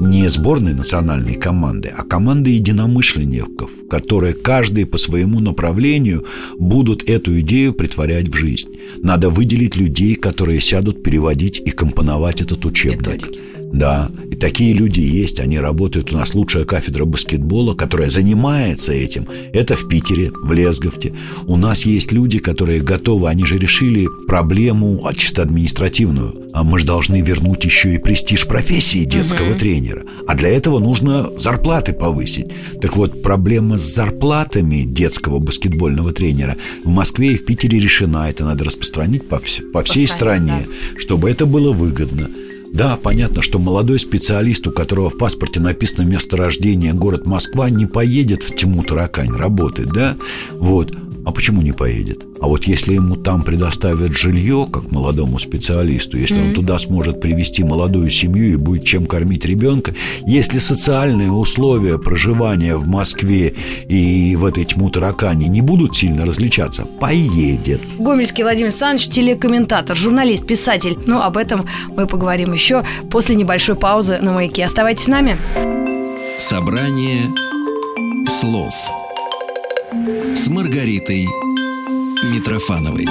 Не 0.05 0.29
сборной 0.29 0.75
национальной 0.75 1.35
команды, 1.35 1.91
а 1.97 2.03
команды 2.03 2.51
единомышленников, 2.51 3.71
которые 3.89 4.35
каждый 4.35 4.85
по 4.85 4.99
своему 4.99 5.41
направлению 5.41 6.27
будут 6.59 7.09
эту 7.09 7.41
идею 7.41 7.73
притворять 7.73 8.29
в 8.29 8.35
жизнь. 8.35 8.69
Надо 8.99 9.31
выделить 9.31 9.77
людей, 9.77 10.15
которые 10.15 10.61
сядут 10.61 11.03
переводить 11.03 11.59
и 11.59 11.71
компоновать 11.71 12.43
этот 12.43 12.67
учебник. 12.67 13.07
Методики. 13.07 13.54
Да, 13.75 14.09
и 14.31 14.37
такие 14.37 14.73
люди 14.73 15.01
есть, 15.01 15.41
они 15.41 15.59
работают. 15.59 16.13
У 16.13 16.17
нас 16.17 16.33
лучшая 16.35 16.65
кафедра 16.65 17.05
баскетбола, 17.07 17.75
которая 17.75 18.09
занимается 18.09 18.93
этим. 18.93 19.27
Это 19.53 19.75
в 19.75 19.89
Питере, 19.89 20.31
в 20.33 20.53
Лесговте. 20.53 21.13
У 21.49 21.57
нас 21.57 21.85
есть 21.85 22.13
люди, 22.13 22.39
которые 22.39 22.81
готовы, 22.81 23.29
они 23.29 23.45
же 23.45 23.59
решили 23.59 24.07
проблему 24.29 25.03
а, 25.05 25.13
чисто 25.13 25.43
административную. 25.43 26.37
А 26.53 26.63
мы 26.63 26.79
же 26.79 26.87
должны 26.87 27.21
вернуть 27.21 27.65
еще 27.65 27.95
и 27.95 27.99
престиж 27.99 28.47
профессии 28.47 29.05
детского 29.05 29.55
тренера. 29.55 30.05
А 30.29 30.37
для 30.37 30.51
этого 30.51 30.79
нужно 30.79 31.31
зарплаты 31.37 31.93
повысить. 31.93 32.47
Так 32.81 32.97
вот, 32.97 33.23
проблема 33.23 33.77
с 33.77 33.93
зарплатами 33.93 34.85
детского 34.85 35.41
баскетбольного 35.41 36.13
тренера 36.13 36.57
в 36.85 36.91
Москве 36.91 37.33
и 37.33 37.37
в 37.37 37.45
Питере 37.45 37.81
решена. 37.81 38.31
Это 38.31 38.45
надо 38.45 38.63
распространить 38.63 39.27
по, 39.29 39.35
вс- 39.37 39.69
по 39.73 39.83
всей 39.83 40.07
стране, 40.07 40.63
стране, 40.63 40.67
чтобы 40.97 41.29
это 41.29 41.45
было 41.45 41.73
выгодно. 41.73 42.29
Да, 42.75 42.99
понятно, 43.01 43.41
что 43.41 43.61
молодой 43.61 44.01
специалист, 44.01 44.67
у 44.67 44.73
которого 44.73 45.09
в 45.09 45.17
паспорте 45.17 45.61
написано 45.61 46.03
место 46.03 46.37
рождения 46.37 46.93
город 46.93 47.25
Москва, 47.25 47.71
не 47.71 47.87
поедет 47.87 48.43
в 48.43 48.53
тьму 48.53 48.83
таракань 48.83 49.31
работать, 49.31 49.93
да? 49.93 50.17
Вот. 50.55 50.93
А 51.25 51.33
почему 51.33 51.63
не 51.63 51.73
поедет? 51.73 52.25
А 52.41 52.47
вот 52.47 52.65
если 52.65 52.95
ему 52.95 53.17
там 53.17 53.43
предоставят 53.43 54.13
жилье, 54.13 54.67
как 54.71 54.91
молодому 54.91 55.39
специалисту, 55.39 56.19
если 56.19 56.39
он 56.39 56.53
туда 56.53 56.79
сможет 56.79 57.21
привести 57.21 57.65
молодую 57.65 58.11
семью 58.11 58.53
и 58.53 58.57
будет 58.57 58.85
чем 58.85 59.07
кормить 59.07 59.47
ребенка, 59.47 59.95
если 60.27 60.59
социальные 60.59 61.33
условия 61.33 61.99
проживания 61.99 62.77
в 62.77 62.87
Москве 62.87 63.55
и 63.89 64.37
в 64.37 64.45
этой 64.45 64.65
тьму 64.65 64.91
таракани 64.91 65.47
не 65.47 65.63
будут 65.63 65.97
сильно 65.97 66.27
различаться, 66.27 66.85
поедет. 67.01 67.81
Гомельский 67.99 68.43
Владимир 68.43 68.67
Александрович, 68.67 69.09
телекомментатор, 69.09 69.97
журналист, 69.97 70.47
писатель. 70.47 70.99
Ну, 71.07 71.21
об 71.21 71.39
этом 71.39 71.67
мы 71.97 72.07
поговорим 72.07 72.53
еще 72.53 72.85
после 73.11 73.37
небольшой 73.37 73.77
паузы 73.77 74.19
на 74.21 74.33
маяке. 74.33 74.65
Оставайтесь 74.65 75.05
с 75.05 75.09
нами. 75.09 75.39
Собрание 76.39 77.23
слов 78.29 78.75
с 80.45 80.49
Маргаритой 80.51 81.27
Митрофановой. 82.31 83.07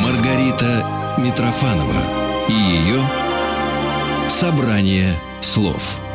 Маргарита 0.00 1.16
Митрофанова 1.18 1.92
и 2.50 2.52
ее 2.52 3.02
собрание 4.28 5.12
слов. 5.40 6.05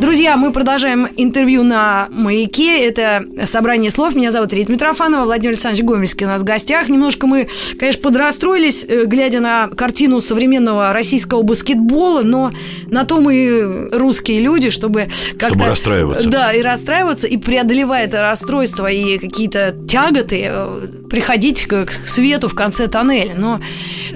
Друзья, 0.00 0.38
мы 0.38 0.50
продолжаем 0.50 1.08
интервью 1.18 1.62
на 1.62 2.08
«Маяке». 2.10 2.86
Это 2.86 3.22
собрание 3.44 3.90
слов. 3.90 4.14
Меня 4.14 4.30
зовут 4.30 4.50
Рита 4.54 4.72
Митрофанова. 4.72 5.26
Владимир 5.26 5.50
Александрович 5.50 5.84
Гомельский 5.84 6.24
у 6.24 6.28
нас 6.30 6.40
в 6.40 6.44
гостях. 6.46 6.88
Немножко 6.88 7.26
мы, 7.26 7.50
конечно, 7.78 8.00
подрастроились, 8.00 8.86
э, 8.88 9.04
глядя 9.04 9.40
на 9.40 9.68
картину 9.68 10.22
современного 10.22 10.94
российского 10.94 11.42
баскетбола, 11.42 12.22
но 12.22 12.50
на 12.86 13.04
то 13.04 13.20
мы 13.20 13.90
русские 13.92 14.40
люди, 14.40 14.70
чтобы 14.70 15.08
как-то... 15.38 15.48
Чтобы 15.48 15.66
расстраиваться. 15.66 16.30
Да, 16.30 16.54
и 16.54 16.62
расстраиваться, 16.62 17.26
и 17.26 17.36
преодолевая 17.36 18.06
это 18.06 18.22
расстройство 18.22 18.86
и 18.86 19.18
какие-то 19.18 19.76
тяготы, 19.86 20.46
э, 20.48 20.86
приходить 21.10 21.66
к, 21.66 21.84
к 21.84 21.92
свету 21.92 22.48
в 22.48 22.54
конце 22.54 22.88
тоннеля. 22.88 23.34
Но 23.36 23.60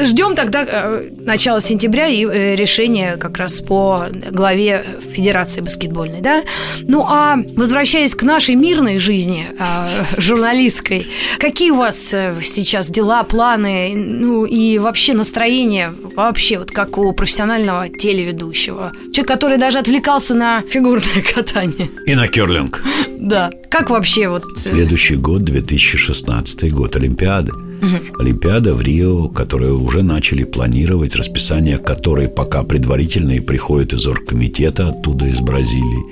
ждем 0.01 0.35
тогда 0.35 0.64
э, 0.66 1.11
начала 1.18 1.61
сентября 1.61 2.07
и 2.07 2.57
решения 2.57 3.18
как 3.18 3.37
раз 3.37 3.61
по 3.61 4.07
главе 4.30 4.82
Федерации 5.12 5.61
баскетбола. 5.61 5.74
Баскетбольной, 5.75 6.20
да? 6.20 6.43
Ну, 6.83 7.05
а 7.09 7.37
возвращаясь 7.57 8.14
к 8.14 8.22
нашей 8.22 8.55
мирной 8.55 8.99
жизни 8.99 9.47
э, 9.59 10.20
журналистской, 10.20 11.07
какие 11.39 11.70
у 11.70 11.77
вас 11.77 12.14
э, 12.14 12.35
сейчас 12.43 12.91
дела, 12.91 13.22
планы, 13.25 13.93
ну, 13.95 14.45
и 14.45 14.79
вообще 14.79 15.14
настроение, 15.14 15.93
вообще, 16.16 16.59
вот 16.59 16.70
как 16.70 16.99
у 16.99 17.12
профессионального 17.12 17.89
телеведущего? 17.89 18.93
Человек, 19.12 19.29
который 19.29 19.59
даже 19.59 19.79
отвлекался 19.79 20.35
на 20.35 20.62
фигурное 20.62 21.22
катание. 21.35 21.91
И 22.07 22.14
на 22.14 22.29
керлинг. 22.29 22.83
Да. 23.18 23.51
Как 23.70 23.91
вообще 23.91 24.29
вот... 24.29 24.45
Э, 24.64 24.70
Следующий 24.70 25.16
год, 25.16 25.43
2016 25.43 26.72
год, 26.72 26.97
Олимпиады. 26.97 27.53
Угу. 27.85 28.20
Олимпиада 28.20 28.74
в 28.74 28.80
Рио, 28.80 29.28
которую 29.28 29.82
уже 29.82 30.03
начали 30.03 30.45
планировать, 30.45 31.16
расписание 31.16 31.76
которой 31.76 32.28
пока 32.28 32.62
предварительное 32.62 33.37
и 33.37 33.41
приходит 33.41 33.93
из 33.93 34.07
оргкомитета 34.07 34.89
оттуда, 34.89 35.26
из 35.26 35.41
Бразилии. 35.41 36.05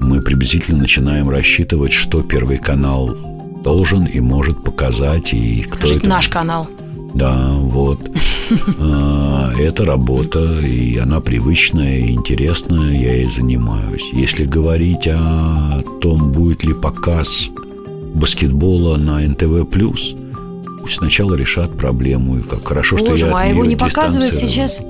Мы 0.00 0.22
приблизительно 0.22 0.82
начинаем 0.82 1.28
рассчитывать, 1.28 1.92
что 1.92 2.22
Первый 2.22 2.58
канал 2.58 3.14
должен 3.62 4.06
и 4.06 4.20
может 4.20 4.64
показать, 4.64 5.34
и 5.34 5.62
кто 5.62 5.86
Скажите, 5.86 5.98
это... 6.00 6.08
наш 6.08 6.28
канал. 6.28 6.68
Да, 7.14 7.52
вот. 7.52 8.00
А, 8.78 9.50
это 9.58 9.86
работа, 9.86 10.60
и 10.60 10.98
она 10.98 11.20
привычная 11.20 12.00
и 12.00 12.10
интересная, 12.10 12.92
я 12.92 13.14
ей 13.14 13.30
занимаюсь. 13.30 14.10
Если 14.12 14.44
говорить 14.44 15.06
о 15.06 15.82
том, 16.02 16.32
будет 16.32 16.62
ли 16.62 16.74
показ 16.74 17.50
баскетбола 18.14 18.98
на 18.98 19.20
НТВ+, 19.20 19.64
пусть 19.64 20.16
сначала 20.88 21.34
решат 21.34 21.76
проблему, 21.76 22.38
и 22.38 22.42
как 22.42 22.66
хорошо, 22.66 22.96
Боже 22.96 23.16
что 23.18 23.26
я 23.26 23.32
мой, 23.32 23.42
а 23.42 23.46
его 23.46 23.64
не 23.64 23.76
показывают 23.76 24.34
сейчас? 24.34 24.80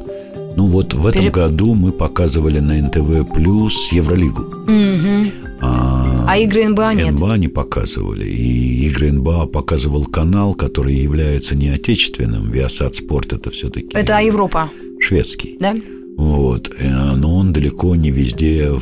Ну 0.57 0.67
вот 0.67 0.93
в 0.95 1.07
этом 1.07 1.23
Пере- 1.23 1.31
году 1.33 1.75
мы 1.75 1.93
показывали 1.93 2.61
на 2.61 2.75
НТВ 2.83 3.33
Плюс 3.35 3.91
Евролигу. 3.93 4.43
Мгм. 4.67 5.31
А, 5.65 6.27
А 6.29 6.39
игры 6.39 6.67
НБА 6.69 6.95
нет. 6.95 7.13
НБА 7.15 7.37
не 7.39 7.49
показывали. 7.49 8.25
И 8.29 8.87
игры 8.89 9.13
НБА 9.13 9.47
показывал 9.47 10.05
канал, 10.07 10.55
который 10.55 10.95
является 10.95 11.55
не 11.57 11.69
отечественным. 11.69 12.51
Viasat 12.51 12.95
Спорт 12.95 13.33
это 13.33 13.51
все-таки 13.51 13.89
Это 13.95 14.19
Европа, 14.21 14.71
шведский. 15.01 15.57
да? 15.61 15.75
Вот. 16.17 16.71
Э, 16.79 17.15
Но 17.17 17.37
он 17.37 17.53
далеко 17.53 17.95
не 17.95 18.11
везде 18.11 18.73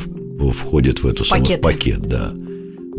входит 0.51 1.03
в 1.03 1.07
эту 1.07 1.23
самую 1.23 1.59
пакет, 1.59 2.01
да. 2.01 2.33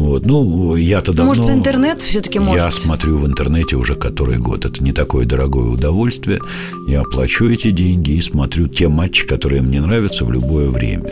Вот. 0.02 0.26
Ну, 0.26 0.74
я-то 0.74 1.12
Ну, 1.12 1.16
давно... 1.18 1.34
может, 1.34 1.50
интернет 1.50 2.00
все-таки 2.00 2.40
может? 2.40 2.64
Я 2.64 2.70
смотрю 2.70 3.18
в 3.18 3.26
интернете 3.26 3.76
уже 3.76 3.94
который 3.94 4.38
год. 4.38 4.64
Это 4.64 4.82
не 4.82 4.92
такое 4.92 5.24
дорогое 5.26 5.66
удовольствие. 5.66 6.40
Я 6.88 7.02
плачу 7.04 7.48
эти 7.48 7.70
деньги 7.70 8.12
и 8.12 8.20
смотрю 8.20 8.66
те 8.66 8.88
матчи, 8.88 9.26
которые 9.26 9.62
мне 9.62 9.80
нравятся 9.80 10.24
в 10.24 10.32
любое 10.32 10.68
время. 10.70 11.04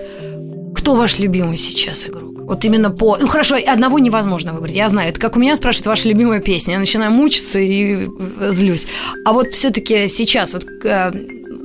Кто 0.74 0.94
ваш 0.94 1.18
любимый 1.20 1.56
сейчас 1.56 2.08
игрок? 2.08 2.40
Вот 2.40 2.64
именно 2.64 2.90
по... 2.90 3.16
Ну, 3.20 3.28
хорошо, 3.28 3.56
одного 3.64 4.00
невозможно 4.00 4.52
выбрать. 4.52 4.74
Я 4.74 4.88
знаю, 4.88 5.10
это 5.10 5.20
как 5.20 5.36
у 5.36 5.38
меня 5.38 5.54
спрашивают, 5.54 5.86
ваша 5.86 6.08
любимая 6.08 6.40
песня. 6.40 6.72
Я 6.74 6.80
начинаю 6.80 7.12
мучиться 7.12 7.60
и 7.60 8.08
э, 8.40 8.50
злюсь. 8.50 8.88
А 9.24 9.32
вот 9.32 9.50
все-таки 9.52 10.08
сейчас, 10.08 10.54
вот, 10.54 10.66
э, 10.84 11.12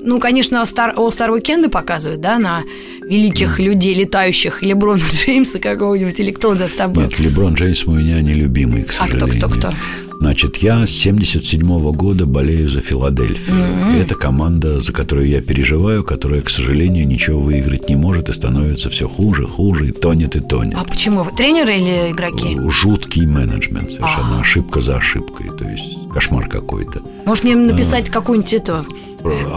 ну, 0.06 0.20
конечно, 0.20 0.58
All-Star, 0.58 0.96
All-Star 0.96 1.30
Weekend 1.38 1.70
показывают, 1.70 2.22
да, 2.22 2.40
на 2.40 2.64
великих 3.04 3.60
людей, 3.60 3.94
летающих, 3.94 4.64
или 4.64 4.74
Брона 4.74 5.02
Джеймса 5.12 5.60
какого-нибудь, 5.60 6.20
или 6.20 6.32
кто 6.32 6.50
у 6.52 6.56
нас 6.56 6.72
там 6.72 6.94
был. 6.94 7.02
Нет, 7.02 7.20
Леброн 7.20 7.54
Джеймс 7.56 7.86
у 7.86 7.92
меня 7.92 8.22
не 8.22 8.34
любимый, 8.34 8.84
к 8.84 8.92
А 9.00 9.08
кто, 9.08 9.20
сожалению. 9.20 9.38
кто, 9.38 9.50
кто? 9.50 9.74
Значит, 10.18 10.58
я 10.58 10.88
с 10.88 10.92
77 10.92 11.92
года 11.92 12.26
болею 12.26 12.70
за 12.70 12.80
Филадельфию. 12.80 13.56
И 13.96 14.00
Это 14.00 14.16
команда, 14.16 14.80
за 14.80 14.94
которую 14.94 15.28
я 15.28 15.42
переживаю, 15.42 16.04
которая, 16.06 16.40
к 16.42 16.50
сожалению, 16.50 17.06
ничего 17.06 17.38
выиграть 17.40 17.90
не 17.90 17.98
может 17.98 18.30
и 18.30 18.34
становится 18.34 18.90
все 18.90 19.10
хуже, 19.10 19.46
хуже, 19.46 19.90
и 19.90 19.92
тонет 19.92 20.38
и 20.38 20.40
тонет. 20.40 20.78
А 20.80 20.86
почему? 20.86 21.24
Вы 21.24 21.32
тренеры 21.36 21.76
или 21.76 22.12
игроки? 22.12 22.58
Жуткий 22.70 23.26
менеджмент, 23.26 23.92
совершенно 23.92 24.36
Ага. 24.36 24.40
ошибка 24.42 24.80
за 24.80 24.96
ошибкой, 24.98 25.52
то 25.58 25.68
есть 25.70 25.98
кошмар 26.14 26.48
какой-то. 26.48 27.02
Может, 27.26 27.44
мне 27.44 27.56
написать 27.56 28.10
какую-нибудь 28.10 28.54
это... 28.54 28.86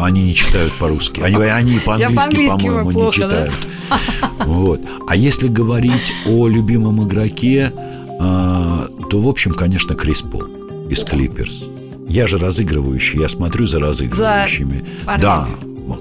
Они 0.01 0.23
не 0.23 0.35
читают 0.35 0.73
по-русски. 0.75 1.21
Они, 1.21 1.37
они 1.37 1.79
по-английски, 1.79 2.15
по-английски 2.17 2.67
по-моему, 2.67 2.91
не 2.91 3.03
да? 3.05 3.11
читают. 3.13 3.55
Вот. 4.47 4.81
А 5.07 5.15
если 5.15 5.49
говорить 5.49 6.13
о 6.27 6.49
любимом 6.49 7.07
игроке, 7.07 7.71
а, 8.19 8.89
то, 9.11 9.21
в 9.21 9.29
общем, 9.29 9.53
конечно, 9.53 9.95
Крис 9.95 10.23
Пол 10.23 10.45
из 10.89 11.05
Клиперс. 11.05 11.65
Я 12.09 12.27
же 12.27 12.39
разыгрывающий, 12.39 13.21
я 13.21 13.29
смотрю 13.29 13.67
за 13.67 13.79
разыгрывающими. 13.79 14.85
да, 15.21 15.49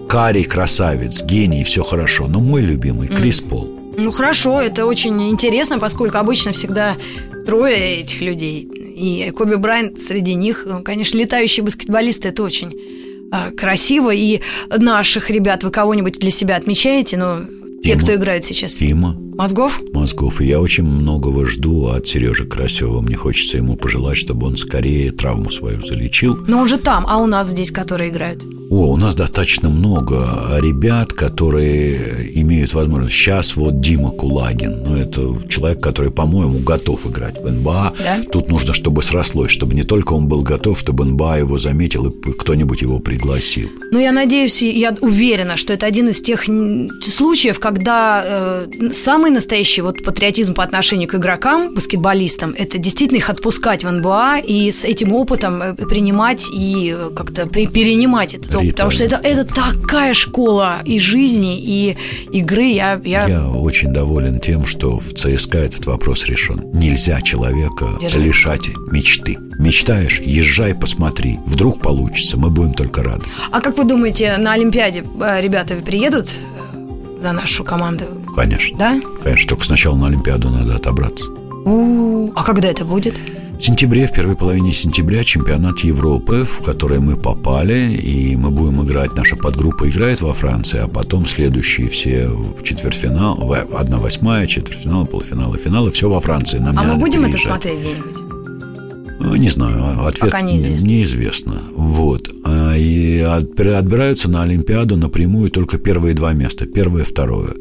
Карий 0.08 0.44
красавец, 0.46 1.24
гений, 1.24 1.64
все 1.64 1.84
хорошо. 1.84 2.28
Но 2.28 2.40
мой 2.40 2.62
любимый 2.62 3.08
Крис 3.10 3.42
Пол. 3.42 3.68
Ну 3.98 4.12
хорошо, 4.12 4.62
это 4.62 4.86
очень 4.86 5.30
интересно, 5.30 5.80
поскольку 5.80 6.18
обычно 6.18 6.52
всегда 6.54 6.96
трое 7.46 8.02
этих 8.02 8.22
людей. 8.22 8.62
И 8.62 9.32
Коби 9.32 9.56
Брайант 9.56 10.00
среди 10.02 10.34
них, 10.36 10.66
Ну, 10.68 10.82
конечно, 10.84 11.18
летающие 11.18 11.64
баскетболисты, 11.64 12.30
это 12.30 12.44
очень 12.44 12.72
красиво. 13.56 14.12
И 14.14 14.42
наших 14.70 15.30
ребят 15.30 15.64
вы 15.64 15.72
кого-нибудь 15.72 16.20
для 16.20 16.32
себя 16.32 16.56
отмечаете? 16.56 17.18
Ну, 17.18 17.46
те, 17.84 17.92
Тима. 17.94 18.02
кто 18.02 18.16
играет 18.16 18.46
сейчас. 18.46 18.76
Тима 18.76 19.27
Мозгов? 19.38 19.80
Мозгов. 19.94 20.42
И 20.42 20.48
я 20.48 20.60
очень 20.60 20.84
многого 20.84 21.46
жду 21.46 21.90
от 21.90 22.08
Сережи 22.08 22.46
Карасева. 22.46 23.02
Мне 23.02 23.16
хочется 23.16 23.58
ему 23.58 23.76
пожелать, 23.76 24.18
чтобы 24.18 24.48
он 24.48 24.58
скорее 24.58 25.12
травму 25.12 25.52
свою 25.52 25.84
залечил. 25.84 26.40
Но 26.48 26.60
он 26.60 26.68
же 26.68 26.78
там, 26.78 27.06
а 27.08 27.18
у 27.18 27.28
нас 27.28 27.50
здесь, 27.50 27.72
которые 27.72 28.10
играют. 28.10 28.44
О, 28.70 28.92
у 28.92 28.98
нас 28.98 29.16
достаточно 29.16 29.70
много 29.70 30.28
ребят, 30.60 31.14
которые 31.14 32.30
имеют 32.42 32.74
возможность. 32.74 33.16
Сейчас 33.16 33.56
вот 33.56 33.80
Дима 33.80 34.10
Кулагин, 34.10 34.84
ну 34.84 34.96
это 34.96 35.48
человек, 35.48 35.82
который, 35.82 36.12
по-моему, 36.12 36.60
готов 36.60 37.06
играть 37.06 37.42
в 37.42 37.50
НБА. 37.50 37.94
Да? 38.00 38.24
Тут 38.30 38.50
нужно, 38.50 38.74
чтобы 38.74 39.04
срослось, 39.04 39.52
чтобы 39.52 39.76
не 39.76 39.84
только 39.84 40.14
он 40.14 40.28
был 40.28 40.42
готов, 40.42 40.80
чтобы 40.80 41.06
НБА 41.06 41.40
его 41.40 41.58
заметил 41.58 42.08
и 42.08 42.32
кто-нибудь 42.34 42.82
его 42.82 43.00
пригласил. 43.00 43.70
Ну, 43.92 44.00
я 44.00 44.12
надеюсь, 44.12 44.62
я 44.62 44.96
уверена, 45.00 45.56
что 45.56 45.72
это 45.74 45.86
один 45.86 46.10
из 46.10 46.22
тех 46.22 46.44
случаев, 47.02 47.60
когда 47.60 48.22
э, 48.26 48.68
самый 48.92 49.27
настоящий 49.30 49.82
вот 49.82 50.04
патриотизм 50.04 50.54
по 50.54 50.64
отношению 50.64 51.08
к 51.08 51.16
игрокам, 51.16 51.74
баскетболистам, 51.74 52.54
это 52.58 52.78
действительно 52.78 53.18
их 53.18 53.30
отпускать 53.30 53.84
в 53.84 53.92
НБА 53.92 54.40
и 54.40 54.72
с 54.72 54.86
этим 54.86 55.14
опытом 55.14 55.62
э, 55.62 55.74
принимать 55.74 56.48
и 56.52 56.96
э, 56.98 57.10
как-то 57.16 57.48
пе- 57.48 57.68
перенимать 57.68 58.34
этот 58.34 58.54
опыт. 58.56 58.62
Рита. 58.62 58.74
Потому 58.74 58.92
что 58.92 59.04
это, 59.04 59.20
это 59.24 59.44
такая 59.46 60.14
школа 60.14 60.80
и 60.86 61.00
жизни, 61.00 61.60
и 61.60 61.98
игры. 62.32 62.66
Я, 62.66 63.02
я... 63.04 63.28
Я 63.28 63.48
очень 63.48 63.94
доволен 63.94 64.40
тем, 64.40 64.66
что 64.66 64.98
в 64.98 65.14
ЦСКА 65.14 65.60
этот 65.60 65.86
вопрос 65.86 66.26
решен. 66.26 66.62
Нельзя 66.74 67.22
человека 67.22 67.98
Держи. 68.02 68.20
лишать 68.20 68.70
мечты. 68.92 69.38
Мечтаешь, 69.60 70.20
езжай, 70.20 70.76
посмотри. 70.76 71.40
Вдруг 71.46 71.82
получится, 71.82 72.38
мы 72.38 72.50
будем 72.50 72.74
только 72.74 73.04
рады. 73.04 73.24
А 73.52 73.60
как 73.60 73.78
вы 73.78 73.86
думаете, 73.86 74.38
на 74.38 74.54
Олимпиаде 74.54 75.04
э, 75.20 75.42
ребята 75.42 75.76
приедут 75.76 76.30
за 77.20 77.32
нашу 77.32 77.64
команду? 77.64 78.06
Конечно. 78.36 78.78
Да? 78.78 79.00
Конечно, 79.24 79.50
только 79.50 79.66
сначала 79.66 79.96
на 79.96 80.08
Олимпиаду 80.08 80.50
надо 80.50 80.76
отобраться. 80.76 81.26
У, 81.66 82.32
А 82.36 82.44
когда 82.44 82.68
это 82.70 82.86
будет? 82.86 83.16
В 83.60 83.62
сентябре, 83.64 84.06
в 84.06 84.12
первой 84.14 84.36
половине 84.36 84.72
сентября, 84.72 85.24
чемпионат 85.24 85.80
Европы, 85.80 86.44
в 86.46 86.64
который 86.64 87.00
мы 87.00 87.18
попали, 87.18 87.92
и 87.96 88.36
мы 88.36 88.52
будем 88.52 88.84
играть, 88.84 89.16
наша 89.16 89.36
подгруппа 89.36 89.90
играет 89.90 90.22
во 90.22 90.34
Франции, 90.36 90.80
а 90.80 90.88
потом 90.88 91.26
следующие 91.26 91.90
все 91.90 92.28
в 92.28 92.62
четвертьфинал, 92.62 93.52
одна 93.76 93.98
восьмая, 93.98 94.46
четвертьфинал, 94.46 95.08
полуфинал 95.08 95.56
и 95.56 95.58
финал, 95.58 95.88
и 95.88 95.92
все 95.92 96.08
во 96.08 96.20
Франции. 96.20 96.60
Нам 96.60 96.78
А 96.78 96.84
мы 96.84 96.96
будем 96.98 97.22
это 97.22 97.30
переезжать. 97.32 97.52
смотреть 97.64 97.80
где-нибудь? 97.80 98.27
Ну, 99.20 99.36
Не 99.36 99.50
знаю, 99.50 100.06
ответ 100.06 100.32
Пока 100.32 100.42
неизвестно. 100.42 100.88
неизвестно. 100.88 101.62
Вот. 101.76 102.30
А, 102.44 102.76
И 102.78 103.20
отбира- 103.20 103.78
отбираются 103.78 104.30
на 104.30 104.44
Олимпиаду 104.44 104.96
напрямую 104.98 105.50
только 105.50 105.78
первые 105.78 106.14
два 106.14 106.34
места, 106.34 106.66
первое 106.66 107.02
и 107.02 107.06
второе. 107.06 107.56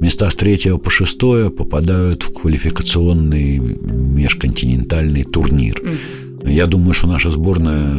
Места 0.00 0.30
с 0.30 0.34
третьего 0.36 0.78
по 0.78 0.90
шестое 0.90 1.50
попадают 1.50 2.22
в 2.22 2.32
квалификационный 2.32 3.58
межконтинентальный 3.58 5.24
турнир. 5.24 5.82
Я 6.44 6.66
думаю, 6.66 6.94
что 6.94 7.06
наша 7.06 7.30
сборная 7.30 7.94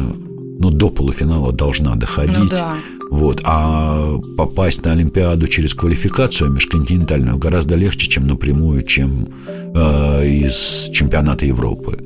ну, 0.58 0.70
до 0.70 0.90
полуфинала 0.90 1.52
должна 1.52 1.94
доходить. 1.94 2.38
Ну 2.38 2.48
да. 2.48 2.74
Вот. 3.10 3.42
А 3.44 4.18
попасть 4.36 4.84
на 4.84 4.92
Олимпиаду 4.92 5.46
через 5.46 5.74
квалификацию 5.74 6.50
межконтинентальную 6.50 7.36
гораздо 7.38 7.76
легче, 7.76 8.08
чем 8.08 8.26
напрямую, 8.26 8.82
чем 8.84 9.28
э, 9.74 10.26
из 10.26 10.88
чемпионата 10.92 11.44
Европы. 11.46 11.98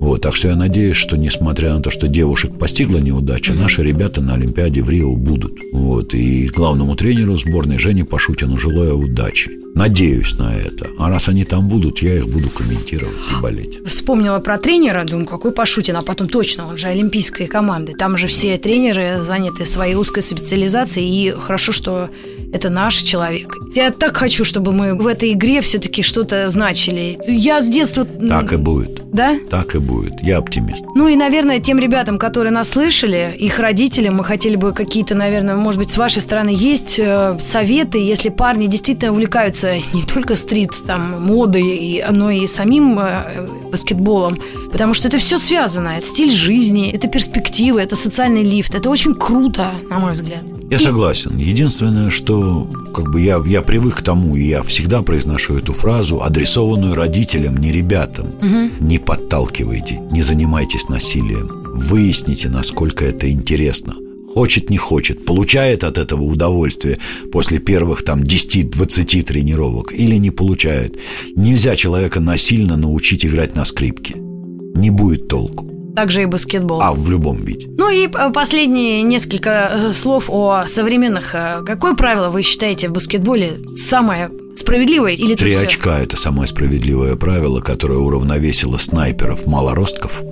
Вот, 0.00 0.20
так 0.20 0.36
что 0.36 0.48
я 0.48 0.56
надеюсь, 0.56 0.96
что 0.96 1.16
несмотря 1.16 1.74
на 1.74 1.80
то, 1.80 1.90
что 1.90 2.08
девушек 2.08 2.58
постигла 2.58 2.98
неудача, 2.98 3.54
наши 3.54 3.82
ребята 3.82 4.20
на 4.20 4.34
Олимпиаде 4.34 4.82
в 4.82 4.90
Рио 4.90 5.14
будут. 5.16 5.58
Вот, 5.72 6.14
и 6.14 6.48
главному 6.48 6.94
тренеру 6.94 7.36
сборной 7.36 7.78
Жене 7.78 8.04
Пашутину 8.04 8.56
желаю 8.56 8.98
удачи. 8.98 9.63
Надеюсь 9.74 10.34
на 10.38 10.54
это. 10.54 10.88
А 10.98 11.08
раз 11.08 11.28
они 11.28 11.44
там 11.44 11.68
будут, 11.68 12.00
я 12.00 12.16
их 12.16 12.28
буду 12.28 12.48
комментировать 12.48 13.16
и 13.36 13.42
болеть. 13.42 13.80
Вспомнила 13.86 14.38
про 14.38 14.56
тренера, 14.58 15.04
думаю, 15.04 15.26
какой 15.26 15.50
Пашутин, 15.50 15.96
а 15.96 16.02
потом 16.02 16.28
точно, 16.28 16.68
он 16.68 16.76
же 16.76 16.86
олимпийской 16.86 17.46
команды. 17.46 17.92
Там 17.92 18.16
же 18.16 18.28
все 18.28 18.56
тренеры 18.56 19.20
заняты 19.20 19.66
своей 19.66 19.96
узкой 19.96 20.22
специализацией, 20.22 21.08
и 21.08 21.30
хорошо, 21.32 21.72
что 21.72 22.08
это 22.52 22.70
наш 22.70 22.96
человек. 22.98 23.56
Я 23.74 23.90
так 23.90 24.16
хочу, 24.16 24.44
чтобы 24.44 24.72
мы 24.72 24.94
в 24.94 25.08
этой 25.08 25.32
игре 25.32 25.60
все-таки 25.60 26.02
что-то 26.02 26.48
значили. 26.50 27.18
Я 27.26 27.60
с 27.60 27.68
детства... 27.68 28.04
Так 28.04 28.52
и 28.52 28.56
будет. 28.56 29.02
Да? 29.12 29.36
Так 29.50 29.74
и 29.74 29.78
будет. 29.78 30.20
Я 30.22 30.38
оптимист. 30.38 30.84
Ну 30.94 31.08
и, 31.08 31.16
наверное, 31.16 31.58
тем 31.58 31.80
ребятам, 31.80 32.18
которые 32.18 32.52
нас 32.52 32.70
слышали, 32.70 33.34
их 33.36 33.58
родителям, 33.58 34.16
мы 34.16 34.24
хотели 34.24 34.54
бы 34.54 34.72
какие-то, 34.72 35.16
наверное, 35.16 35.56
может 35.56 35.80
быть, 35.80 35.90
с 35.90 35.96
вашей 35.96 36.22
стороны 36.22 36.52
есть 36.54 36.98
э, 36.98 37.36
советы, 37.40 37.98
если 37.98 38.28
парни 38.28 38.66
действительно 38.66 39.12
увлекаются 39.12 39.63
не 39.92 40.02
только 40.02 40.36
стрит, 40.36 40.70
там, 40.86 41.22
модой, 41.22 42.04
но 42.10 42.30
и 42.30 42.46
самим 42.46 42.98
э, 42.98 43.46
баскетболом, 43.70 44.38
потому 44.72 44.94
что 44.94 45.08
это 45.08 45.18
все 45.18 45.38
связано. 45.38 45.88
Это 45.88 46.06
стиль 46.06 46.30
жизни, 46.30 46.90
это 46.90 47.08
перспективы, 47.08 47.80
это 47.80 47.96
социальный 47.96 48.42
лифт. 48.42 48.74
Это 48.74 48.90
очень 48.90 49.14
круто, 49.14 49.70
на 49.90 49.98
мой 49.98 50.12
взгляд. 50.12 50.42
Я 50.70 50.78
согласен. 50.78 51.36
Единственное, 51.36 52.10
что 52.10 52.66
как 52.94 53.10
бы 53.10 53.20
я, 53.20 53.42
я 53.46 53.62
привык 53.62 53.96
к 53.96 54.02
тому, 54.02 54.34
и 54.34 54.42
я 54.42 54.62
всегда 54.62 55.02
произношу 55.02 55.56
эту 55.56 55.72
фразу, 55.72 56.22
адресованную 56.22 56.94
родителям, 56.94 57.56
не 57.58 57.70
ребятам. 57.70 58.26
Угу. 58.40 58.84
Не 58.84 58.98
подталкивайте, 58.98 60.00
не 60.10 60.22
занимайтесь 60.22 60.88
насилием. 60.88 61.64
Выясните, 61.74 62.48
насколько 62.48 63.04
это 63.04 63.30
интересно. 63.30 63.94
Хочет, 64.34 64.68
не 64.68 64.78
хочет, 64.78 65.24
получает 65.24 65.84
от 65.84 65.96
этого 65.96 66.22
удовольствие 66.22 66.98
после 67.30 67.60
первых 67.60 68.04
там 68.04 68.22
10-20 68.22 69.22
тренировок 69.22 69.92
или 69.92 70.16
не 70.16 70.32
получает. 70.32 70.98
Нельзя 71.36 71.76
человека 71.76 72.18
насильно 72.18 72.76
научить 72.76 73.24
играть 73.24 73.54
на 73.54 73.64
скрипке. 73.64 74.14
Не 74.16 74.90
будет 74.90 75.28
толку. 75.28 75.70
Также 75.94 76.22
и 76.22 76.26
баскетбол. 76.26 76.82
А 76.82 76.92
в 76.92 77.08
любом 77.08 77.44
виде. 77.44 77.68
Ну 77.78 77.88
и 77.88 78.08
э, 78.08 78.32
последние 78.32 79.02
несколько 79.02 79.70
э, 79.72 79.92
слов 79.92 80.28
о 80.28 80.66
современных. 80.66 81.36
Э, 81.36 81.62
какое 81.64 81.94
правило 81.94 82.28
вы 82.28 82.42
считаете 82.42 82.88
в 82.88 82.92
баскетболе 82.92 83.60
самое 83.76 84.32
справедливое 84.56 85.12
или 85.12 85.36
Три 85.36 85.54
очка– 85.54 86.00
это 86.00 86.16
самое 86.16 86.48
справедливое 86.48 87.14
правило, 87.14 87.60
которое 87.60 88.00
уравновесило 88.00 88.78
снайперов 88.78 89.46
малоростков 89.46 90.24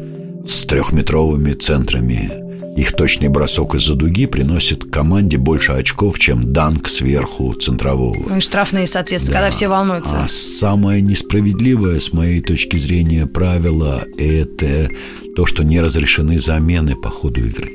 с 0.45 0.65
трехметровыми 0.65 1.53
центрами 1.53 2.43
их 2.77 2.93
точный 2.93 3.29
бросок 3.29 3.75
из-за 3.75 3.95
дуги 3.95 4.27
приносит 4.27 4.85
команде 4.85 5.37
больше 5.37 5.73
очков, 5.73 6.19
чем 6.19 6.53
данк 6.53 6.89
сверху 6.89 7.53
центрового. 7.53 8.29
Ну 8.29 8.37
и 8.37 8.41
штрафные, 8.41 8.87
соответственно, 8.87 9.35
да. 9.35 9.39
когда 9.41 9.51
все 9.51 9.69
волнуются. 9.69 10.25
А 10.25 10.29
самое 10.29 11.03
несправедливое, 11.03 12.01
с 12.01 12.13
моей 12.13 12.41
точки 12.41 12.79
зрения, 12.79 13.27
правило– 13.27 14.05
это 14.19 14.89
то, 15.37 15.45
что 15.45 15.65
не 15.65 15.81
разрешены 15.81 16.39
замены 16.39 16.97
по 16.97 17.11
ходу 17.11 17.45
игры. 17.45 17.75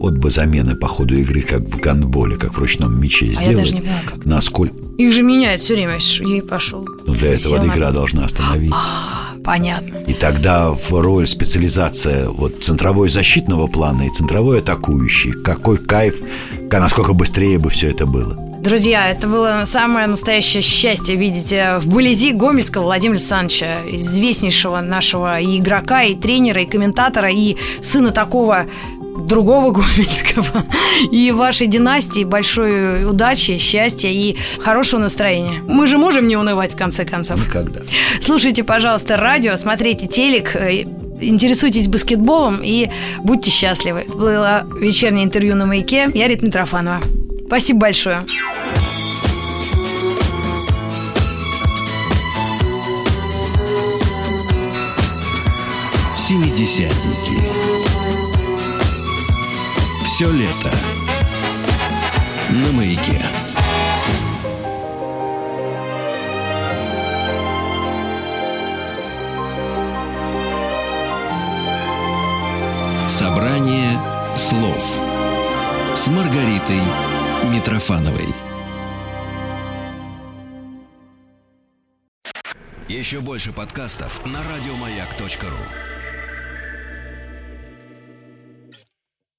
Вот 0.00 0.14
бы 0.14 0.30
замены 0.30 0.76
по 0.76 0.88
ходу 0.88 1.16
игры, 1.16 1.40
как 1.40 1.62
в 1.62 1.78
гандболе, 1.80 2.36
как 2.36 2.54
в 2.54 2.58
ручном 2.58 3.00
мяче 3.00 3.26
а 3.26 3.34
сделать. 3.34 3.48
Я 3.48 3.56
даже 3.56 3.74
не 3.74 3.80
понимаю, 3.80 4.02
как. 4.06 4.24
Насколько... 4.24 4.74
Их 4.96 5.12
же 5.12 5.22
меняют 5.22 5.60
все 5.60 5.74
время, 5.74 5.98
ей 6.20 6.42
пошел. 6.42 6.86
Но 7.06 7.14
для 7.14 7.34
этого 7.34 7.64
игра 7.66 7.88
на... 7.88 7.92
должна 7.92 8.24
остановиться. 8.24 8.96
Понятно. 9.48 9.96
И 10.06 10.12
тогда 10.12 10.72
в 10.72 10.92
роль 10.92 11.26
специализация 11.26 12.28
вот 12.28 12.62
центровой 12.62 13.08
защитного 13.08 13.66
плана 13.66 14.02
и 14.02 14.10
центровой 14.10 14.58
атакующий. 14.58 15.32
Какой 15.32 15.78
кайф, 15.78 16.16
насколько 16.70 17.14
быстрее 17.14 17.58
бы 17.58 17.70
все 17.70 17.90
это 17.90 18.04
было. 18.04 18.34
Друзья, 18.60 19.10
это 19.10 19.26
было 19.26 19.62
самое 19.64 20.06
настоящее 20.06 20.62
счастье 20.62 21.16
видеть 21.16 21.54
э, 21.54 21.78
вблизи 21.78 22.32
Гомельского 22.32 22.82
Владимира 22.82 23.14
Александровича, 23.14 23.78
известнейшего 23.92 24.80
нашего 24.80 25.40
и 25.40 25.58
игрока, 25.58 26.02
и 26.02 26.14
тренера, 26.14 26.60
и 26.60 26.66
комментатора, 26.66 27.30
и 27.30 27.56
сына 27.80 28.10
такого 28.10 28.66
другого 29.26 29.70
Гомельского. 29.72 30.64
И 31.10 31.30
вашей 31.32 31.66
династии 31.66 32.24
большой 32.24 33.04
удачи, 33.04 33.58
счастья 33.58 34.08
и 34.08 34.36
хорошего 34.60 35.00
настроения. 35.00 35.62
Мы 35.66 35.86
же 35.86 35.98
можем 35.98 36.28
не 36.28 36.36
унывать 36.36 36.72
в 36.72 36.76
конце 36.76 37.04
концов. 37.04 37.40
Никогда. 37.40 37.80
Слушайте, 38.20 38.64
пожалуйста, 38.64 39.16
радио, 39.16 39.56
смотрите 39.56 40.06
телек, 40.06 40.54
э, 40.54 40.84
интересуйтесь 41.20 41.88
баскетболом 41.88 42.60
и 42.62 42.90
будьте 43.22 43.50
счастливы. 43.50 44.04
Было 44.08 44.66
вечернее 44.80 45.24
интервью 45.24 45.54
на 45.54 45.66
«Маяке». 45.66 46.10
Я 46.14 46.28
Рита 46.28 46.46
Митрофанова. 46.46 47.00
Спасибо 47.46 47.80
большое. 47.80 48.24
Семидесятники. 56.14 57.77
Все 60.18 60.32
лето 60.32 60.72
на 62.50 62.72
маяке. 62.72 63.24
Собрание 73.06 73.96
слов 74.34 74.98
с 75.94 76.08
Маргаритой 76.08 76.80
Митрофановой. 77.44 78.26
Еще 82.88 83.20
больше 83.20 83.52
подкастов 83.52 84.26
на 84.26 84.40
радиомаяк.ру. 84.42 85.97